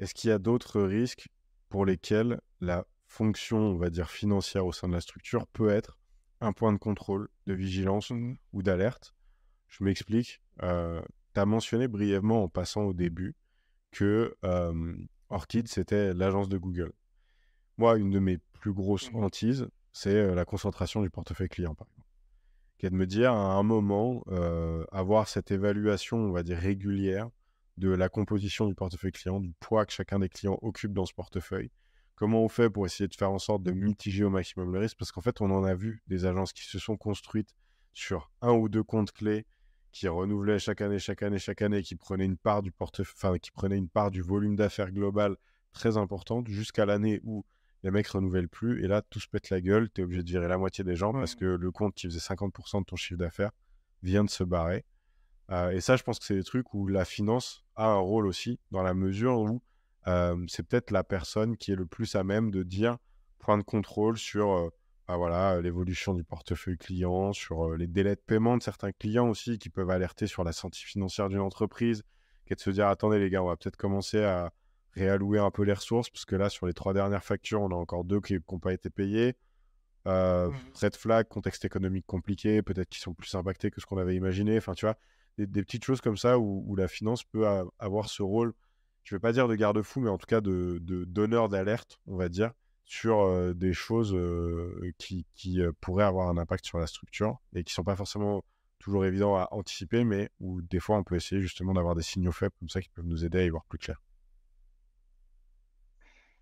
Est-ce 0.00 0.12
qu'il 0.12 0.28
y 0.28 0.32
a 0.32 0.40
d'autres 0.40 0.82
risques 0.82 1.28
pour 1.68 1.86
lesquels 1.86 2.40
la 2.60 2.84
fonction, 3.06 3.58
on 3.58 3.76
va 3.76 3.90
dire, 3.90 4.10
financière 4.10 4.66
au 4.66 4.72
sein 4.72 4.88
de 4.88 4.92
la 4.92 5.00
structure 5.00 5.46
peut 5.46 5.70
être 5.70 6.00
un 6.40 6.52
point 6.52 6.72
de 6.72 6.78
contrôle, 6.78 7.28
de 7.46 7.54
vigilance 7.54 8.10
mmh 8.10 8.34
ou 8.52 8.62
d'alerte? 8.64 9.14
Je 9.68 9.84
m'explique. 9.84 10.40
Euh, 10.64 11.00
tu 11.32 11.40
as 11.40 11.46
mentionné 11.46 11.86
brièvement 11.86 12.42
en 12.42 12.48
passant 12.48 12.82
au 12.82 12.92
début 12.92 13.36
que 13.92 14.36
Orchid, 15.28 15.68
c'était 15.68 16.12
l'agence 16.12 16.48
de 16.48 16.58
Google. 16.58 16.92
Moi, 17.78 17.98
une 17.98 18.10
de 18.10 18.18
mes 18.18 18.38
plus 18.54 18.72
grosses 18.72 19.12
mmh 19.12 19.22
hantises, 19.22 19.68
c'est 19.92 20.34
la 20.34 20.44
concentration 20.44 21.02
du 21.02 21.10
portefeuille 21.10 21.48
client, 21.48 21.76
par 21.76 21.86
exemple. 21.86 22.08
Qui 22.78 22.86
est 22.86 22.90
de 22.90 22.96
me 22.96 23.06
dire, 23.06 23.32
à 23.32 23.54
un 23.54 23.62
moment, 23.62 24.24
avoir 24.90 25.28
cette 25.28 25.52
évaluation, 25.52 26.16
on 26.16 26.32
va 26.32 26.42
dire, 26.42 26.58
régulière 26.58 27.30
de 27.76 27.90
la 27.90 28.08
composition 28.08 28.66
du 28.66 28.74
portefeuille 28.74 29.12
client, 29.12 29.40
du 29.40 29.52
poids 29.60 29.86
que 29.86 29.92
chacun 29.92 30.18
des 30.18 30.28
clients 30.28 30.58
occupe 30.62 30.92
dans 30.92 31.06
ce 31.06 31.14
portefeuille. 31.14 31.70
Comment 32.14 32.44
on 32.44 32.48
fait 32.48 32.70
pour 32.70 32.86
essayer 32.86 33.08
de 33.08 33.14
faire 33.14 33.32
en 33.32 33.38
sorte 33.38 33.64
de 33.64 33.72
mitiger 33.72 34.22
au 34.24 34.30
maximum 34.30 34.72
le 34.72 34.78
risque? 34.78 34.96
Parce 34.96 35.10
qu'en 35.10 35.20
fait, 35.20 35.40
on 35.40 35.50
en 35.50 35.64
a 35.64 35.74
vu 35.74 36.02
des 36.06 36.26
agences 36.26 36.52
qui 36.52 36.64
se 36.64 36.78
sont 36.78 36.96
construites 36.96 37.54
sur 37.92 38.30
un 38.40 38.52
ou 38.52 38.68
deux 38.68 38.84
comptes 38.84 39.12
clés, 39.12 39.46
qui 39.90 40.08
renouvelaient 40.08 40.58
chaque 40.58 40.80
année, 40.80 40.98
chaque 40.98 41.22
année, 41.22 41.38
chaque 41.38 41.62
année, 41.62 41.82
qui 41.82 41.96
prenaient 41.96 42.24
une 42.24 42.36
part 42.36 42.62
du 42.62 42.70
portefeuille, 42.70 43.14
enfin, 43.16 43.38
qui 43.38 43.50
prenaient 43.50 43.78
une 43.78 43.88
part 43.88 44.10
du 44.10 44.22
volume 44.22 44.56
d'affaires 44.56 44.92
global 44.92 45.36
très 45.72 45.96
importante 45.96 46.48
jusqu'à 46.48 46.86
l'année 46.86 47.20
où 47.24 47.44
les 47.82 47.90
mecs 47.90 48.08
renouvellent 48.08 48.48
plus 48.48 48.82
et 48.82 48.88
là 48.88 49.02
tout 49.02 49.20
se 49.20 49.28
pète 49.28 49.50
la 49.50 49.60
gueule, 49.60 49.90
tu 49.90 50.00
es 50.00 50.04
obligé 50.04 50.22
de 50.22 50.28
virer 50.28 50.48
la 50.48 50.56
moitié 50.56 50.84
des 50.84 50.96
gens 50.96 51.12
parce 51.12 51.34
que 51.34 51.44
le 51.44 51.70
compte 51.70 51.94
qui 51.94 52.06
faisait 52.06 52.18
50% 52.18 52.80
de 52.80 52.84
ton 52.84 52.96
chiffre 52.96 53.18
d'affaires 53.18 53.50
vient 54.02 54.24
de 54.24 54.30
se 54.30 54.42
barrer. 54.42 54.84
Euh, 55.50 55.70
et 55.70 55.80
ça, 55.80 55.96
je 55.96 56.02
pense 56.02 56.18
que 56.18 56.24
c'est 56.24 56.34
des 56.34 56.44
trucs 56.44 56.72
où 56.74 56.86
la 56.86 57.04
finance 57.04 57.64
a 57.76 57.86
un 57.86 57.98
rôle 57.98 58.26
aussi, 58.26 58.58
dans 58.70 58.82
la 58.82 58.94
mesure 58.94 59.38
où 59.40 59.62
euh, 60.06 60.36
c'est 60.48 60.62
peut-être 60.66 60.90
la 60.90 61.04
personne 61.04 61.56
qui 61.56 61.72
est 61.72 61.76
le 61.76 61.86
plus 61.86 62.14
à 62.14 62.24
même 62.24 62.50
de 62.50 62.62
dire 62.62 62.98
point 63.38 63.58
de 63.58 63.62
contrôle 63.62 64.16
sur 64.16 64.52
euh, 64.52 64.70
bah 65.06 65.16
voilà, 65.16 65.60
l'évolution 65.60 66.14
du 66.14 66.24
portefeuille 66.24 66.78
client, 66.78 67.32
sur 67.34 67.76
les 67.76 67.86
délais 67.86 68.14
de 68.14 68.20
paiement 68.20 68.56
de 68.56 68.62
certains 68.62 68.92
clients 68.92 69.28
aussi 69.28 69.58
qui 69.58 69.68
peuvent 69.68 69.90
alerter 69.90 70.26
sur 70.26 70.44
la 70.44 70.52
santé 70.52 70.78
financière 70.78 71.28
d'une 71.28 71.40
entreprise, 71.40 72.02
qui 72.46 72.54
est 72.54 72.56
de 72.56 72.60
se 72.60 72.70
dire 72.70 72.86
attendez 72.86 73.18
les 73.18 73.28
gars, 73.28 73.42
on 73.42 73.48
va 73.48 73.56
peut-être 73.56 73.76
commencer 73.76 74.24
à 74.24 74.50
réallouer 74.94 75.38
un 75.38 75.50
peu 75.50 75.62
les 75.62 75.72
ressources, 75.72 76.08
parce 76.08 76.24
que 76.24 76.36
là, 76.36 76.48
sur 76.48 76.66
les 76.66 76.72
trois 76.72 76.94
dernières 76.94 77.24
factures, 77.24 77.60
on 77.60 77.70
a 77.70 77.74
encore 77.74 78.04
deux 78.04 78.20
qui 78.20 78.38
n'ont 78.50 78.58
pas 78.58 78.72
été 78.72 78.90
payées. 78.90 79.36
Euh, 80.06 80.50
mmh 80.50 80.54
red 80.82 80.96
flag, 80.96 81.28
contexte 81.28 81.64
économique 81.64 82.06
compliqué, 82.06 82.60
peut-être 82.60 82.90
qu'ils 82.90 83.02
sont 83.02 83.14
plus 83.14 83.34
impactés 83.34 83.70
que 83.70 83.80
ce 83.80 83.86
qu'on 83.86 83.96
avait 83.96 84.14
imaginé. 84.14 84.58
Enfin, 84.58 84.74
tu 84.74 84.84
vois, 84.84 84.96
des, 85.38 85.62
petites 85.62 85.84
choses 85.84 86.00
comme 86.00 86.16
ça 86.16 86.38
où, 86.38 86.74
la 86.76 86.88
finance 86.88 87.24
peut 87.24 87.46
avoir 87.78 88.08
ce 88.08 88.22
rôle, 88.22 88.54
je 89.02 89.14
ne 89.14 89.18
vais 89.18 89.20
pas 89.20 89.32
dire 89.32 89.48
de 89.48 89.54
garde-fou, 89.54 90.00
mais 90.00 90.10
en 90.10 90.18
tout 90.18 90.26
cas 90.26 90.40
de 90.40 90.80
donneur 91.06 91.48
d'alerte, 91.48 92.00
on 92.06 92.16
va 92.16 92.28
dire, 92.28 92.52
sur 92.84 93.54
des 93.54 93.72
choses 93.72 94.16
qui, 94.98 95.26
pourraient 95.80 96.04
avoir 96.04 96.28
un 96.28 96.36
impact 96.36 96.66
sur 96.66 96.78
la 96.78 96.86
structure 96.86 97.38
et 97.54 97.64
qui 97.64 97.72
ne 97.72 97.74
sont 97.74 97.84
pas 97.84 97.96
forcément 97.96 98.44
toujours 98.78 99.06
évidents 99.06 99.36
à 99.36 99.48
anticiper, 99.52 100.04
mais 100.04 100.30
où 100.40 100.60
des 100.60 100.80
fois 100.80 100.98
on 100.98 101.04
peut 101.04 101.16
essayer 101.16 101.40
justement 101.40 101.72
d'avoir 101.72 101.94
des 101.94 102.02
signaux 102.02 102.32
faibles 102.32 102.54
comme 102.58 102.68
ça 102.68 102.82
qui 102.82 102.90
peuvent 102.90 103.06
nous 103.06 103.24
aider 103.24 103.38
à 103.38 103.44
y 103.44 103.48
voir 103.48 103.64
plus 103.64 103.78
clair. 103.78 104.00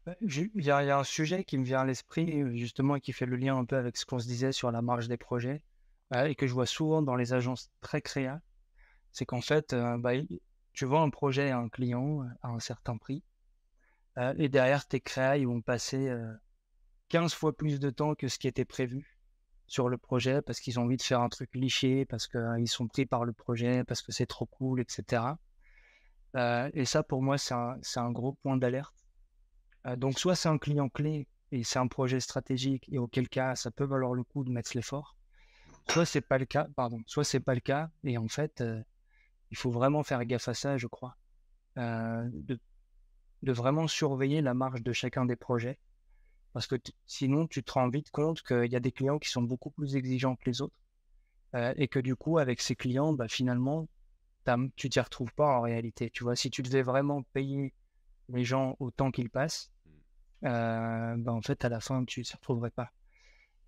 Bah, 0.04 0.16
il 0.20 0.50
y, 0.64 0.70
a 0.70 0.98
un 0.98 1.04
sujet 1.04 1.44
qui 1.44 1.56
me 1.58 1.64
vient 1.64 1.82
à 1.82 1.84
l'esprit 1.84 2.58
justement 2.58 2.96
et 2.96 3.00
qui 3.00 3.12
fait 3.12 3.26
le 3.26 3.36
lien 3.36 3.56
un 3.56 3.64
peu 3.64 3.76
avec 3.76 3.96
ce 3.96 4.04
qu'on 4.04 4.18
se 4.18 4.26
disait 4.26 4.50
sur 4.50 4.72
la 4.72 4.82
marge 4.82 5.06
des 5.06 5.16
projets 5.16 5.62
et 6.12 6.34
que 6.34 6.48
je 6.48 6.52
vois 6.52 6.66
souvent 6.66 7.02
dans 7.02 7.14
les 7.14 7.32
agences 7.32 7.70
très 7.80 8.02
créa 8.02 8.40
c'est 9.12 9.26
qu'en 9.26 9.40
fait, 9.40 9.72
euh, 9.72 9.98
bah, 9.98 10.12
tu 10.72 10.86
vends 10.86 11.02
un 11.02 11.10
projet 11.10 11.50
à 11.50 11.58
un 11.58 11.68
client 11.68 12.22
euh, 12.22 12.26
à 12.42 12.48
un 12.48 12.60
certain 12.60 12.96
prix, 12.96 13.22
euh, 14.18 14.34
et 14.38 14.48
derrière, 14.48 14.86
tes 14.86 15.00
créas, 15.00 15.36
ils 15.36 15.46
vont 15.46 15.60
passer 15.60 16.12
15 17.08 17.32
fois 17.34 17.56
plus 17.56 17.78
de 17.78 17.90
temps 17.90 18.14
que 18.14 18.28
ce 18.28 18.38
qui 18.38 18.48
était 18.48 18.64
prévu 18.64 19.18
sur 19.66 19.88
le 19.88 19.96
projet, 19.96 20.42
parce 20.42 20.60
qu'ils 20.60 20.78
ont 20.80 20.84
envie 20.84 20.96
de 20.96 21.02
faire 21.02 21.20
un 21.20 21.28
truc 21.28 21.54
liché, 21.54 22.04
parce 22.04 22.26
qu'ils 22.26 22.68
sont 22.68 22.88
pris 22.88 23.06
par 23.06 23.24
le 23.24 23.32
projet, 23.32 23.84
parce 23.84 24.02
que 24.02 24.12
c'est 24.12 24.26
trop 24.26 24.46
cool, 24.46 24.80
etc. 24.80 25.22
et 26.74 26.84
ça, 26.84 27.02
pour 27.02 27.22
moi, 27.22 27.38
c'est 27.38 27.54
un, 27.54 28.10
gros 28.10 28.32
point 28.32 28.58
d'alerte. 28.58 28.94
donc, 29.96 30.18
soit 30.18 30.34
c'est 30.34 30.50
un 30.50 30.58
client 30.58 30.90
clé 30.90 31.26
et 31.52 31.64
c'est 31.64 31.78
un 31.78 31.86
projet 31.86 32.20
stratégique, 32.20 32.86
et 32.92 32.98
auquel 32.98 33.28
cas, 33.30 33.54
ça 33.54 33.70
peut 33.70 33.84
valoir 33.84 34.12
le 34.12 34.24
coup 34.24 34.44
de 34.44 34.50
mettre 34.50 34.72
l'effort. 34.74 35.16
Soit 35.88 36.04
c'est 36.04 36.20
pas 36.20 36.38
le 36.38 36.44
cas, 36.44 36.68
pardon, 36.76 37.00
soit 37.06 37.24
c'est 37.24 37.40
pas 37.40 37.54
le 37.54 37.60
cas, 37.60 37.90
et 38.04 38.18
en 38.18 38.28
fait, 38.28 38.62
il 39.52 39.58
faut 39.58 39.70
vraiment 39.70 40.02
faire 40.02 40.24
gaffe 40.24 40.48
à 40.48 40.54
ça, 40.54 40.78
je 40.78 40.86
crois. 40.86 41.14
Euh, 41.76 42.28
de, 42.32 42.58
vraiment 43.52 43.86
surveiller 43.86 44.40
la 44.40 44.54
marge 44.54 44.82
de 44.82 44.92
chacun 44.94 45.26
des 45.26 45.36
projets. 45.36 45.78
Parce 46.54 46.66
que 46.66 46.76
sinon, 47.06 47.46
tu 47.46 47.62
te 47.62 47.72
rends 47.72 47.90
vite 47.90 48.10
compte 48.10 48.42
qu'il 48.42 48.72
y 48.72 48.76
a 48.76 48.80
des 48.80 48.92
clients 48.92 49.18
qui 49.18 49.28
sont 49.28 49.42
beaucoup 49.42 49.70
plus 49.70 49.94
exigeants 49.94 50.36
que 50.36 50.44
les 50.46 50.62
autres. 50.62 50.74
Euh, 51.54 51.74
et 51.76 51.86
que 51.86 51.98
du 51.98 52.16
coup, 52.16 52.38
avec 52.38 52.62
ces 52.62 52.74
clients, 52.74 53.12
bah, 53.12 53.28
finalement, 53.28 53.88
tu 54.74 54.88
t'y 54.88 55.00
retrouves 55.00 55.34
pas 55.34 55.58
en 55.58 55.60
réalité. 55.60 56.08
Tu 56.08 56.24
vois, 56.24 56.34
si 56.34 56.50
tu 56.50 56.62
devais 56.62 56.82
vraiment 56.82 57.22
payer 57.34 57.74
les 58.30 58.44
gens 58.44 58.76
autant 58.80 59.10
qu'ils 59.10 59.28
passent, 59.28 59.70
mmh. 59.84 60.46
euh, 60.46 61.14
ben, 61.18 61.32
en 61.32 61.42
fait, 61.42 61.62
à 61.66 61.68
la 61.68 61.80
fin, 61.80 62.06
tu 62.06 62.22
t'y 62.22 62.34
retrouverais 62.34 62.70
pas. 62.70 62.90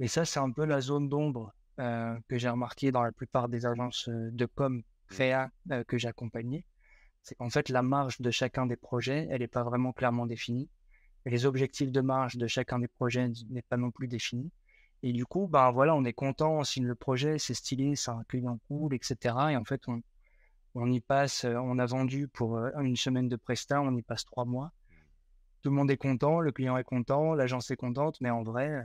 Et 0.00 0.08
ça, 0.08 0.24
c'est 0.24 0.40
un 0.40 0.50
peu 0.50 0.64
la 0.64 0.80
zone 0.80 1.10
d'ombre 1.10 1.52
que 1.76 2.38
j'ai 2.38 2.48
remarqué 2.48 2.92
dans 2.92 3.02
la 3.02 3.10
plupart 3.10 3.48
des 3.48 3.66
agences 3.66 4.08
de 4.08 4.46
com 4.46 4.84
créa 5.08 5.50
que 5.86 5.98
j'ai 5.98 6.08
accompagnées. 6.08 6.64
C'est 7.22 7.34
qu'en 7.34 7.50
fait, 7.50 7.68
la 7.68 7.82
marge 7.82 8.20
de 8.20 8.30
chacun 8.30 8.66
des 8.66 8.76
projets, 8.76 9.26
elle 9.30 9.40
n'est 9.40 9.48
pas 9.48 9.62
vraiment 9.62 9.92
clairement 9.92 10.26
définie. 10.26 10.68
Et 11.26 11.30
les 11.30 11.46
objectifs 11.46 11.90
de 11.90 12.00
marge 12.00 12.36
de 12.36 12.46
chacun 12.46 12.78
des 12.78 12.88
projets 12.88 13.30
n'est 13.48 13.62
pas 13.62 13.76
non 13.78 13.90
plus 13.90 14.08
défini. 14.08 14.50
Et 15.02 15.12
du 15.12 15.24
coup, 15.24 15.48
ben 15.48 15.70
voilà, 15.70 15.94
on 15.94 16.04
est 16.04 16.12
content, 16.12 16.58
on 16.58 16.64
signe 16.64 16.86
le 16.86 16.94
projet, 16.94 17.38
c'est 17.38 17.54
stylé, 17.54 17.96
c'est 17.96 18.10
un 18.10 18.24
client 18.24 18.58
cool, 18.68 18.94
etc. 18.94 19.34
Et 19.50 19.56
en 19.56 19.64
fait, 19.64 19.82
on, 19.86 20.02
on 20.74 20.90
y 20.90 21.00
passe, 21.00 21.44
on 21.44 21.78
a 21.78 21.86
vendu 21.86 22.28
pour 22.28 22.58
une 22.58 22.96
semaine 22.96 23.28
de 23.28 23.36
presta, 23.36 23.80
on 23.80 23.94
y 23.96 24.02
passe 24.02 24.24
trois 24.24 24.44
mois. 24.44 24.72
Tout 25.62 25.70
le 25.70 25.76
monde 25.76 25.90
est 25.90 25.96
content, 25.96 26.40
le 26.40 26.52
client 26.52 26.76
est 26.76 26.84
content, 26.84 27.34
l'agence 27.34 27.70
est 27.70 27.76
contente, 27.76 28.20
mais 28.20 28.30
en 28.30 28.42
vrai, 28.42 28.84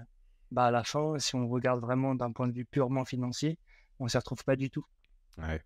bah 0.51 0.65
à 0.65 0.71
la 0.71 0.83
fin, 0.83 1.17
si 1.19 1.35
on 1.35 1.47
regarde 1.47 1.81
vraiment 1.81 2.15
d'un 2.15 2.31
point 2.31 2.47
de 2.47 2.53
vue 2.53 2.65
purement 2.65 3.05
financier, 3.05 3.57
on 3.99 4.05
ne 4.05 4.09
s'y 4.09 4.17
retrouve 4.17 4.43
pas 4.43 4.55
du 4.55 4.69
tout. 4.69 4.85
Ouais. 5.37 5.61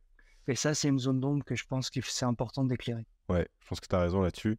Et 0.48 0.56
ça, 0.56 0.74
c'est 0.74 0.90
une 0.90 1.00
zone 1.00 1.20
d'ombre 1.20 1.44
que 1.44 1.56
je 1.56 1.66
pense 1.66 1.90
que 1.90 2.00
c'est 2.04 2.26
important 2.26 2.64
d'éclairer. 2.64 3.06
Ouais, 3.30 3.48
je 3.60 3.68
pense 3.68 3.80
que 3.80 3.88
tu 3.88 3.96
as 3.96 4.00
raison 4.00 4.22
là-dessus. 4.22 4.58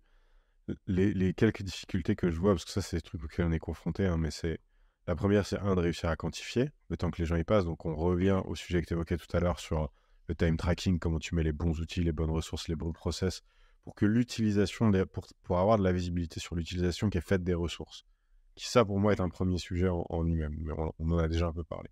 Les, 0.86 1.34
quelques 1.34 1.62
difficultés 1.62 2.16
que 2.16 2.30
je 2.30 2.40
vois, 2.40 2.52
parce 2.52 2.64
que 2.64 2.70
ça, 2.70 2.80
c'est 2.80 2.96
des 2.96 3.02
trucs 3.02 3.22
auxquels 3.22 3.44
on 3.44 3.52
est 3.52 3.58
confronté, 3.58 4.06
hein, 4.06 4.16
mais 4.16 4.30
c'est 4.30 4.58
la 5.06 5.14
première, 5.14 5.44
c'est 5.44 5.58
un 5.58 5.74
de 5.74 5.80
réussir 5.80 6.08
à 6.08 6.16
quantifier 6.16 6.70
le 6.88 6.96
temps 6.96 7.10
que 7.10 7.20
les 7.20 7.26
gens 7.26 7.36
y 7.36 7.44
passent. 7.44 7.66
Donc, 7.66 7.84
on 7.84 7.94
revient 7.94 8.40
au 8.46 8.54
sujet 8.54 8.80
que 8.80 8.86
tu 8.86 8.94
évoquais 8.94 9.18
tout 9.18 9.36
à 9.36 9.40
l'heure 9.40 9.60
sur 9.60 9.92
le 10.28 10.34
time 10.34 10.56
tracking, 10.56 10.98
comment 10.98 11.18
tu 11.18 11.34
mets 11.34 11.42
les 11.42 11.52
bons 11.52 11.78
outils, 11.80 12.02
les 12.02 12.12
bonnes 12.12 12.30
ressources, 12.30 12.68
les 12.68 12.76
bons 12.76 12.92
process, 12.92 13.42
pour 13.82 13.94
que 13.94 14.06
l'utilisation, 14.06 14.90
pour, 15.12 15.26
pour 15.42 15.58
avoir 15.58 15.76
de 15.76 15.84
la 15.84 15.92
visibilité 15.92 16.40
sur 16.40 16.54
l'utilisation 16.54 17.10
qui 17.10 17.18
est 17.18 17.26
faite 17.26 17.44
des 17.44 17.52
ressources. 17.52 18.06
Qui, 18.54 18.66
ça, 18.66 18.84
pour 18.84 18.98
moi, 18.98 19.12
est 19.12 19.20
un 19.20 19.28
premier 19.28 19.58
sujet 19.58 19.88
en, 19.90 20.22
lui-même, 20.22 20.56
mais 20.60 20.72
on, 20.98 21.10
en 21.10 21.18
a 21.18 21.28
déjà 21.28 21.48
un 21.48 21.52
peu 21.52 21.64
parlé. 21.64 21.90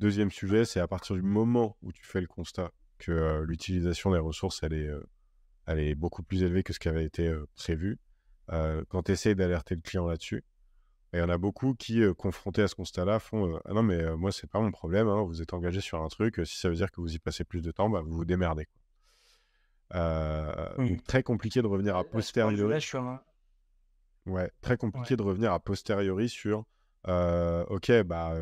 Deuxième 0.00 0.30
sujet, 0.30 0.66
c'est 0.66 0.80
à 0.80 0.88
partir 0.88 1.16
du 1.16 1.22
moment 1.22 1.78
où 1.80 1.92
tu 1.92 2.04
fais 2.04 2.20
le 2.20 2.26
constat 2.26 2.72
que 3.06 3.42
l'utilisation 3.42 4.10
des 4.10 4.18
ressources, 4.18 4.62
elle 4.62 4.74
est, 4.74 4.90
elle 5.66 5.78
est 5.78 5.94
beaucoup 5.94 6.22
plus 6.22 6.42
élevée 6.42 6.62
que 6.62 6.72
ce 6.72 6.78
qui 6.78 6.88
avait 6.88 7.04
été 7.04 7.32
prévu. 7.56 7.98
quand 8.48 9.02
tu 9.04 9.12
essaies 9.12 9.34
d'alerter 9.34 9.74
le 9.74 9.80
client 9.80 10.06
là-dessus, 10.06 10.44
il 11.12 11.18
y 11.18 11.22
en 11.22 11.28
a 11.28 11.38
beaucoup 11.38 11.74
qui, 11.74 12.02
confrontés 12.18 12.62
à 12.62 12.68
ce 12.68 12.74
constat-là, 12.74 13.20
font 13.20 13.60
Ah 13.64 13.72
non, 13.72 13.82
mais 13.82 14.16
moi, 14.16 14.32
c'est 14.32 14.48
pas 14.50 14.60
mon 14.60 14.72
problème, 14.72 15.08
hein, 15.08 15.22
vous 15.22 15.42
êtes 15.42 15.54
engagé 15.54 15.80
sur 15.80 16.02
un 16.02 16.08
truc, 16.08 16.40
si 16.44 16.58
ça 16.58 16.68
veut 16.68 16.74
dire 16.74 16.90
que 16.90 17.00
vous 17.00 17.14
y 17.14 17.18
passez 17.18 17.44
plus 17.44 17.62
de 17.62 17.70
temps, 17.70 17.88
bah, 17.88 18.00
vous 18.00 18.16
vous 18.16 18.24
démerdez. 18.24 18.66
donc, 19.92 21.04
très 21.04 21.22
compliqué 21.22 21.62
de 21.62 21.66
revenir 21.66 21.96
à 21.96 22.04
posteriori. 22.04 22.80
Ouais, 24.26 24.50
très 24.62 24.76
compliqué 24.76 25.16
de 25.16 25.22
revenir 25.22 25.52
à 25.52 25.60
posteriori 25.60 26.28
sur 26.28 26.64
Ok, 27.06 27.92
bah. 28.02 28.34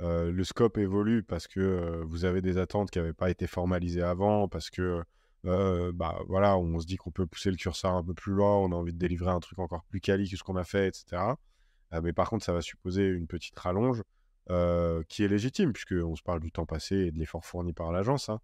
Le 0.00 0.44
scope 0.44 0.78
évolue 0.78 1.22
parce 1.22 1.46
que 1.46 2.02
vous 2.04 2.24
avez 2.24 2.42
des 2.42 2.58
attentes 2.58 2.90
qui 2.90 2.98
n'avaient 2.98 3.12
pas 3.12 3.30
été 3.30 3.46
formalisées 3.46 4.02
avant, 4.02 4.48
parce 4.48 4.70
que 4.70 5.02
bah, 5.44 6.18
voilà, 6.28 6.58
on 6.58 6.78
se 6.80 6.86
dit 6.86 6.96
qu'on 6.96 7.10
peut 7.10 7.26
pousser 7.26 7.50
le 7.50 7.56
curseur 7.56 7.92
un 7.92 8.02
peu 8.04 8.14
plus 8.14 8.32
loin, 8.32 8.56
on 8.56 8.72
a 8.72 8.74
envie 8.74 8.92
de 8.92 8.98
délivrer 8.98 9.30
un 9.30 9.40
truc 9.40 9.58
encore 9.58 9.84
plus 9.84 10.00
quali 10.00 10.28
que 10.28 10.36
ce 10.36 10.42
qu'on 10.42 10.56
a 10.56 10.64
fait, 10.64 10.88
etc. 10.88 11.22
Euh, 11.92 12.00
mais 12.02 12.12
par 12.12 12.28
contre, 12.28 12.44
ça 12.44 12.52
va 12.52 12.60
supposer 12.60 13.06
une 13.06 13.26
petite 13.26 13.58
rallonge 13.58 14.02
qui 15.08 15.24
est 15.24 15.28
légitime, 15.28 15.72
puisqu'on 15.72 16.14
se 16.14 16.22
parle 16.22 16.40
du 16.40 16.52
temps 16.52 16.66
passé 16.66 16.96
et 16.96 17.10
de 17.10 17.18
l'effort 17.18 17.44
fourni 17.44 17.72
par 17.72 17.90
l'agence. 17.90 18.28
Hein. 18.28 18.40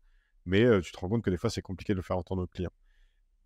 Mais 0.47 0.65
tu 0.81 0.91
te 0.91 0.99
rends 0.99 1.09
compte 1.09 1.23
que 1.23 1.31
des 1.31 1.37
fois, 1.37 1.51
c'est 1.51 1.63
compliqué 1.63 1.93
de 1.93 1.99
le 1.99 2.03
faire 2.03 2.19
entendre 2.19 2.43
aux 2.43 2.47
clients. 2.49 2.73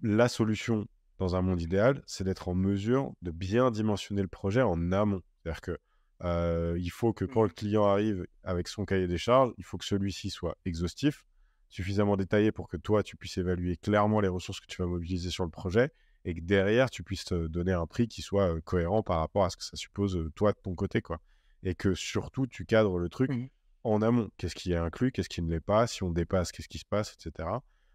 La 0.01 0.29
solution, 0.29 0.87
dans 1.19 1.37
un 1.37 1.43
monde 1.43 1.61
idéal, 1.61 2.03
c'est 2.07 2.25
d'être 2.25 2.49
en 2.49 2.55
mesure 2.55 3.13
de 3.23 3.31
bien 3.31 3.71
dimensionner 3.71 4.23
le 4.23 4.29
projet 4.29 4.63
en 4.63 4.93
amont. 4.93 5.23
C'est-à-dire 5.43 5.61
que 5.61 5.79
il 6.23 6.91
faut 6.91 7.13
que 7.13 7.25
quand 7.25 7.43
le 7.43 7.49
mmh. 7.49 7.53
client 7.53 7.85
arrive 7.85 8.27
avec 8.45 8.69
son 8.69 8.85
cahier 8.85 9.07
des 9.07 9.19
charges, 9.19 9.53
il 9.59 9.65
faut 9.65 9.79
que 9.79 9.85
celui-ci 9.85 10.31
soit 10.31 10.57
exhaustif, 10.65 11.25
suffisamment 11.69 12.17
détaillé 12.17 12.53
pour 12.53 12.69
que 12.69 12.77
toi, 12.77 13.03
tu 13.03 13.17
puisses 13.17 13.39
évaluer 13.39 13.77
clairement 13.77 14.21
les 14.21 14.29
ressources 14.29 14.61
que 14.61 14.67
tu 14.67 14.81
vas 14.81 14.89
mobiliser 14.89 15.31
sur 15.31 15.45
le 15.45 15.51
projet 15.51 15.93
et 16.25 16.35
que 16.35 16.41
derrière, 16.41 16.91
tu 16.91 17.03
puisses 17.03 17.25
te 17.25 17.47
donner 17.47 17.73
un 17.73 17.87
prix 17.87 18.09
qui 18.09 18.23
soit 18.23 18.61
cohérent 18.63 19.03
par 19.03 19.21
rapport 19.21 19.45
à 19.45 19.51
ce 19.51 19.57
que 19.57 19.65
ça 19.65 19.77
suppose 19.77 20.31
toi 20.35 20.53
de 20.53 20.59
ton 20.63 20.75
côté. 20.75 21.01
quoi. 21.01 21.21
Et 21.63 21.75
que 21.75 21.95
surtout, 21.95 22.47
tu 22.47 22.65
cadres 22.65 22.99
le 22.99 23.09
truc 23.09 23.31
mmh 23.31 23.49
en 23.87 24.03
amont. 24.03 24.31
Qu'est-ce 24.37 24.55
qui 24.55 24.73
est 24.73 24.77
inclus, 24.77 25.13
qu'est-ce 25.13 25.29
qui 25.29 25.43
ne 25.43 25.51
l'est 25.51 25.61
pas, 25.61 25.87
si 25.87 26.03
on 26.03 26.11
dépasse, 26.11 26.53
qu'est-ce 26.53 26.69
qui 26.69 26.79
se 26.79 26.85
passe, 26.85 27.15
etc. 27.15 27.49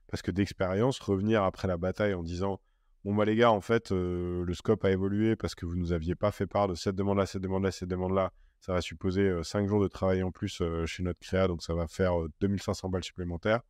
Parce 0.07 0.21
que 0.21 0.31
d'expérience, 0.31 0.99
revenir 0.99 1.43
après 1.43 1.67
la 1.67 1.77
bataille 1.77 2.13
en 2.13 2.23
disant 2.23 2.59
Bon, 3.03 3.15
bah 3.15 3.25
les 3.25 3.35
gars, 3.35 3.51
en 3.51 3.61
fait, 3.61 3.91
le 3.91 4.53
scope 4.53 4.85
a 4.85 4.91
évolué 4.91 5.35
parce 5.35 5.55
que 5.55 5.65
vous 5.65 5.75
nous 5.75 5.91
aviez 5.91 6.15
pas 6.15 6.31
fait 6.31 6.47
part 6.47 6.67
de 6.67 6.75
cette 6.75 6.95
demande-là, 6.95 7.25
cette 7.25 7.41
demande-là, 7.41 7.71
cette 7.71 7.89
demande-là. 7.89 8.31
Ça 8.59 8.73
va 8.73 8.81
supposer 8.81 9.43
5 9.43 9.67
jours 9.67 9.81
de 9.81 9.87
travail 9.87 10.21
en 10.21 10.31
plus 10.31 10.61
chez 10.85 11.01
notre 11.01 11.19
créa, 11.19 11.47
donc 11.47 11.63
ça 11.63 11.73
va 11.73 11.87
faire 11.87 12.13
2500 12.41 12.89
balles 12.89 13.03
supplémentaires. 13.03 13.61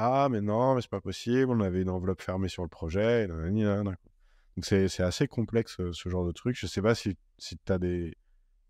Ah, 0.00 0.28
mais 0.30 0.40
non, 0.40 0.76
mais 0.76 0.80
c'est 0.80 0.90
pas 0.90 1.00
possible, 1.00 1.50
on 1.50 1.60
avait 1.60 1.82
une 1.82 1.90
enveloppe 1.90 2.22
fermée 2.22 2.48
sur 2.48 2.62
le 2.62 2.68
projet. 2.68 3.26
Donc 3.26 4.64
c'est 4.64 5.02
assez 5.02 5.26
complexe 5.26 5.80
euh, 5.80 5.92
ce 5.92 6.08
genre 6.08 6.24
de 6.24 6.30
truc. 6.30 6.56
Je 6.56 6.68
sais 6.68 6.80
pas 6.82 6.94
si, 6.94 7.16
si 7.36 7.56
tu 7.58 7.72
as 7.72 7.78
des, 7.78 8.16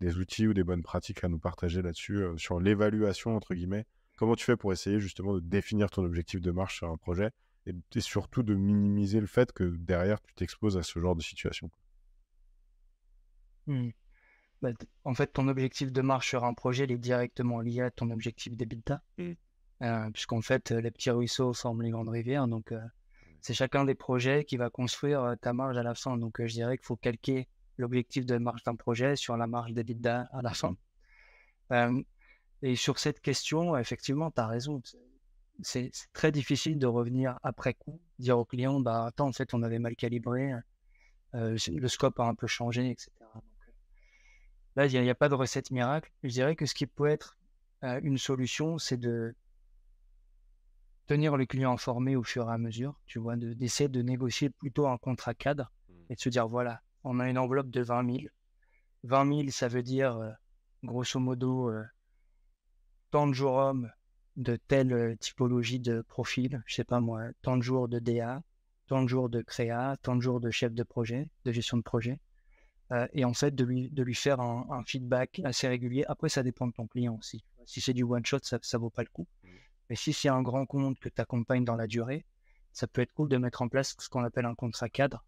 des, 0.01 0.17
outils 0.17 0.47
ou 0.47 0.55
des 0.55 0.65
bonnes 0.65 0.83
pratiques 0.83 1.25
à 1.25 1.29
nous 1.29 1.39
partager 1.39 1.83
là-dessus, 1.83 2.17
euh, 2.17 2.37
sur 2.39 2.61
l'évaluation, 2.61 3.37
entre 3.37 3.55
guillemets. 3.55 3.87
Comment 4.17 4.37
tu 4.37 4.45
fais 4.47 4.57
pour 4.57 4.73
essayer 4.73 5.01
justement 5.01 5.35
de 5.35 5.41
définir 5.41 5.91
ton 5.91 6.05
objectif 6.05 6.41
de 6.41 6.51
marche 6.51 6.77
sur 6.77 6.91
un 6.91 6.97
projet? 6.97 7.31
Et, 7.69 8.01
surtout 8.01 8.43
de 8.43 8.55
minimiser 8.55 9.21
le 9.21 9.27
fait 9.27 9.53
que 9.53 9.65
derrière 9.65 10.21
tu 10.21 10.35
t'exposes 10.35 10.77
à 10.77 10.83
ce 10.83 10.99
genre 10.99 11.17
de 11.17 11.23
situation 11.23 11.71
mmh. 13.67 13.91
bah, 14.63 14.71
En 15.05 15.15
fait, 15.15 15.33
ton 15.33 15.49
objectif 15.49 15.93
de 15.93 16.03
marche 16.03 16.29
sur 16.29 16.45
un 16.45 16.55
projet 16.55 16.85
il 16.85 16.93
est 16.93 16.99
directement 16.99 17.61
lié 17.61 17.83
à 17.83 17.91
ton 17.91 18.11
objectif 18.11 18.57
d'EBITDA. 18.57 19.03
Mmh. 19.19 19.33
Euh, 19.83 20.11
puisqu'en 20.11 20.43
fait, 20.43 20.71
les 20.73 20.91
petits 20.91 21.11
ruisseaux 21.11 21.53
forment 21.53 21.83
les 21.83 21.91
grandes 21.91 22.09
rivières. 22.09 22.49
Donc, 22.49 22.73
euh, 22.73 22.81
c'est 23.41 23.55
chacun 23.55 23.85
des 23.85 23.95
projets 23.95 24.45
qui 24.45 24.57
va 24.57 24.71
construire 24.71 25.23
euh, 25.23 25.37
ta 25.37 25.53
marge 25.53 25.77
à 25.77 25.83
la 25.83 25.95
fin. 25.95 26.17
Donc, 26.17 26.45
je 26.45 26.53
dirais 26.53 26.77
qu'il 26.77 26.87
faut 26.87 26.97
calquer 26.97 27.49
l'objectif 27.77 28.27
de 28.27 28.39
marge 28.39 28.65
d'un 28.65 28.75
projet 28.75 29.15
sur 29.15 29.37
la 29.37 29.47
marge 29.47 29.73
d'EBITDA 29.73 30.29
à 30.33 30.43
la 30.43 30.53
fin. 30.53 30.77
et 32.63 32.75
sur 32.75 32.99
cette 32.99 33.21
question, 33.21 33.77
effectivement, 33.77 34.33
tu 34.33 34.41
as 34.41 34.49
raison. 34.49 34.83
C'est 35.63 35.91
très 36.13 36.31
difficile 36.31 36.79
de 36.79 36.87
revenir 36.87 37.39
après 37.43 37.75
coup, 37.75 38.01
dire 38.19 38.39
au 38.39 38.45
client, 38.45 38.81
bah 38.81 39.07
attends, 39.07 39.29
en 39.29 39.33
fait, 39.33 39.55
on 39.55 39.63
avait 39.63 39.79
mal 39.79 39.97
calibré, 39.97 40.53
le 41.33 41.89
scope 41.89 42.21
a 42.21 42.25
un 42.25 42.35
peu 42.35 42.47
changé, 42.47 42.91
etc. 42.91 43.11
là, 44.77 44.87
il 44.87 45.03
n'y 45.03 45.11
a, 45.11 45.15
pas 45.15 45.29
de 45.29 45.35
recette 45.35 45.71
miracle. 45.71 46.13
Je 46.23 46.29
dirais 46.29 46.55
que 46.55 46.65
ce 46.65 46.75
qui 46.75 46.87
peut 46.87 47.09
être 47.09 47.37
une 47.83 48.19
solution, 48.19 48.79
c'est 48.79 48.97
de 48.97 49.35
tenir 51.09 51.37
le 51.37 51.47
client 51.47 51.73
informé 51.73 52.15
au 52.15 52.23
fur 52.23 52.49
et 52.49 52.53
à 52.53 52.59
mesure, 52.59 52.95
tu 53.07 53.19
vois, 53.19 53.35
d'essayer 53.37 53.89
de, 53.89 54.03
négocier 54.03 54.51
plutôt 54.51 54.87
un 54.87 54.99
contrat 54.99 55.35
cadre 55.35 55.73
mmh. 55.89 55.93
et 56.11 56.15
de 56.15 56.21
se 56.21 56.29
dire, 56.29 56.47
voilà, 56.47 56.83
on 57.03 57.19
a 57.19 57.29
une 57.29 57.39
enveloppe 57.39 57.71
de 57.71 57.81
20 57.81 58.07
000. 58.07 58.19
20 59.05 59.37
000, 59.37 59.51
ça 59.51 59.69
veut 59.69 59.83
dire, 59.83 60.17
euh, 60.19 60.31
grosso 60.85 61.19
modo, 61.19 61.71
euh, 61.71 61.83
tant 63.11 63.27
de 63.27 63.33
jours 63.33 63.55
hommes 63.55 63.91
de 64.39 64.57
telle 64.57 64.93
euh, 64.93 65.17
typologie 65.17 65.81
de 65.81 66.01
profil, 66.01 66.63
je 66.67 66.77
sais 66.77 66.85
pas 66.85 67.01
moi, 67.01 67.25
tant 67.43 67.57
de 67.57 67.63
jours 67.63 67.89
de 67.89 67.99
DA, 67.99 68.43
tant 68.87 69.03
de 69.03 69.09
jours 69.09 69.29
de 69.29 69.43
créa, 69.43 69.97
tant 70.03 70.17
de 70.17 70.23
jours 70.23 70.41
de 70.41 70.51
chef 70.51 70.73
de 70.73 70.83
projet, 70.83 71.29
de 71.45 71.53
gestion 71.53 71.77
de 71.77 71.83
projet. 71.83 72.19
et 73.13 73.27
en 73.27 73.35
fait, 73.35 73.55
de 73.55 73.65
lui, 73.65 73.91
de 73.91 74.03
lui 74.03 74.15
faire 74.15 74.41
un, 74.41 74.83
feedback 74.87 75.43
assez 75.45 75.69
régulier. 75.69 76.05
Après, 76.09 76.31
ça 76.31 76.43
dépend 76.43 76.67
de 76.67 76.73
ton 76.73 76.87
client 76.87 77.17
aussi. 77.19 77.45
Si 77.67 77.83
c'est 77.83 77.93
du 77.93 78.03
one-shot, 78.03 78.39
ça 78.43 78.59
ne 78.59 78.79
vaut 78.79 78.89
pas 78.89 79.03
le 79.03 79.11
coup. 79.13 79.27
Mmh. 79.45 79.49
Mais 79.91 79.97
si 79.97 80.15
c'est 80.15 80.29
un 80.29 80.43
grand 80.43 80.67
compte 80.67 80.99
que 80.99 81.09
tu 81.09 81.21
accompagnes 81.21 81.65
dans 81.65 81.77
la 81.77 81.87
durée, 81.87 82.25
ça 82.73 82.87
peut 82.87 83.03
être 83.03 83.13
cool 83.13 83.29
de 83.29 83.37
mettre 83.37 83.63
en 83.63 83.69
place 83.69 83.97
ce 83.99 84.09
qu'on 84.09 84.25
appelle 84.25 84.47
un 84.47 84.55
contrat 84.55 84.89
cadre 84.89 85.25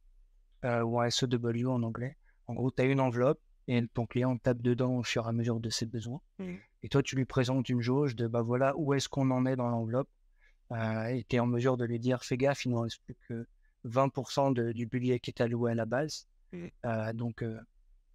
euh, 0.64 0.82
ou 0.82 1.00
un 1.00 1.10
SEW 1.10 1.66
en 1.66 1.82
anglais. 1.82 2.16
En 2.46 2.54
gros, 2.54 2.70
tu 2.70 2.82
as 2.82 2.84
une 2.84 3.00
enveloppe 3.00 3.40
et 3.68 3.86
ton 3.88 4.06
client 4.06 4.36
tape 4.36 4.62
dedans 4.62 4.96
au 4.96 5.02
fur 5.02 5.26
et 5.26 5.28
à 5.28 5.32
mesure 5.32 5.60
de 5.60 5.70
ses 5.70 5.86
besoins. 5.86 6.20
Mmh. 6.38 6.54
Et 6.82 6.88
toi, 6.88 7.02
tu 7.02 7.16
lui 7.16 7.24
présentes 7.24 7.68
une 7.68 7.80
jauge 7.80 8.16
de 8.16 8.26
bah 8.26 8.42
voilà 8.42 8.74
où 8.76 8.94
est-ce 8.94 9.08
qu'on 9.08 9.30
en 9.30 9.46
est 9.46 9.56
dans 9.56 9.68
l'enveloppe. 9.68 10.08
Euh, 10.72 11.04
et 11.06 11.24
tu 11.28 11.36
es 11.36 11.38
en 11.40 11.46
mesure 11.46 11.76
de 11.76 11.84
lui 11.84 11.98
dire 11.98 12.24
fais 12.24 12.36
gaffe, 12.36 12.64
il 12.64 12.72
ne 12.72 12.78
reste 12.78 13.02
plus 13.04 13.16
que 13.28 13.46
20% 13.86 14.72
du 14.72 14.86
budget 14.86 15.20
qui 15.20 15.30
est 15.30 15.40
alloué 15.40 15.72
à 15.72 15.74
la 15.74 15.86
base. 15.86 16.26
Mmh. 16.52 16.66
Euh, 16.86 17.12
donc, 17.12 17.44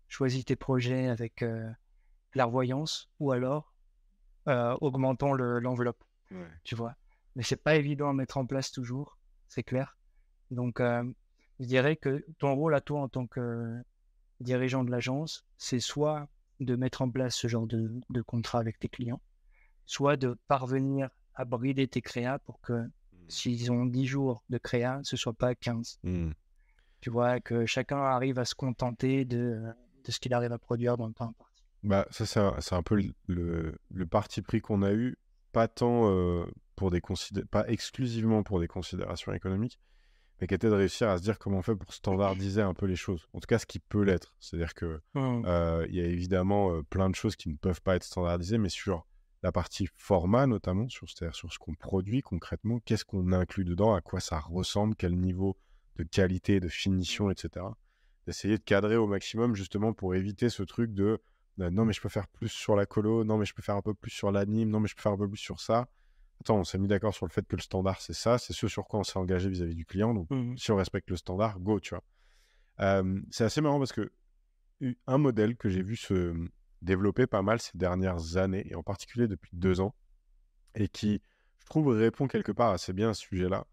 choisis 0.07 0.45
tes 0.45 0.55
projets 0.55 1.07
avec 1.07 1.43
clairvoyance 2.31 3.09
ou 3.19 3.31
alors 3.31 3.73
augmentons 4.47 5.33
l'enveloppe. 5.33 6.03
Tu 6.63 6.75
vois? 6.75 6.95
Mais 7.35 7.43
c'est 7.43 7.61
pas 7.61 7.75
évident 7.75 8.09
à 8.09 8.13
mettre 8.13 8.37
en 8.37 8.45
place 8.45 8.71
toujours, 8.71 9.17
c'est 9.47 9.63
clair. 9.63 9.97
Donc, 10.51 10.79
euh, 10.79 11.03
je 11.59 11.65
dirais 11.65 11.95
que 11.95 12.25
ton 12.39 12.55
rôle 12.55 12.75
à 12.75 12.81
toi 12.81 13.01
en 13.01 13.09
tant 13.09 13.27
que 13.27 13.81
dirigeant 14.39 14.83
de 14.83 14.91
l'agence, 14.91 15.45
c'est 15.57 15.79
soit 15.79 16.27
de 16.59 16.75
mettre 16.75 17.01
en 17.01 17.09
place 17.09 17.35
ce 17.35 17.47
genre 17.47 17.67
de, 17.67 17.91
de, 18.09 18.21
contrat 18.21 18.59
avec 18.59 18.79
tes 18.79 18.89
clients, 18.89 19.21
soit 19.85 20.17
de 20.17 20.37
parvenir 20.47 21.09
à 21.35 21.45
brider 21.45 21.87
tes 21.87 22.01
créas 22.01 22.39
pour 22.39 22.61
que 22.61 22.73
mmh. 22.73 22.91
s'ils 23.27 23.71
ont 23.71 23.85
10 23.85 24.05
jours 24.05 24.43
de 24.49 24.57
créa, 24.57 24.99
ce 25.03 25.17
soit 25.17 25.33
pas 25.33 25.55
15. 25.55 25.99
Mmh. 26.03 26.31
Tu 27.01 27.09
vois, 27.09 27.39
que 27.39 27.65
chacun 27.65 27.97
arrive 27.97 28.39
à 28.39 28.45
se 28.45 28.55
contenter 28.55 29.25
de, 29.25 29.61
de 30.03 30.11
ce 30.11 30.19
qu'il 30.19 30.33
arrive 30.33 30.53
à 30.53 30.57
produire 30.57 30.97
dans 30.97 31.07
le 31.07 31.13
temps 31.13 31.29
imparti. 31.29 31.63
Bah, 31.83 32.07
ça, 32.09 32.25
c'est 32.25 32.39
un, 32.39 32.77
un 32.77 32.83
peu 32.83 32.99
le, 33.27 33.75
le, 33.91 34.05
parti 34.07 34.41
pris 34.41 34.59
qu'on 34.59 34.81
a 34.81 34.91
eu, 34.91 35.17
pas 35.51 35.67
tant 35.67 36.09
euh, 36.09 36.45
pour 36.75 36.89
des 36.89 37.01
pas 37.51 37.67
exclusivement 37.67 38.41
pour 38.41 38.59
des 38.59 38.67
considérations 38.67 39.33
économiques, 39.33 39.79
mais 40.39 40.47
qui 40.47 40.53
était 40.53 40.69
de 40.69 40.73
réussir 40.73 41.09
à 41.09 41.17
se 41.17 41.23
dire 41.23 41.39
comment 41.39 41.59
on 41.59 41.61
fait 41.61 41.75
pour 41.75 41.93
standardiser 41.93 42.61
un 42.61 42.73
peu 42.73 42.85
les 42.85 42.95
choses. 42.95 43.27
En 43.33 43.39
tout 43.39 43.47
cas, 43.47 43.59
ce 43.59 43.65
qui 43.65 43.79
peut 43.79 44.03
l'être. 44.03 44.35
C'est-à-dire 44.39 44.73
que 44.73 45.01
Mmh. 45.13 45.43
euh, 45.45 45.85
il 45.89 45.95
y 45.95 46.01
a 46.01 46.05
évidemment 46.05 46.71
euh, 46.71 46.83
plein 46.83 47.09
de 47.09 47.15
choses 47.15 47.35
qui 47.35 47.49
ne 47.49 47.55
peuvent 47.55 47.81
pas 47.81 47.95
être 47.95 48.03
standardisées, 48.03 48.57
mais 48.57 48.69
sur 48.69 49.05
la 49.43 49.51
partie 49.51 49.87
format 49.95 50.47
notamment, 50.47 50.89
sur, 50.89 51.07
c'est-à-dire 51.09 51.35
sur 51.35 51.53
ce 51.53 51.59
qu'on 51.59 51.75
produit 51.75 52.21
concrètement, 52.21 52.79
qu'est-ce 52.79 53.05
qu'on 53.05 53.31
inclut 53.31 53.63
dedans, 53.65 53.93
à 53.93 54.01
quoi 54.01 54.19
ça 54.19 54.39
ressemble, 54.39 54.95
quel 54.95 55.15
niveau 55.15 55.55
de 55.97 56.03
qualité, 56.03 56.59
de 56.59 56.67
finition, 56.67 57.29
etc. 57.31 57.65
D'essayer 58.25 58.57
de 58.57 58.63
cadrer 58.63 58.97
au 58.97 59.07
maximum 59.07 59.55
justement 59.55 59.93
pour 59.93 60.15
éviter 60.15 60.49
ce 60.49 60.63
truc 60.63 60.93
de 60.93 61.19
euh, 61.61 61.69
non 61.69 61.85
mais 61.85 61.93
je 61.93 62.01
peux 62.01 62.09
faire 62.09 62.27
plus 62.27 62.49
sur 62.49 62.75
la 62.75 62.85
colo, 62.85 63.23
non 63.23 63.37
mais 63.37 63.45
je 63.45 63.53
peux 63.53 63.61
faire 63.61 63.75
un 63.75 63.81
peu 63.81 63.93
plus 63.93 64.11
sur 64.11 64.31
l'anime, 64.31 64.69
non 64.69 64.79
mais 64.79 64.87
je 64.87 64.95
peux 64.95 65.01
faire 65.01 65.13
un 65.13 65.17
peu 65.17 65.29
plus 65.29 65.37
sur 65.37 65.61
ça. 65.61 65.87
Attends, 66.41 66.57
on 66.59 66.63
s'est 66.63 66.77
mis 66.77 66.87
d'accord 66.87 67.13
sur 67.13 67.25
le 67.25 67.31
fait 67.31 67.47
que 67.47 67.55
le 67.55 67.61
standard 67.61 68.01
c'est 68.01 68.13
ça, 68.13 68.37
c'est 68.37 68.53
ce 68.53 68.67
sur 68.67 68.85
quoi 68.85 68.99
on 68.99 69.03
s'est 69.03 69.17
engagé 69.17 69.49
vis-à-vis 69.49 69.75
du 69.75 69.85
client, 69.85 70.13
donc 70.13 70.29
Mmh. 70.29 70.57
si 70.57 70.71
on 70.71 70.75
respecte 70.75 71.09
le 71.09 71.15
standard, 71.15 71.59
go, 71.59 71.79
tu 71.79 71.95
vois. 71.95 72.03
Euh, 72.81 73.21
c'est 73.31 73.45
assez 73.45 73.61
marrant 73.61 73.79
parce 73.79 73.93
que 73.93 74.11
un 75.07 75.17
modèle 75.17 75.55
que 75.55 75.69
j'ai 75.69 75.81
vu 75.81 75.95
se 75.95 76.33
développer 76.81 77.25
pas 77.25 77.41
mal 77.41 77.59
ces 77.59 77.77
dernières 77.77 78.37
années, 78.37 78.67
et 78.69 78.75
en 78.75 78.83
particulier 78.83 79.27
depuis 79.27 79.51
deux 79.53 79.79
ans, 79.79 79.95
et 80.75 80.87
qui, 80.89 81.21
je 81.59 81.65
trouve, 81.65 81.87
répond 81.87 82.27
quelque 82.27 82.51
part 82.51 82.71
assez 82.71 82.91
bien 82.93 83.09
à 83.11 83.13
ce 83.13 83.21
sujet-là, 83.21 83.65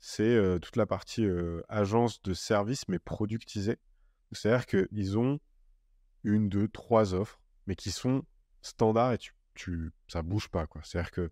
c'est 0.00 0.22
euh, 0.24 0.58
toute 0.58 0.76
la 0.76 0.86
partie 0.86 1.24
euh, 1.24 1.62
agence 1.68 2.20
de 2.22 2.34
service, 2.34 2.86
mais 2.88 2.98
productisée. 2.98 3.78
C'est-à-dire 4.32 4.66
qu'ils 4.66 5.18
ont 5.18 5.40
une, 6.24 6.48
deux, 6.48 6.68
trois 6.68 7.14
offres, 7.14 7.40
mais 7.66 7.76
qui 7.76 7.90
sont 7.90 8.24
standards 8.60 9.12
et 9.12 9.18
tu, 9.18 9.32
tu, 9.54 9.92
ça 10.08 10.22
bouge 10.22 10.48
pas. 10.48 10.66
quoi. 10.66 10.82
C'est-à-dire 10.84 11.10
que 11.10 11.30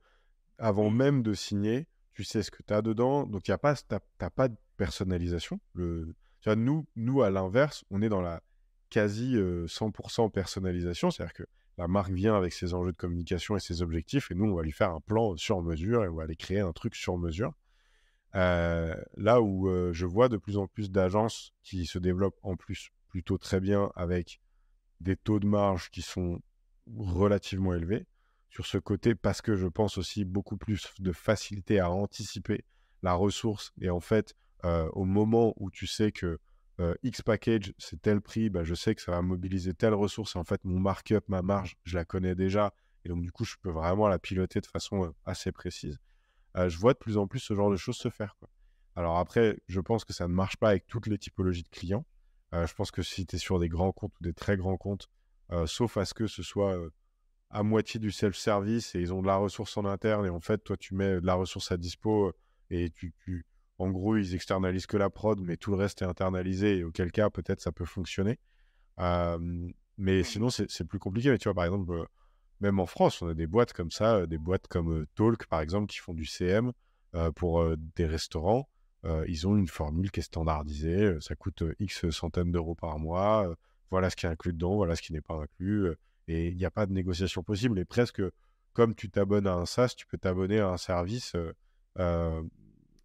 avant 0.59 0.91
même 0.91 1.23
de 1.23 1.35
signer, 1.35 1.87
tu 2.13 2.25
sais 2.25 2.43
ce 2.43 2.51
que 2.51 2.63
tu 2.63 2.73
as 2.73 2.83
dedans, 2.83 3.27
donc 3.27 3.47
il 3.49 3.51
y 3.51 3.55
a 3.55 3.59
pas, 3.59 3.75
pas 4.35 4.49
de 4.49 4.57
personnalisation. 4.77 5.61
Le, 5.75 6.15
tu 6.41 6.49
vois, 6.49 6.57
nous, 6.57 6.87
nous, 6.97 7.23
à 7.23 7.31
l'inverse, 7.31 7.85
on 7.91 8.03
est 8.03 8.09
dans 8.09 8.21
la 8.23 8.43
quasi 8.91 9.37
euh, 9.37 9.67
100% 9.67 10.31
personnalisation, 10.31 11.11
c'est-à-dire 11.11 11.35
que 11.35 11.47
la 11.79 11.89
marque 11.89 12.13
vient 12.13 12.35
avec 12.35 12.53
ses 12.53 12.73
enjeux 12.73 12.93
de 12.93 12.97
communication 12.97 13.57
et 13.57 13.61
ses 13.61 13.83
objectifs, 13.83 14.31
et 14.31 14.35
nous, 14.35 14.47
on 14.47 14.55
va 14.55 14.63
lui 14.63 14.73
faire 14.73 14.91
un 14.91 15.01
plan 15.01 15.37
sur 15.37 15.61
mesure 15.63 16.05
et 16.05 16.09
on 16.09 16.15
va 16.15 16.23
aller 16.23 16.37
créer 16.37 16.61
un 16.61 16.73
truc 16.73 16.95
sur 16.95 17.19
mesure. 17.19 17.53
Euh, 18.35 18.95
là 19.17 19.41
où 19.41 19.69
euh, 19.69 19.93
je 19.93 20.05
vois 20.05 20.29
de 20.29 20.37
plus 20.37 20.57
en 20.59 20.67
plus 20.67 20.91
d'agences 20.91 21.53
qui 21.63 21.87
se 21.87 21.99
développent 21.99 22.39
en 22.43 22.57
plus 22.57 22.91
plutôt 23.09 23.39
très 23.39 23.61
bien 23.61 23.91
avec 23.95 24.41
des 25.01 25.17
taux 25.17 25.41
de 25.41 25.47
marge 25.47 25.91
qui 25.91 26.03
sont 26.03 26.41
relativement 26.97 27.75
élevés 27.75 28.07
sur 28.57 28.65
ce 28.65 28.79
côté 28.79 29.15
parce 29.15 29.43
que 29.43 29.55
je 29.55 29.67
pense 29.67 29.99
aussi 29.99 30.25
beaucoup 30.25 30.57
plus 30.57 30.89
de 30.99 31.13
facilité 31.13 31.79
à 31.79 31.91
anticiper 31.91 32.65
la 33.03 33.13
ressource 33.13 33.75
et 33.83 33.91
en 33.91 34.01
fait 34.01 34.35
au 34.65 35.05
moment 35.05 35.53
où 35.59 35.71
tu 35.71 35.87
sais 35.87 36.11
que 36.11 36.39
X 37.03 37.21
package 37.21 37.75
c'est 37.77 38.01
tel 38.01 38.23
prix, 38.23 38.49
bah, 38.49 38.65
je 38.65 38.75
sais 38.75 38.95
que 38.95 39.03
ça 39.03 39.13
va 39.13 39.21
mobiliser 39.21 39.75
telle 39.75 39.93
ressource 39.93 40.37
et 40.37 40.39
en 40.39 40.45
fait 40.45 40.65
mon 40.65 40.81
markup, 40.81 41.29
ma 41.29 41.43
marge, 41.43 41.77
je 41.85 41.97
la 41.97 42.07
connais 42.07 42.35
déjà 42.35 42.73
et 43.05 43.11
donc 43.11 43.21
du 43.21 43.31
coup 43.31 43.45
je 43.45 43.57
peux 43.61 43.71
vraiment 43.71 44.09
la 44.09 44.19
piloter 44.19 44.63
de 44.63 44.67
façon 44.67 45.13
assez 45.27 45.53
précise. 45.53 45.99
Je 46.55 46.79
vois 46.79 46.95
de 46.95 46.99
plus 46.99 47.19
en 47.19 47.27
plus 47.27 47.41
ce 47.41 47.53
genre 47.53 47.71
de 47.71 47.77
choses 47.77 47.99
se 47.99 48.09
faire. 48.09 48.39
Alors 48.95 49.19
après, 49.19 49.59
je 49.69 49.81
pense 49.81 50.07
que 50.07 50.15
ça 50.15 50.27
ne 50.29 50.33
marche 50.33 50.57
pas 50.57 50.71
avec 50.71 50.87
toutes 50.87 51.09
les 51.09 51.19
typologies 51.19 51.65
de 51.65 51.69
clients. 51.69 52.07
Je 52.53 52.73
pense 52.73 52.91
que 52.91 53.03
si 53.03 53.27
tu 53.27 53.37
es 53.37 53.39
sur 53.39 53.59
des 53.59 53.69
grands 53.69 53.93
comptes 53.93 54.15
ou 54.19 54.25
des 54.25 54.33
très 54.33 54.57
grands 54.57 54.79
comptes, 54.79 55.11
sauf 55.67 55.99
à 55.99 56.07
ce 56.07 56.15
que 56.15 56.27
ce 56.27 56.43
soit 56.43 56.75
à 57.51 57.63
moitié 57.63 58.01
du 58.01 58.11
self-service 58.11 58.95
et 58.95 59.01
ils 59.01 59.13
ont 59.15 59.23
de 59.23 59.27
la 59.27 59.37
ressource 59.37 59.77
en 59.77 59.85
interne 59.85 60.27
et 60.27 60.31
en 60.31 60.41
fait, 60.41 60.59
toi, 60.65 60.77
tu 60.77 60.95
mets 60.95 61.21
de 61.21 61.27
la 61.27 61.35
ressource 61.35 61.71
à 61.73 61.77
dispo 61.77 62.33
et 62.71 62.91
tu, 62.91 63.13
tu- 63.25 63.47
en 63.79 63.91
gros, 63.91 64.17
ils 64.17 64.35
externalisent 64.35 64.87
que 64.87 64.97
la 64.97 65.11
prod, 65.11 65.41
mais 65.41 65.57
tout 65.57 65.71
le 65.71 65.77
reste 65.77 66.03
est 66.03 66.07
internalisé 66.07 66.79
et 66.79 66.85
auquel 66.85 67.13
cas, 67.13 67.31
peut-être, 67.31 67.61
ça 67.61 67.73
peut 67.73 67.85
fonctionner. 67.85 68.39
Euh, 69.01 69.39
mais 69.99 70.23
sinon, 70.23 70.51
c'est 70.51 70.85
plus 70.85 70.99
compliqué. 70.99 71.31
Mais 71.31 71.39
tu 71.39 71.45
vois, 71.45 71.55
par 71.55 71.65
exemple, 71.65 71.93
euh, 71.93 72.05
même 72.61 72.81
en 72.81 72.87
France, 72.87 73.21
on 73.23 73.29
a 73.29 73.35
des 73.35 73.47
boîtes 73.47 73.73
comme 73.73 73.91
ça, 73.91 74.17
euh, 74.17 74.27
des 74.27 74.39
boîtes 74.39 74.67
comme 74.69 74.93
euh, 75.03 75.07
Talk, 75.15 75.47
par 75.47 75.61
exemple, 75.61 75.87
qui 75.89 75.99
font 75.99 76.15
du 76.15 76.25
CM 76.25 76.73
euh, 77.15 77.31
pour 77.33 77.65
des 77.97 78.07
restaurants. 78.07 78.69
Ils 79.29 79.47
ont 79.47 79.57
une 79.57 79.69
formule 79.69 80.11
qui 80.11 80.19
est 80.19 80.25
standardisée. 80.25 81.17
ça 81.21 81.37
coûte 81.37 81.63
X 81.79 82.11
centaines 82.11 82.51
d'euros 82.51 82.75
par 82.75 82.99
mois. 82.99 83.55
voilà 83.93 84.11
ce 84.11 84.17
qui 84.17 84.27
est 84.27 84.29
inclus 84.29 84.53
dedans, 84.53 84.75
voilà 84.75 84.97
ce 84.97 85.03
qui 85.03 85.13
n'est 85.13 85.21
pas 85.21 85.35
inclus. 85.35 85.91
Et 86.29 86.49
il 86.49 86.57
n'y 86.57 86.64
a 86.64 86.70
pas 86.70 86.87
de 86.87 86.93
négociation 86.93 87.43
possible. 87.43 87.79
Et 87.79 87.85
presque 87.85 88.22
comme 88.72 88.95
tu 88.95 89.11
t'abonnes 89.11 89.47
à 89.47 89.55
un 89.55 89.64
SaaS, 89.64 89.95
tu 89.97 90.07
peux 90.07 90.18
t'abonner 90.18 90.61
à 90.61 90.68
un 90.68 90.77
service 90.77 91.35
euh, 91.35 91.53
euh, 91.99 92.43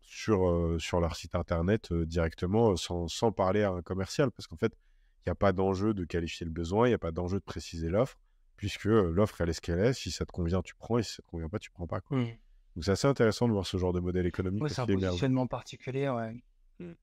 sur, 0.02 0.50
euh, 0.50 0.78
sur 0.80 1.00
leur 1.00 1.16
site 1.16 1.34
internet 1.34 1.94
euh, 1.94 2.06
directement 2.06 2.76
sans, 2.76 3.08
sans 3.08 3.32
parler 3.32 3.64
à 3.64 3.72
un 3.72 3.82
commercial. 3.82 4.32
Parce 4.32 4.48
qu'en 4.48 4.58
fait, 4.58 4.74
il 5.20 5.30
n'y 5.30 5.32
a 5.32 5.36
pas 5.36 5.54
d'enjeu 5.54 5.94
de 5.94 6.04
qualifier 6.04 6.46
le 6.46 6.52
besoin, 6.52 6.88
il 6.88 6.90
n'y 6.92 6.96
a 6.96 7.00
pas 7.00 7.14
d'enjeu 7.14 7.40
de 7.40 7.44
préciser 7.44 7.88
l'offre, 7.88 8.20
puisque 8.58 8.88
euh, 8.88 9.12
l'offre, 9.12 9.40
elle 9.40 9.50
est 9.50 9.54
ce 9.54 9.62
qu'elle 9.62 9.80
est. 9.80 9.94
Si 9.94 10.12
ça 10.12 10.26
te 10.26 10.32
convient, 10.34 10.62
tu 10.62 10.76
prends, 10.76 10.98
et 10.98 11.04
si 11.04 11.14
ça 11.14 11.24
te 11.24 11.28
convient 11.28 11.48
pas, 11.48 11.60
tu 11.60 11.72
prends 11.72 11.88
pas. 11.88 12.02
Quoi. 12.02 12.18
Mmh. 12.18 12.38
Donc 12.76 12.84
c'est 12.84 12.92
assez 12.92 13.08
intéressant 13.08 13.48
de 13.48 13.54
voir 13.54 13.66
ce 13.66 13.78
genre 13.78 13.94
de 13.94 14.02
modèle 14.02 14.26
économique 14.26 14.64
Ouais, 14.64 14.70
c'est 14.70 14.82
un 14.82 14.86
positionnement 14.86 15.48
particulier. 15.48 16.10
Ouais. 16.10 16.44
Mm. 16.80 16.94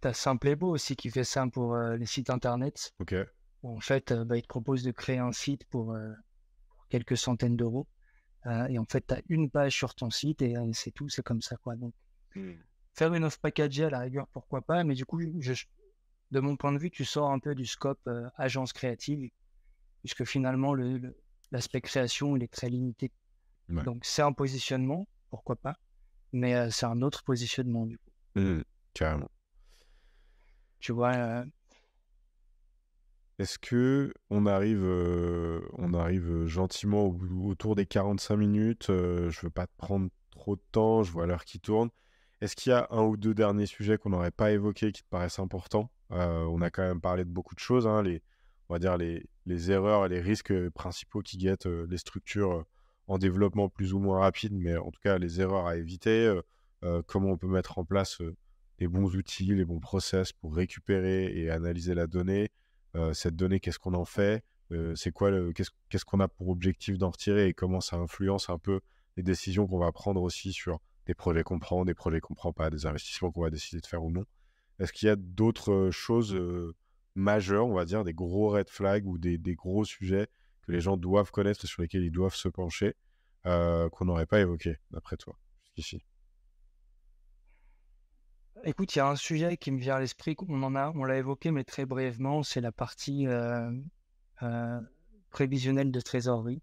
T'as 0.00 0.12
Simplebo 0.12 0.68
aussi 0.68 0.96
qui 0.96 1.10
fait 1.10 1.24
ça 1.24 1.46
pour 1.46 1.74
euh, 1.74 1.96
les 1.96 2.06
sites 2.06 2.30
internet. 2.30 2.94
Ok. 3.00 3.14
Où 3.62 3.76
en 3.76 3.80
fait, 3.80 4.12
euh, 4.12 4.24
bah, 4.24 4.36
il 4.36 4.42
te 4.42 4.48
propose 4.48 4.82
de 4.82 4.90
créer 4.90 5.18
un 5.18 5.32
site 5.32 5.64
pour, 5.66 5.92
euh, 5.92 6.12
pour 6.70 6.86
quelques 6.88 7.16
centaines 7.16 7.56
d'euros. 7.56 7.86
Euh, 8.46 8.66
et 8.66 8.78
en 8.78 8.84
fait, 8.84 9.06
tu 9.06 9.14
as 9.14 9.22
une 9.28 9.50
page 9.50 9.74
sur 9.74 9.94
ton 9.94 10.10
site 10.10 10.42
et, 10.42 10.56
euh, 10.56 10.70
c'est 10.72 10.90
tout, 10.90 11.08
c'est 11.08 11.22
comme 11.22 11.40
ça. 11.42 11.56
Quoi. 11.56 11.76
Donc, 11.76 11.94
faire 12.94 13.14
une 13.14 13.24
offre 13.24 13.38
packagée 13.38 13.84
à 13.84 13.90
la 13.90 14.00
rigueur, 14.00 14.26
pourquoi 14.28 14.62
pas. 14.62 14.82
Mais 14.84 14.94
du 14.94 15.04
coup, 15.06 15.20
je- 15.40 15.64
de 16.32 16.40
mon 16.40 16.56
point 16.56 16.72
de 16.72 16.78
vue, 16.78 16.90
tu 16.90 17.04
sors 17.04 17.30
un 17.30 17.38
peu 17.38 17.54
du 17.54 17.66
scope 17.66 18.00
agence 18.36 18.72
créative, 18.72 19.30
puisque 20.00 20.24
finalement, 20.24 20.74
le- 20.74 20.98
le- 20.98 21.16
l'aspect 21.52 21.80
création, 21.82 22.36
il 22.36 22.42
est 22.42 22.52
très 22.52 22.68
limité. 22.68 23.12
Ouais. 23.68 23.84
Donc, 23.84 24.04
c'est 24.04 24.22
un 24.22 24.32
positionnement, 24.32 25.06
pourquoi 25.30 25.56
pas. 25.56 25.76
Mais 26.32 26.54
euh, 26.54 26.70
c'est 26.70 26.86
un 26.86 27.00
autre 27.02 27.22
positionnement, 27.22 27.86
du 27.86 27.98
coup. 27.98 28.10
Carrément. 28.94 29.30
Tu 30.80 30.92
vois, 30.92 31.12
euh, 31.14 31.44
Est-ce 33.38 33.58
que 33.58 34.12
on 34.30 34.46
arrive, 34.46 34.84
euh, 34.84 35.60
on 35.78 35.94
arrive 35.94 36.30
euh, 36.30 36.46
gentiment 36.46 37.06
autour 37.44 37.74
des 37.74 37.86
45 37.86 38.36
minutes 38.36 38.90
euh, 38.90 39.30
Je 39.30 39.40
veux 39.40 39.50
pas 39.50 39.66
te 39.66 39.76
prendre 39.76 40.08
trop 40.30 40.56
de 40.56 40.62
temps, 40.72 41.02
je 41.02 41.12
vois 41.12 41.26
l'heure 41.26 41.44
qui 41.44 41.58
tourne. 41.60 41.88
Est-ce 42.40 42.56
qu'il 42.56 42.70
y 42.70 42.74
a 42.74 42.86
un 42.90 43.02
ou 43.02 43.16
deux 43.16 43.34
derniers 43.34 43.66
sujets 43.66 43.98
qu'on 43.98 44.10
n'aurait 44.10 44.30
pas 44.30 44.52
évoqués 44.52 44.92
qui 44.92 45.02
te 45.02 45.08
paraissent 45.08 45.38
importants? 45.38 45.90
Euh, 46.10 46.44
On 46.44 46.60
a 46.60 46.70
quand 46.70 46.82
même 46.82 47.00
parlé 47.00 47.24
de 47.24 47.30
beaucoup 47.30 47.54
de 47.54 47.60
choses, 47.60 47.86
hein, 47.86 48.02
les, 48.02 48.22
on 48.68 48.74
va 48.74 48.78
dire 48.78 48.96
les, 48.96 49.26
les 49.46 49.70
erreurs 49.70 50.06
et 50.06 50.08
les 50.08 50.20
risques 50.20 50.52
principaux 50.70 51.22
qui 51.22 51.38
guettent 51.38 51.66
les 51.66 51.98
structures 51.98 52.64
en 53.06 53.18
développement 53.18 53.68
plus 53.68 53.94
ou 53.94 53.98
moins 53.98 54.20
rapide, 54.20 54.52
mais 54.54 54.76
en 54.76 54.90
tout 54.90 55.00
cas 55.02 55.18
les 55.18 55.40
erreurs 55.40 55.66
à 55.66 55.76
éviter, 55.76 56.32
comment 57.06 57.30
on 57.30 57.36
peut 57.36 57.48
mettre 57.48 57.78
en 57.78 57.84
place 57.84 58.20
les 58.78 58.88
bons 58.88 59.14
outils, 59.14 59.54
les 59.54 59.64
bons 59.64 59.80
process 59.80 60.32
pour 60.32 60.54
récupérer 60.54 61.32
et 61.36 61.50
analyser 61.50 61.94
la 61.94 62.06
donnée, 62.06 62.50
cette 63.12 63.36
donnée, 63.36 63.60
qu'est-ce 63.60 63.78
qu'on 63.78 63.94
en 63.94 64.04
fait 64.04 64.44
Euh, 64.70 64.94
C'est 64.94 65.12
quoi 65.12 65.30
qu'est-ce, 65.52 66.04
qu'on 66.04 66.20
a 66.20 66.28
pour 66.28 66.48
objectif 66.48 66.98
d'en 66.98 67.10
retirer 67.10 67.48
et 67.48 67.54
comment 67.54 67.80
ça 67.80 67.96
influence 67.96 68.50
un 68.50 68.58
peu 68.58 68.80
les 69.16 69.22
décisions 69.22 69.66
qu'on 69.66 69.78
va 69.78 69.92
prendre 69.92 70.22
aussi 70.22 70.52
sur 70.52 70.80
des 71.06 71.14
projets 71.14 71.42
qu'on 71.42 71.58
prend, 71.58 71.84
des 71.84 71.94
projets 71.94 72.20
qu'on 72.20 72.34
prend 72.34 72.52
pas, 72.52 72.70
des 72.70 72.86
investissements 72.86 73.30
qu'on 73.30 73.42
va 73.42 73.50
décider 73.50 73.80
de 73.80 73.86
faire 73.86 74.02
ou 74.02 74.10
non. 74.10 74.24
Est-ce 74.78 74.92
qu'il 74.92 75.06
y 75.06 75.10
a 75.10 75.16
d'autres 75.16 75.72
euh, 75.72 75.90
choses 75.90 76.34
euh, 76.34 76.74
majeures, 77.14 77.66
on 77.66 77.74
va 77.74 77.84
dire, 77.84 78.04
des 78.04 78.14
gros 78.14 78.50
red 78.50 78.68
flags 78.68 79.06
ou 79.06 79.18
des, 79.18 79.38
gros 79.54 79.84
sujets 79.84 80.28
que 80.62 80.72
les 80.72 80.80
gens 80.80 80.96
doivent 80.96 81.30
connaître 81.30 81.64
et 81.64 81.68
sur 81.68 81.82
lesquels 81.82 82.04
ils 82.04 82.12
doivent 82.12 82.34
se 82.34 82.48
pencher 82.48 82.94
euh, 83.46 83.88
qu'on 83.90 84.06
n'aurait 84.06 84.26
pas 84.26 84.40
évoqué, 84.40 84.76
d'après 84.90 85.16
toi, 85.16 85.38
jusqu'ici? 85.62 86.02
Écoute, 88.64 88.94
il 88.94 88.98
y 88.98 89.00
a 89.00 89.08
un 89.08 89.16
sujet 89.16 89.56
qui 89.56 89.70
me 89.70 89.78
vient 89.78 89.96
à 89.96 90.00
l'esprit, 90.00 90.36
on 90.48 90.62
en 90.62 90.74
a, 90.74 90.90
on 90.94 91.04
l'a 91.04 91.18
évoqué, 91.18 91.50
mais 91.50 91.64
très 91.64 91.86
brièvement, 91.86 92.42
c'est 92.42 92.60
la 92.60 92.72
partie 92.72 93.26
euh, 93.26 93.70
euh, 94.42 94.80
prévisionnelle 95.30 95.90
de 95.90 96.00
trésorerie. 96.00 96.62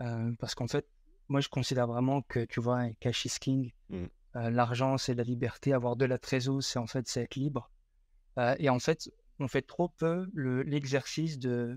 Euh, 0.00 0.32
parce 0.38 0.54
qu'en 0.54 0.68
fait, 0.68 0.86
moi, 1.28 1.40
je 1.40 1.48
considère 1.48 1.86
vraiment 1.86 2.22
que, 2.22 2.44
tu 2.44 2.60
vois, 2.60 2.88
cash 3.00 3.24
is 3.24 3.38
king. 3.40 3.72
Mm. 3.90 4.04
Euh, 4.36 4.50
l'argent, 4.50 4.98
c'est 4.98 5.14
la 5.14 5.24
liberté. 5.24 5.72
Avoir 5.72 5.96
de 5.96 6.04
la 6.04 6.18
trésorerie, 6.18 6.62
c'est 6.62 6.78
en 6.78 6.86
fait, 6.86 7.06
c'est 7.08 7.22
être 7.22 7.36
libre. 7.36 7.70
Et 8.58 8.68
en 8.68 8.78
fait, 8.78 9.10
on 9.40 9.48
fait 9.48 9.62
trop 9.62 9.88
peu 9.88 10.28
le- 10.32 10.62
l'exercice 10.62 11.40
de 11.40 11.76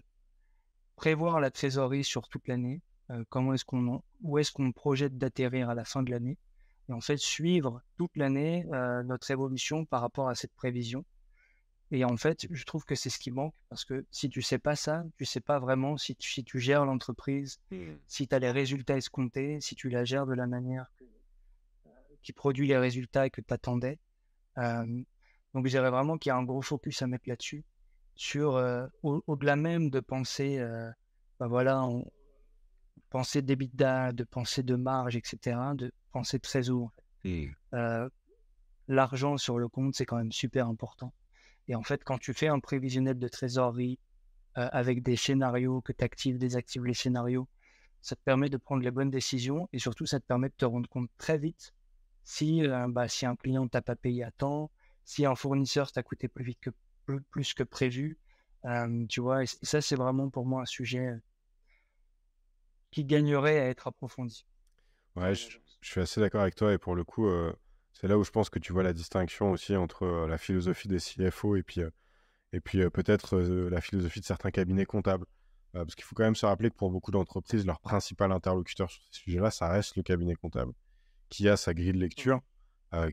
prévoir 0.95 1.39
la 1.39 1.49
trésorerie 1.49 2.03
sur 2.03 2.27
toute 2.29 2.47
l'année. 2.47 2.81
Comment 3.29 3.55
est-ce 3.55 3.65
qu'on, 3.65 4.03
où 4.21 4.37
est-ce 4.37 4.51
qu'on 4.51 4.71
projette 4.71 5.17
d'atterrir 5.17 5.71
à 5.71 5.75
la 5.75 5.83
fin 5.85 6.03
de 6.03 6.11
l'année. 6.11 6.37
Et 6.91 6.93
en 6.93 7.01
fait 7.01 7.17
suivre 7.17 7.81
toute 7.97 8.15
l'année 8.15 8.65
notre 9.05 9.31
évolution 9.31 9.85
par 9.85 10.01
rapport 10.01 10.29
à 10.29 10.35
cette 10.35 10.53
prévision. 10.53 11.05
Et 11.93 12.05
en 12.05 12.15
fait, 12.15 12.47
je 12.49 12.63
trouve 12.63 12.85
que 12.85 12.95
c'est 12.95 13.09
ce 13.09 13.19
qui 13.19 13.31
manque 13.31 13.53
parce 13.69 13.83
que 13.83 14.05
si 14.11 14.29
tu 14.29 14.41
sais 14.41 14.59
pas 14.59 14.77
ça, 14.77 15.03
tu 15.17 15.25
sais 15.25 15.41
pas 15.41 15.59
vraiment 15.59 15.97
si 15.97 16.15
tu, 16.15 16.31
si 16.31 16.43
tu 16.43 16.57
gères 16.57 16.85
l'entreprise, 16.85 17.59
mmh. 17.69 17.77
si 18.07 18.29
tu 18.29 18.35
as 18.35 18.39
les 18.39 18.51
résultats 18.51 18.95
escomptés, 18.95 19.59
si 19.59 19.75
tu 19.75 19.89
la 19.89 20.05
gères 20.05 20.25
de 20.25 20.33
la 20.33 20.47
manière 20.47 20.89
qui 22.23 22.33
produit 22.33 22.67
les 22.67 22.77
résultats 22.77 23.29
que 23.29 23.41
tu 23.41 23.53
attendais. 23.53 23.99
donc, 24.57 25.65
je 25.65 25.69
dirais 25.69 25.89
vraiment 25.89 26.17
qu'il 26.17 26.29
y 26.29 26.33
a 26.33 26.37
un 26.37 26.43
gros 26.43 26.61
focus 26.61 27.01
à 27.01 27.07
mettre 27.07 27.27
là-dessus, 27.27 27.63
sur 28.15 28.63
au-delà 29.01 29.55
même 29.55 29.89
de 29.89 29.99
penser, 29.99 30.63
bah 31.39 31.47
voilà, 31.47 31.83
on, 31.83 32.05
penser 33.11 33.43
d'EBITDA, 33.43 34.13
de 34.13 34.23
penser 34.23 34.63
de 34.63 34.75
marge, 34.75 35.15
etc., 35.15 35.59
de 35.75 35.91
penser 36.11 36.37
de 36.37 36.41
trésor. 36.41 36.91
Mmh. 37.23 37.45
L'argent 38.87 39.37
sur 39.37 39.59
le 39.59 39.67
compte, 39.67 39.93
c'est 39.93 40.05
quand 40.05 40.17
même 40.17 40.31
super 40.31 40.67
important. 40.67 41.13
Et 41.67 41.75
en 41.75 41.83
fait, 41.83 42.03
quand 42.03 42.17
tu 42.17 42.33
fais 42.33 42.47
un 42.47 42.59
prévisionnel 42.59 43.19
de 43.19 43.27
trésorerie 43.27 43.99
avec 44.55 45.03
des 45.03 45.15
scénarios, 45.15 45.81
que 45.81 45.93
tu 45.93 46.03
actives, 46.03 46.37
désactives 46.39 46.83
les 46.85 46.95
scénarios, 46.95 47.47
ça 48.01 48.15
te 48.15 48.21
permet 48.21 48.49
de 48.49 48.57
prendre 48.57 48.81
les 48.81 48.91
bonnes 48.91 49.11
décisions 49.11 49.69
et 49.71 49.79
surtout, 49.79 50.05
ça 50.05 50.19
te 50.19 50.25
permet 50.25 50.49
de 50.49 50.55
te 50.55 50.65
rendre 50.65 50.89
compte 50.89 51.09
très 51.17 51.37
vite 51.37 51.73
si, 52.23 52.63
bah, 52.89 53.07
si 53.07 53.25
un 53.25 53.35
client 53.35 53.67
t'a 53.67 53.81
pas 53.81 53.95
payé 53.95 54.23
à 54.23 54.31
temps, 54.31 54.71
si 55.05 55.25
un 55.25 55.35
fournisseur 55.35 55.91
t'a 55.91 56.01
coûté 56.01 56.27
plus 56.27 56.43
vite 56.43 56.59
que 56.59 56.71
plus, 57.29 57.53
que 57.53 57.63
prévu. 57.63 58.17
tu 59.09 59.21
vois, 59.21 59.43
et 59.43 59.47
ça, 59.47 59.81
c'est 59.81 59.95
vraiment 59.95 60.29
pour 60.29 60.45
moi 60.45 60.63
un 60.63 60.65
sujet 60.65 61.13
qui 62.91 63.05
gagnerait 63.05 63.59
à 63.59 63.67
être 63.67 63.87
approfondi. 63.87 64.45
Ouais, 65.15 65.33
je, 65.35 65.57
suis 65.81 66.01
assez 66.01 66.21
d'accord 66.21 66.41
avec 66.41 66.55
toi 66.55 66.73
et 66.73 66.77
pour 66.77 66.95
le 66.95 67.03
coup, 67.03 67.27
c'est 67.93 68.07
là 68.07 68.17
où 68.17 68.23
je 68.23 68.31
pense 68.31 68.49
que 68.49 68.59
tu 68.59 68.73
vois 68.73 68.83
la 68.83 68.93
distinction 68.93 69.51
aussi 69.51 69.75
entre 69.75 70.05
la 70.27 70.37
philosophie 70.37 70.87
des 70.87 70.99
CFO 70.99 71.55
et 71.55 71.63
puis, 71.63 71.81
et 72.53 72.59
puis 72.59 72.87
peut-être 72.89 73.39
la 73.39 73.81
philosophie 73.81 74.19
de 74.19 74.25
certains 74.25 74.51
cabinets 74.51 74.85
comptables. 74.85 75.25
parce 75.73 75.95
qu'il 75.95 76.05
faut 76.05 76.15
quand 76.15 76.23
même 76.23 76.35
se 76.35 76.45
rappeler 76.45 76.69
que 76.69 76.75
pour 76.75 76.91
beaucoup 76.91 77.11
d'entreprises, 77.11 77.65
leur 77.65 77.79
principal 77.79 78.31
interlocuteur 78.31 78.89
sur 78.89 79.01
ces 79.11 79.19
sujets-là, 79.19 79.51
ça 79.51 79.69
reste 79.69 79.95
le 79.95 80.03
cabinet 80.03 80.35
comptable, 80.35 80.73
qui 81.29 81.49
a 81.49 81.57
sa 81.57 81.73
grille 81.73 81.93
de 81.93 81.99
lecture, 81.99 82.41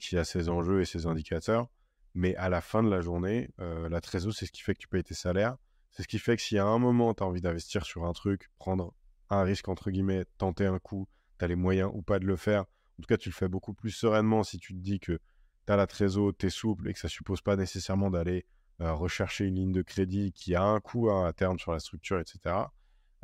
qui 0.00 0.16
a 0.16 0.24
ses 0.24 0.48
enjeux 0.48 0.80
et 0.80 0.84
ses 0.84 1.06
indicateurs. 1.06 1.68
Mais 2.14 2.34
à 2.36 2.48
la 2.48 2.60
fin 2.60 2.82
de 2.82 2.90
la 2.90 3.00
journée, 3.00 3.50
la 3.58 4.00
trésorerie, 4.00 4.36
c'est 4.38 4.46
ce 4.46 4.52
qui 4.52 4.62
fait 4.62 4.74
que 4.74 4.80
tu 4.80 4.88
payes 4.88 5.04
tes 5.04 5.14
salaires. 5.14 5.56
C'est 5.90 6.02
ce 6.02 6.08
qui 6.08 6.18
fait 6.18 6.36
que 6.36 6.42
si 6.42 6.58
à 6.58 6.66
un 6.66 6.78
moment, 6.78 7.14
tu 7.14 7.22
as 7.22 7.26
envie 7.26 7.40
d'investir 7.40 7.84
sur 7.84 8.04
un 8.04 8.12
truc, 8.12 8.50
prendre 8.58 8.94
un 9.30 9.42
risque, 9.42 9.68
entre 9.68 9.90
guillemets, 9.90 10.24
tenter 10.38 10.66
un 10.66 10.78
coup, 10.78 11.08
tu 11.38 11.44
as 11.44 11.48
les 11.48 11.56
moyens 11.56 11.90
ou 11.94 12.02
pas 12.02 12.18
de 12.18 12.26
le 12.26 12.36
faire. 12.36 12.62
En 12.62 13.02
tout 13.02 13.06
cas, 13.08 13.16
tu 13.16 13.28
le 13.28 13.34
fais 13.34 13.48
beaucoup 13.48 13.74
plus 13.74 13.90
sereinement 13.90 14.42
si 14.42 14.58
tu 14.58 14.74
te 14.74 14.78
dis 14.78 14.98
que 14.98 15.20
tu 15.66 15.72
as 15.72 15.76
la 15.76 15.86
trésor, 15.86 16.32
tu 16.36 16.46
es 16.46 16.50
souple 16.50 16.88
et 16.88 16.92
que 16.92 16.98
ça 16.98 17.08
suppose 17.08 17.40
pas 17.40 17.56
nécessairement 17.56 18.10
d'aller 18.10 18.46
euh, 18.80 18.92
rechercher 18.92 19.44
une 19.44 19.56
ligne 19.56 19.72
de 19.72 19.82
crédit 19.82 20.32
qui 20.32 20.54
a 20.54 20.62
un 20.62 20.80
coût 20.80 21.10
hein, 21.10 21.26
à 21.26 21.32
terme 21.32 21.58
sur 21.58 21.72
la 21.72 21.80
structure, 21.80 22.18
etc. 22.20 22.54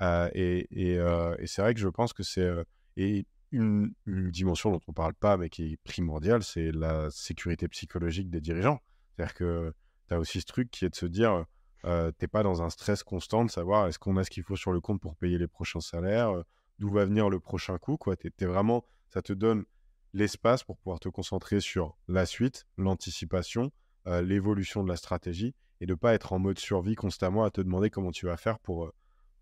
Euh, 0.00 0.28
euh, 0.36 1.36
et, 1.38 1.46
c'est 1.46 1.62
vrai 1.62 1.74
que 1.74 1.80
je 1.80 1.88
pense 1.88 2.12
que 2.12 2.22
c'est 2.22 2.50
et 2.96 3.26
une, 3.52 3.92
une, 4.06 4.30
dimension 4.30 4.70
dont 4.72 4.80
on 4.88 4.90
ne 4.90 4.94
parle 4.94 5.14
pas, 5.14 5.36
mais 5.36 5.48
qui 5.48 5.72
est 5.72 5.76
primordiale, 5.84 6.42
c'est 6.42 6.72
la 6.72 7.08
sécurité 7.10 7.68
psychologique 7.68 8.30
des 8.30 8.40
dirigeants. 8.40 8.80
C'est-à-dire 9.16 9.34
que 9.34 9.74
tu 10.08 10.14
as 10.14 10.18
aussi 10.18 10.40
ce 10.40 10.46
truc 10.46 10.70
qui 10.70 10.84
est 10.84 10.90
de 10.90 10.96
se 10.96 11.06
dire, 11.06 11.44
euh, 11.84 12.10
t'es 12.12 12.28
pas 12.28 12.42
dans 12.42 12.62
un 12.62 12.70
stress 12.70 13.02
constant 13.02 13.44
de 13.44 13.50
savoir 13.50 13.86
est-ce 13.88 13.98
qu'on 13.98 14.16
a 14.16 14.24
ce 14.24 14.30
qu'il 14.30 14.42
faut 14.42 14.56
sur 14.56 14.72
le 14.72 14.80
compte 14.80 15.00
pour 15.00 15.16
payer 15.16 15.38
les 15.38 15.48
prochains 15.48 15.80
salaires, 15.80 16.30
euh, 16.30 16.42
d'où 16.78 16.90
va 16.90 17.04
venir 17.04 17.28
le 17.28 17.40
prochain 17.40 17.78
coup. 17.78 17.96
Quoi. 17.96 18.16
vraiment, 18.40 18.84
ça 19.10 19.22
te 19.22 19.32
donne 19.32 19.64
l'espace 20.12 20.62
pour 20.62 20.76
pouvoir 20.78 21.00
te 21.00 21.08
concentrer 21.08 21.60
sur 21.60 21.96
la 22.08 22.26
suite, 22.26 22.66
l'anticipation, 22.78 23.70
euh, 24.06 24.22
l'évolution 24.22 24.82
de 24.82 24.88
la 24.88 24.96
stratégie 24.96 25.54
et 25.80 25.86
de 25.86 25.94
pas 25.94 26.14
être 26.14 26.32
en 26.32 26.38
mode 26.38 26.58
survie 26.58 26.94
constamment 26.94 27.44
à 27.44 27.50
te 27.50 27.60
demander 27.60 27.90
comment 27.90 28.12
tu 28.12 28.26
vas 28.26 28.36
faire 28.36 28.58
pour, 28.60 28.90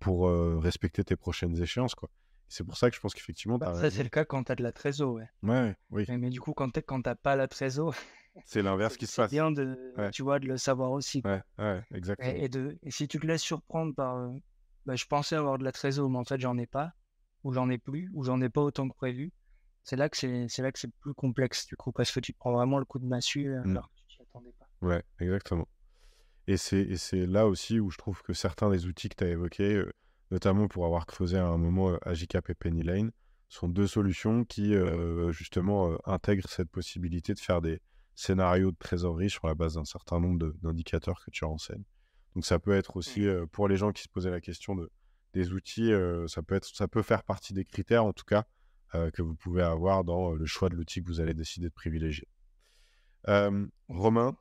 pour 0.01 0.29
respecter 0.61 1.05
tes 1.05 1.15
prochaines 1.15 1.61
échéances. 1.61 1.95
Quoi. 1.95 2.09
C'est 2.53 2.65
pour 2.65 2.77
ça 2.77 2.91
que 2.91 2.97
je 2.97 3.01
pense 3.01 3.15
qu'effectivement. 3.15 3.57
Bah, 3.57 3.75
ça, 3.75 3.91
c'est 3.91 4.03
le 4.03 4.11
cas 4.11 4.27
quand 4.27 4.45
tu 4.45 4.53
as 4.53 4.55
de 4.55 4.63
la 4.63 4.73
trésor. 4.73 5.15
Ouais. 5.15 5.29
ouais 5.43 5.75
oui. 5.91 6.05
Mais, 6.09 6.29
du 6.29 6.39
coup, 6.39 6.53
quand 6.53 6.71
tu 6.71 6.81
n'as 7.05 7.15
pas 7.15 7.35
la 7.35 7.49
trésor, 7.49 7.95
c'est 8.45 8.63
l'inverse 8.63 8.97
qui 8.97 9.07
se 9.07 9.17
passe. 9.17 9.31
C'est 9.31 9.37
bien 9.37 9.51
de, 9.51 9.95
tu 10.13 10.23
vois, 10.23 10.39
de 10.39 10.47
le 10.47 10.57
savoir 10.57 10.93
aussi. 10.93 11.23
Ouais, 11.25 11.43
ouais, 11.59 11.83
exactement. 11.95 12.33
Et, 12.33 12.49
de, 12.49 12.79
et 12.83 12.91
si 12.91 13.09
tu 13.09 13.19
te 13.19 13.27
laisses 13.27 13.43
surprendre 13.43 13.95
par, 13.95 14.17
euh, 14.17 14.31
bah, 14.87 14.97
je 14.97 15.05
pensais 15.07 15.37
avoir 15.37 15.59
de 15.59 15.65
la 15.65 15.73
trésor, 15.73 16.09
mais 16.09 16.19
en 16.19 16.25
fait 16.25 16.41
j'en 16.41 16.57
ai 16.57 16.67
pas, 16.67 16.93
ou 17.45 17.53
j'en 17.53 17.69
ai 17.71 17.79
plus, 17.79 18.11
ou 18.15 18.25
j'en 18.25 18.41
ai 18.41 18.49
pas 18.49 18.63
autant 18.63 18.89
que 18.89 18.95
prévu. 18.95 19.33
C'est 19.85 19.97
là 19.97 20.09
que 20.09 20.17
c'est, 20.17 20.47
c'est 20.49 20.63
là 20.63 20.71
que 20.71 20.79
c'est 20.79 20.93
plus 21.01 21.15
complexe 21.15 21.67
du 21.67 21.77
coup, 21.77 21.93
parce 21.93 22.13
que 22.13 22.21
tu 22.21 22.33
prends 22.33 22.53
vraiment 22.53 22.79
le 22.79 22.85
coup 22.85 22.99
de 22.99 23.07
massue 23.07 23.49
euh, 23.49 23.63
mmh. 23.65 23.71
alors 23.71 23.89
que 23.89 23.97
tu 23.97 24.17
t'y 24.17 24.23
attendais 24.23 24.55
pas. 24.59 24.67
Ouais, 24.87 25.03
exactement. 25.19 25.69
Et 26.47 26.57
c'est, 26.57 26.83
et 26.83 26.97
c'est 26.97 27.27
là 27.27 27.47
aussi 27.47 27.81
où 27.81 27.91
je 27.91 27.99
trouve 27.99 28.23
que 28.23 28.33
certains 28.33 28.71
des 28.71 28.87
outils 28.87 29.09
que 29.09 29.17
tu 29.17 29.25
as 29.25 29.29
évoqués, 29.29 29.75
euh, 29.75 29.93
notamment 30.31 30.69
pour 30.69 30.87
avoir 30.87 31.07
creusé 31.07 31.37
à 31.37 31.47
un 31.47 31.59
moment 31.59 31.97
Agicap 32.03 32.49
et 32.51 32.55
Penny 32.55 32.83
Lane, 32.83 33.13
sont 33.49 33.69
deux 33.69 33.87
solutions 33.87 34.45
qui 34.47 34.75
justement 35.29 35.99
intègrent 36.07 36.49
cette 36.49 36.71
possibilité 36.71 37.35
de 37.35 37.39
faire 37.39 37.61
des, 37.61 37.83
scénario 38.15 38.71
de 38.71 38.77
trésorerie 38.77 39.31
sur 39.31 39.47
la 39.47 39.55
base 39.55 39.75
d'un 39.75 39.85
certain 39.85 40.21
nombre 40.21 40.53
d'indicateurs 40.63 41.23
que 41.25 41.31
tu 41.31 41.45
renseignes. 41.45 41.85
Donc 42.35 42.47
ça 42.47 42.59
peut 42.59 42.75
être 42.75 42.97
aussi, 42.97 43.27
euh, 43.27 43.47
pour 43.47 43.69
les 43.69 43.77
gens 43.77 43.93
qui 43.93 44.03
se 44.03 44.09
posaient 44.09 44.31
la 44.31 44.41
question 44.41 44.75
de, 44.75 44.91
des 45.35 45.53
outils, 45.53 45.93
euh, 45.93 46.27
ça, 46.29 46.43
peut 46.43 46.55
être, 46.55 46.67
ça 46.67 46.89
peut 46.89 47.03
faire 47.03 47.25
partie 47.25 47.53
des 47.53 47.65
critères 47.65 48.05
en 48.05 48.13
tout 48.13 48.25
cas 48.25 48.45
euh, 48.95 49.11
que 49.11 49.23
vous 49.23 49.35
pouvez 49.35 49.63
avoir 49.63 50.05
dans 50.05 50.33
le 50.33 50.47
choix 50.47 50.69
de 50.69 50.75
l'outil 50.75 51.03
que 51.03 51.09
vous 51.09 51.21
allez 51.21 51.35
décider 51.35 51.69
de 51.69 51.75
privilégier. 51.75 52.29
Romain, 53.89 54.37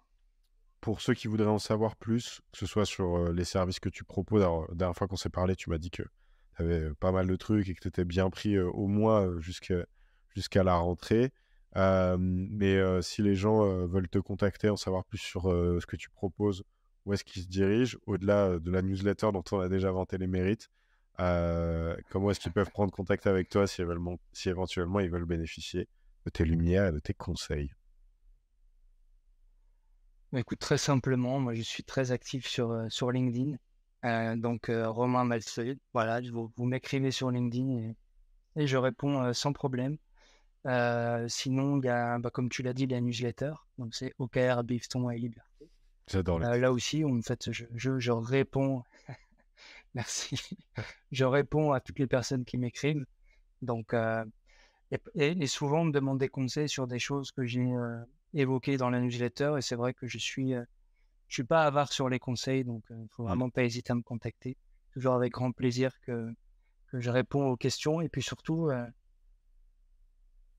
pour 0.80 1.02
ceux 1.02 1.14
qui 1.14 1.28
voudraient 1.28 1.48
en 1.48 1.60
savoir 1.60 1.96
plus, 1.96 2.42
que 2.52 2.58
ce 2.58 2.66
soit 2.66 2.86
sur 2.86 3.32
les 3.32 3.44
services 3.44 3.80
que 3.80 3.90
tu 3.90 4.04
proposes, 4.04 4.42
la 4.42 4.76
dernière 4.76 4.96
fois 4.96 5.08
qu'on 5.08 5.16
s'est 5.16 5.30
parlé, 5.30 5.56
tu 5.56 5.70
m'as 5.70 5.78
dit 5.78 5.92
que 5.92 6.02
tu 6.02 6.64
avais 6.64 6.92
pas 6.96 7.12
mal 7.12 7.28
de 7.28 7.36
trucs 7.36 7.70
et 7.70 7.76
que 7.76 7.80
tu 7.80 7.90
étais 7.90 8.06
bien 8.06 8.32
pris 8.32 8.58
au 8.58 8.88
moins 8.88 9.40
jusqu'à 9.40 10.64
la 10.64 10.74
rentrée 10.74 11.32
mais 11.76 13.02
si 13.02 13.22
les 13.22 13.36
gens 13.36 13.66
veulent 13.88 14.10
te 14.10 14.20
contacter, 14.20 14.70
en 14.70 14.78
savoir 14.78 15.06
plus 15.06 15.20
sur 15.20 15.44
ce 15.44 15.86
que 15.86 15.96
tu 15.96 16.10
proposes, 16.10 16.64
où 17.06 17.14
est-ce 17.14 17.24
qu'ils 17.24 17.44
se 17.44 17.48
dirigent, 17.48 17.98
au-delà 18.06 18.60
de 18.60 18.72
la 18.72 18.82
newsletter 18.82 19.32
dont 19.34 19.44
on 19.52 19.60
a 19.60 19.70
déjà 19.70 19.92
vanté 19.92 20.18
les 20.18 20.28
mérites, 20.28 20.70
comment 21.18 22.32
est-ce 22.32 22.40
qu'ils 22.40 22.52
peuvent 22.52 22.72
prendre 22.72 22.92
contact 22.92 23.28
avec 23.28 23.50
toi 23.50 23.68
si, 23.68 23.82
éventuellement 23.82 25.00
ils 25.00 25.10
veulent 25.10 25.26
bénéficier 25.26 25.88
de 26.26 26.30
tes 26.30 26.46
lumières 26.46 26.88
et 26.88 26.92
de 26.92 27.00
tes 27.00 27.14
conseils? 27.14 27.72
Bah, 30.32 30.40
Écoute, 30.40 30.60
très 30.60 30.78
simplement, 30.78 31.40
moi 31.40 31.54
je 31.54 31.62
suis 31.62 31.84
très 31.84 32.12
actif 32.12 32.48
sur, 32.48 33.12
LinkedIn. 33.12 33.58
donc 34.38 34.70
Romain 34.70 35.24
Malsolide, 35.24 35.80
voilà, 35.94 36.22
vous 36.32 36.66
m'écrivez 36.66 37.12
sur 37.12 37.32
LinkedIn 37.32 37.94
et 38.56 38.68
je 38.68 38.78
réponds 38.78 39.34
sans 39.34 39.54
problème. 39.54 39.98
Euh, 40.68 41.28
sinon, 41.28 41.80
il 41.80 41.86
y 41.86 41.90
a, 41.90 42.20
bah, 42.20 42.30
comme 42.30 42.50
tu 42.50 42.62
l'as 42.62 42.74
dit, 42.74 42.88
la 42.88 43.02
newsletter. 43.02 43.54
Donc, 43.78 43.96
c'est 43.96 44.14
OKR, 44.20 44.64
Bifton 44.64 45.10
et 45.10 45.18
Liberté. 45.18 45.70
J'adore. 46.08 46.42
Euh, 46.44 46.58
là 46.58 46.72
aussi, 46.72 47.04
en 47.04 47.22
fait, 47.22 47.52
je, 47.52 47.66
je, 47.74 48.00
je 48.00 48.12
réponds. 48.12 48.84
Merci. 49.94 50.40
je 51.12 51.26
réponds 51.26 51.72
à 51.72 51.80
toutes 51.80 52.00
les 52.00 52.08
personnes 52.08 52.46
qui 52.46 52.58
m'écrivent. 52.58 53.06
Donc, 53.62 53.94
euh, 53.94 54.24
et, 55.16 55.48
souvent, 55.48 55.82
on 55.82 55.86
me 55.86 55.92
demande 55.92 56.20
des 56.20 56.30
conseils 56.30 56.70
sur 56.70 56.88
des 56.88 57.00
choses 57.00 57.32
que 57.32 57.46
j'ai 57.46 57.70
évoquées 58.34 58.78
dans 58.78 58.90
la 58.90 59.00
newsletter. 59.00 59.56
Et 59.58 59.62
c'est 59.62 59.76
vrai 59.76 59.94
que 59.94 60.06
je 60.06 60.18
suis, 60.18 60.52
je 60.52 61.34
suis 61.34 61.44
pas 61.44 61.64
avare 61.64 61.92
sur 61.92 62.10
les 62.10 62.20
conseils. 62.20 62.66
Donc, 62.66 62.84
il 62.90 63.08
faut 63.12 63.24
mmh. 63.24 63.28
vraiment 63.28 63.50
pas 63.50 63.64
hésiter 63.64 63.92
à 63.92 63.96
me 63.96 64.02
contacter. 64.02 64.58
Toujours 64.94 65.14
avec 65.14 65.32
grand 65.32 65.54
plaisir 65.54 65.94
que, 66.02 66.30
que 66.88 67.00
je 67.00 67.10
réponds 67.10 67.46
aux 67.46 67.56
questions. 67.56 68.02
Et 68.02 68.10
puis 68.10 68.22
surtout, 68.22 68.70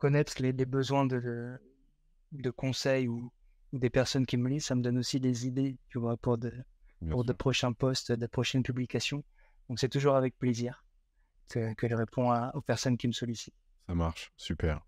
connaître 0.03 0.43
les, 0.43 0.53
besoins 0.53 1.07
de, 1.07 1.57
de, 2.33 2.51
conseils 2.51 3.07
ou, 3.07 3.31
des 3.73 3.89
personnes 3.89 4.27
qui 4.27 4.37
me 4.37 4.49
lisent, 4.49 4.65
ça 4.65 4.75
me 4.75 4.83
donne 4.83 4.99
aussi 4.99 5.21
des 5.21 5.47
idées, 5.47 5.79
tu 5.91 6.01
vois, 6.01 6.17
pour 6.17 6.39
de, 6.39 6.53
pour 7.09 7.25
de 7.25 7.33
prochains 7.33 7.73
posts, 7.73 8.11
de 8.11 8.27
prochaines 8.27 8.65
publications. 8.65 9.23
Donc 9.69 9.79
c'est 9.79 9.89
toujours 9.89 10.17
avec 10.17 10.37
plaisir 10.37 10.85
que, 11.49 11.73
que 11.75 11.89
je 11.89 11.95
réponds 11.95 12.35
aux 12.53 12.61
personnes 12.63 12.97
qui 12.97 13.07
me 13.07 13.13
sollicitent. 13.13 13.55
Ça 13.87 13.95
marche, 13.95 14.33
super. 14.37 14.81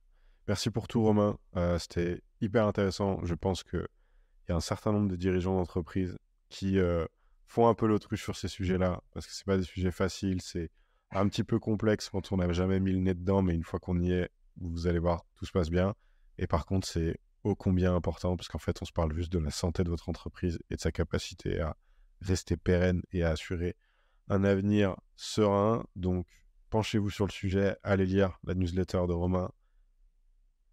Merci 0.48 0.70
pour 0.70 0.88
tout, 0.88 1.04
Romain. 1.04 1.38
Euh, 1.54 1.78
c'était 1.78 2.20
hyper 2.40 2.66
intéressant. 2.66 3.24
Je 3.24 3.34
pense 3.36 3.62
qu'il 3.62 3.86
y 4.48 4.52
a 4.52 4.56
un 4.56 4.60
certain 4.60 4.90
nombre 4.90 5.08
de 5.08 5.16
dirigeants 5.16 5.54
d'entreprise 5.54 6.18
qui 6.48 6.80
euh, 6.80 7.06
font 7.46 7.68
un 7.68 7.74
peu 7.74 7.86
l'autruche 7.86 8.24
sur 8.24 8.34
ces 8.34 8.48
sujets-là, 8.48 9.00
parce 9.12 9.28
que 9.28 9.32
ce 9.32 9.44
pas 9.44 9.58
des 9.58 9.62
sujets 9.62 9.92
faciles, 9.92 10.42
c'est 10.42 10.72
un 11.12 11.28
petit 11.28 11.44
peu 11.44 11.60
complexe 11.60 12.08
quand 12.08 12.32
on 12.32 12.38
n'a 12.38 12.52
jamais 12.52 12.80
mis 12.80 12.90
le 12.90 12.98
nez 12.98 13.14
dedans, 13.14 13.42
mais 13.42 13.54
une 13.54 13.62
fois 13.62 13.78
qu'on 13.78 14.00
y 14.00 14.10
est, 14.10 14.28
vous 14.60 14.86
allez 14.86 14.98
voir, 14.98 15.24
tout 15.34 15.46
se 15.46 15.52
passe 15.52 15.70
bien. 15.70 15.94
Et 16.38 16.46
par 16.46 16.66
contre, 16.66 16.86
c'est 16.86 17.18
ô 17.44 17.54
combien 17.54 17.94
important, 17.94 18.36
parce 18.36 18.48
qu'en 18.48 18.58
fait, 18.58 18.80
on 18.82 18.84
se 18.84 18.92
parle 18.92 19.14
juste 19.14 19.32
de 19.32 19.38
la 19.38 19.50
santé 19.50 19.84
de 19.84 19.90
votre 19.90 20.08
entreprise 20.08 20.58
et 20.70 20.76
de 20.76 20.80
sa 20.80 20.92
capacité 20.92 21.60
à 21.60 21.76
rester 22.20 22.56
pérenne 22.56 23.02
et 23.12 23.22
à 23.22 23.30
assurer 23.30 23.76
un 24.28 24.44
avenir 24.44 24.96
serein. 25.16 25.84
Donc, 25.96 26.26
penchez-vous 26.70 27.10
sur 27.10 27.26
le 27.26 27.32
sujet, 27.32 27.76
allez 27.82 28.06
lire 28.06 28.38
la 28.44 28.54
newsletter 28.54 29.02
de 29.08 29.12
Romain. 29.12 29.50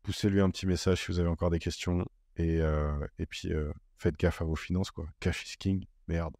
poussez-lui 0.03 0.41
un 0.41 0.49
petit 0.49 0.65
message 0.65 1.01
si 1.01 1.11
vous 1.11 1.19
avez 1.19 1.29
encore 1.29 1.49
des 1.49 1.59
questions. 1.59 2.05
Et, 2.37 2.59
et 3.19 3.25
puis, 3.25 3.51
faites 3.97 4.17
gaffe 4.17 4.41
à 4.41 4.45
vos 4.45 4.55
finances, 4.55 4.91
quoi. 4.91 5.07
Cash 5.19 5.43
is 5.43 5.57
king. 5.57 5.85
Merde. 6.07 6.35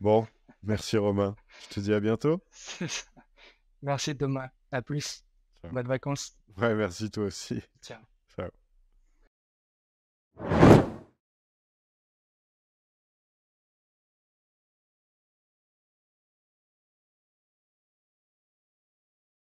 Bon, 0.00 0.26
merci 0.62 0.96
Romain. 0.96 1.36
Je 1.62 1.74
te 1.74 1.80
dis 1.80 1.92
à 1.92 2.00
bientôt. 2.00 2.42
merci 3.82 4.16
Thomas. 4.16 4.50
À 4.70 4.82
plus. 4.82 5.24
Bonnes 5.64 5.88
vacances. 5.88 6.36
Ouais, 6.56 6.74
merci 6.74 7.10
toi 7.10 7.24
aussi. 7.24 7.62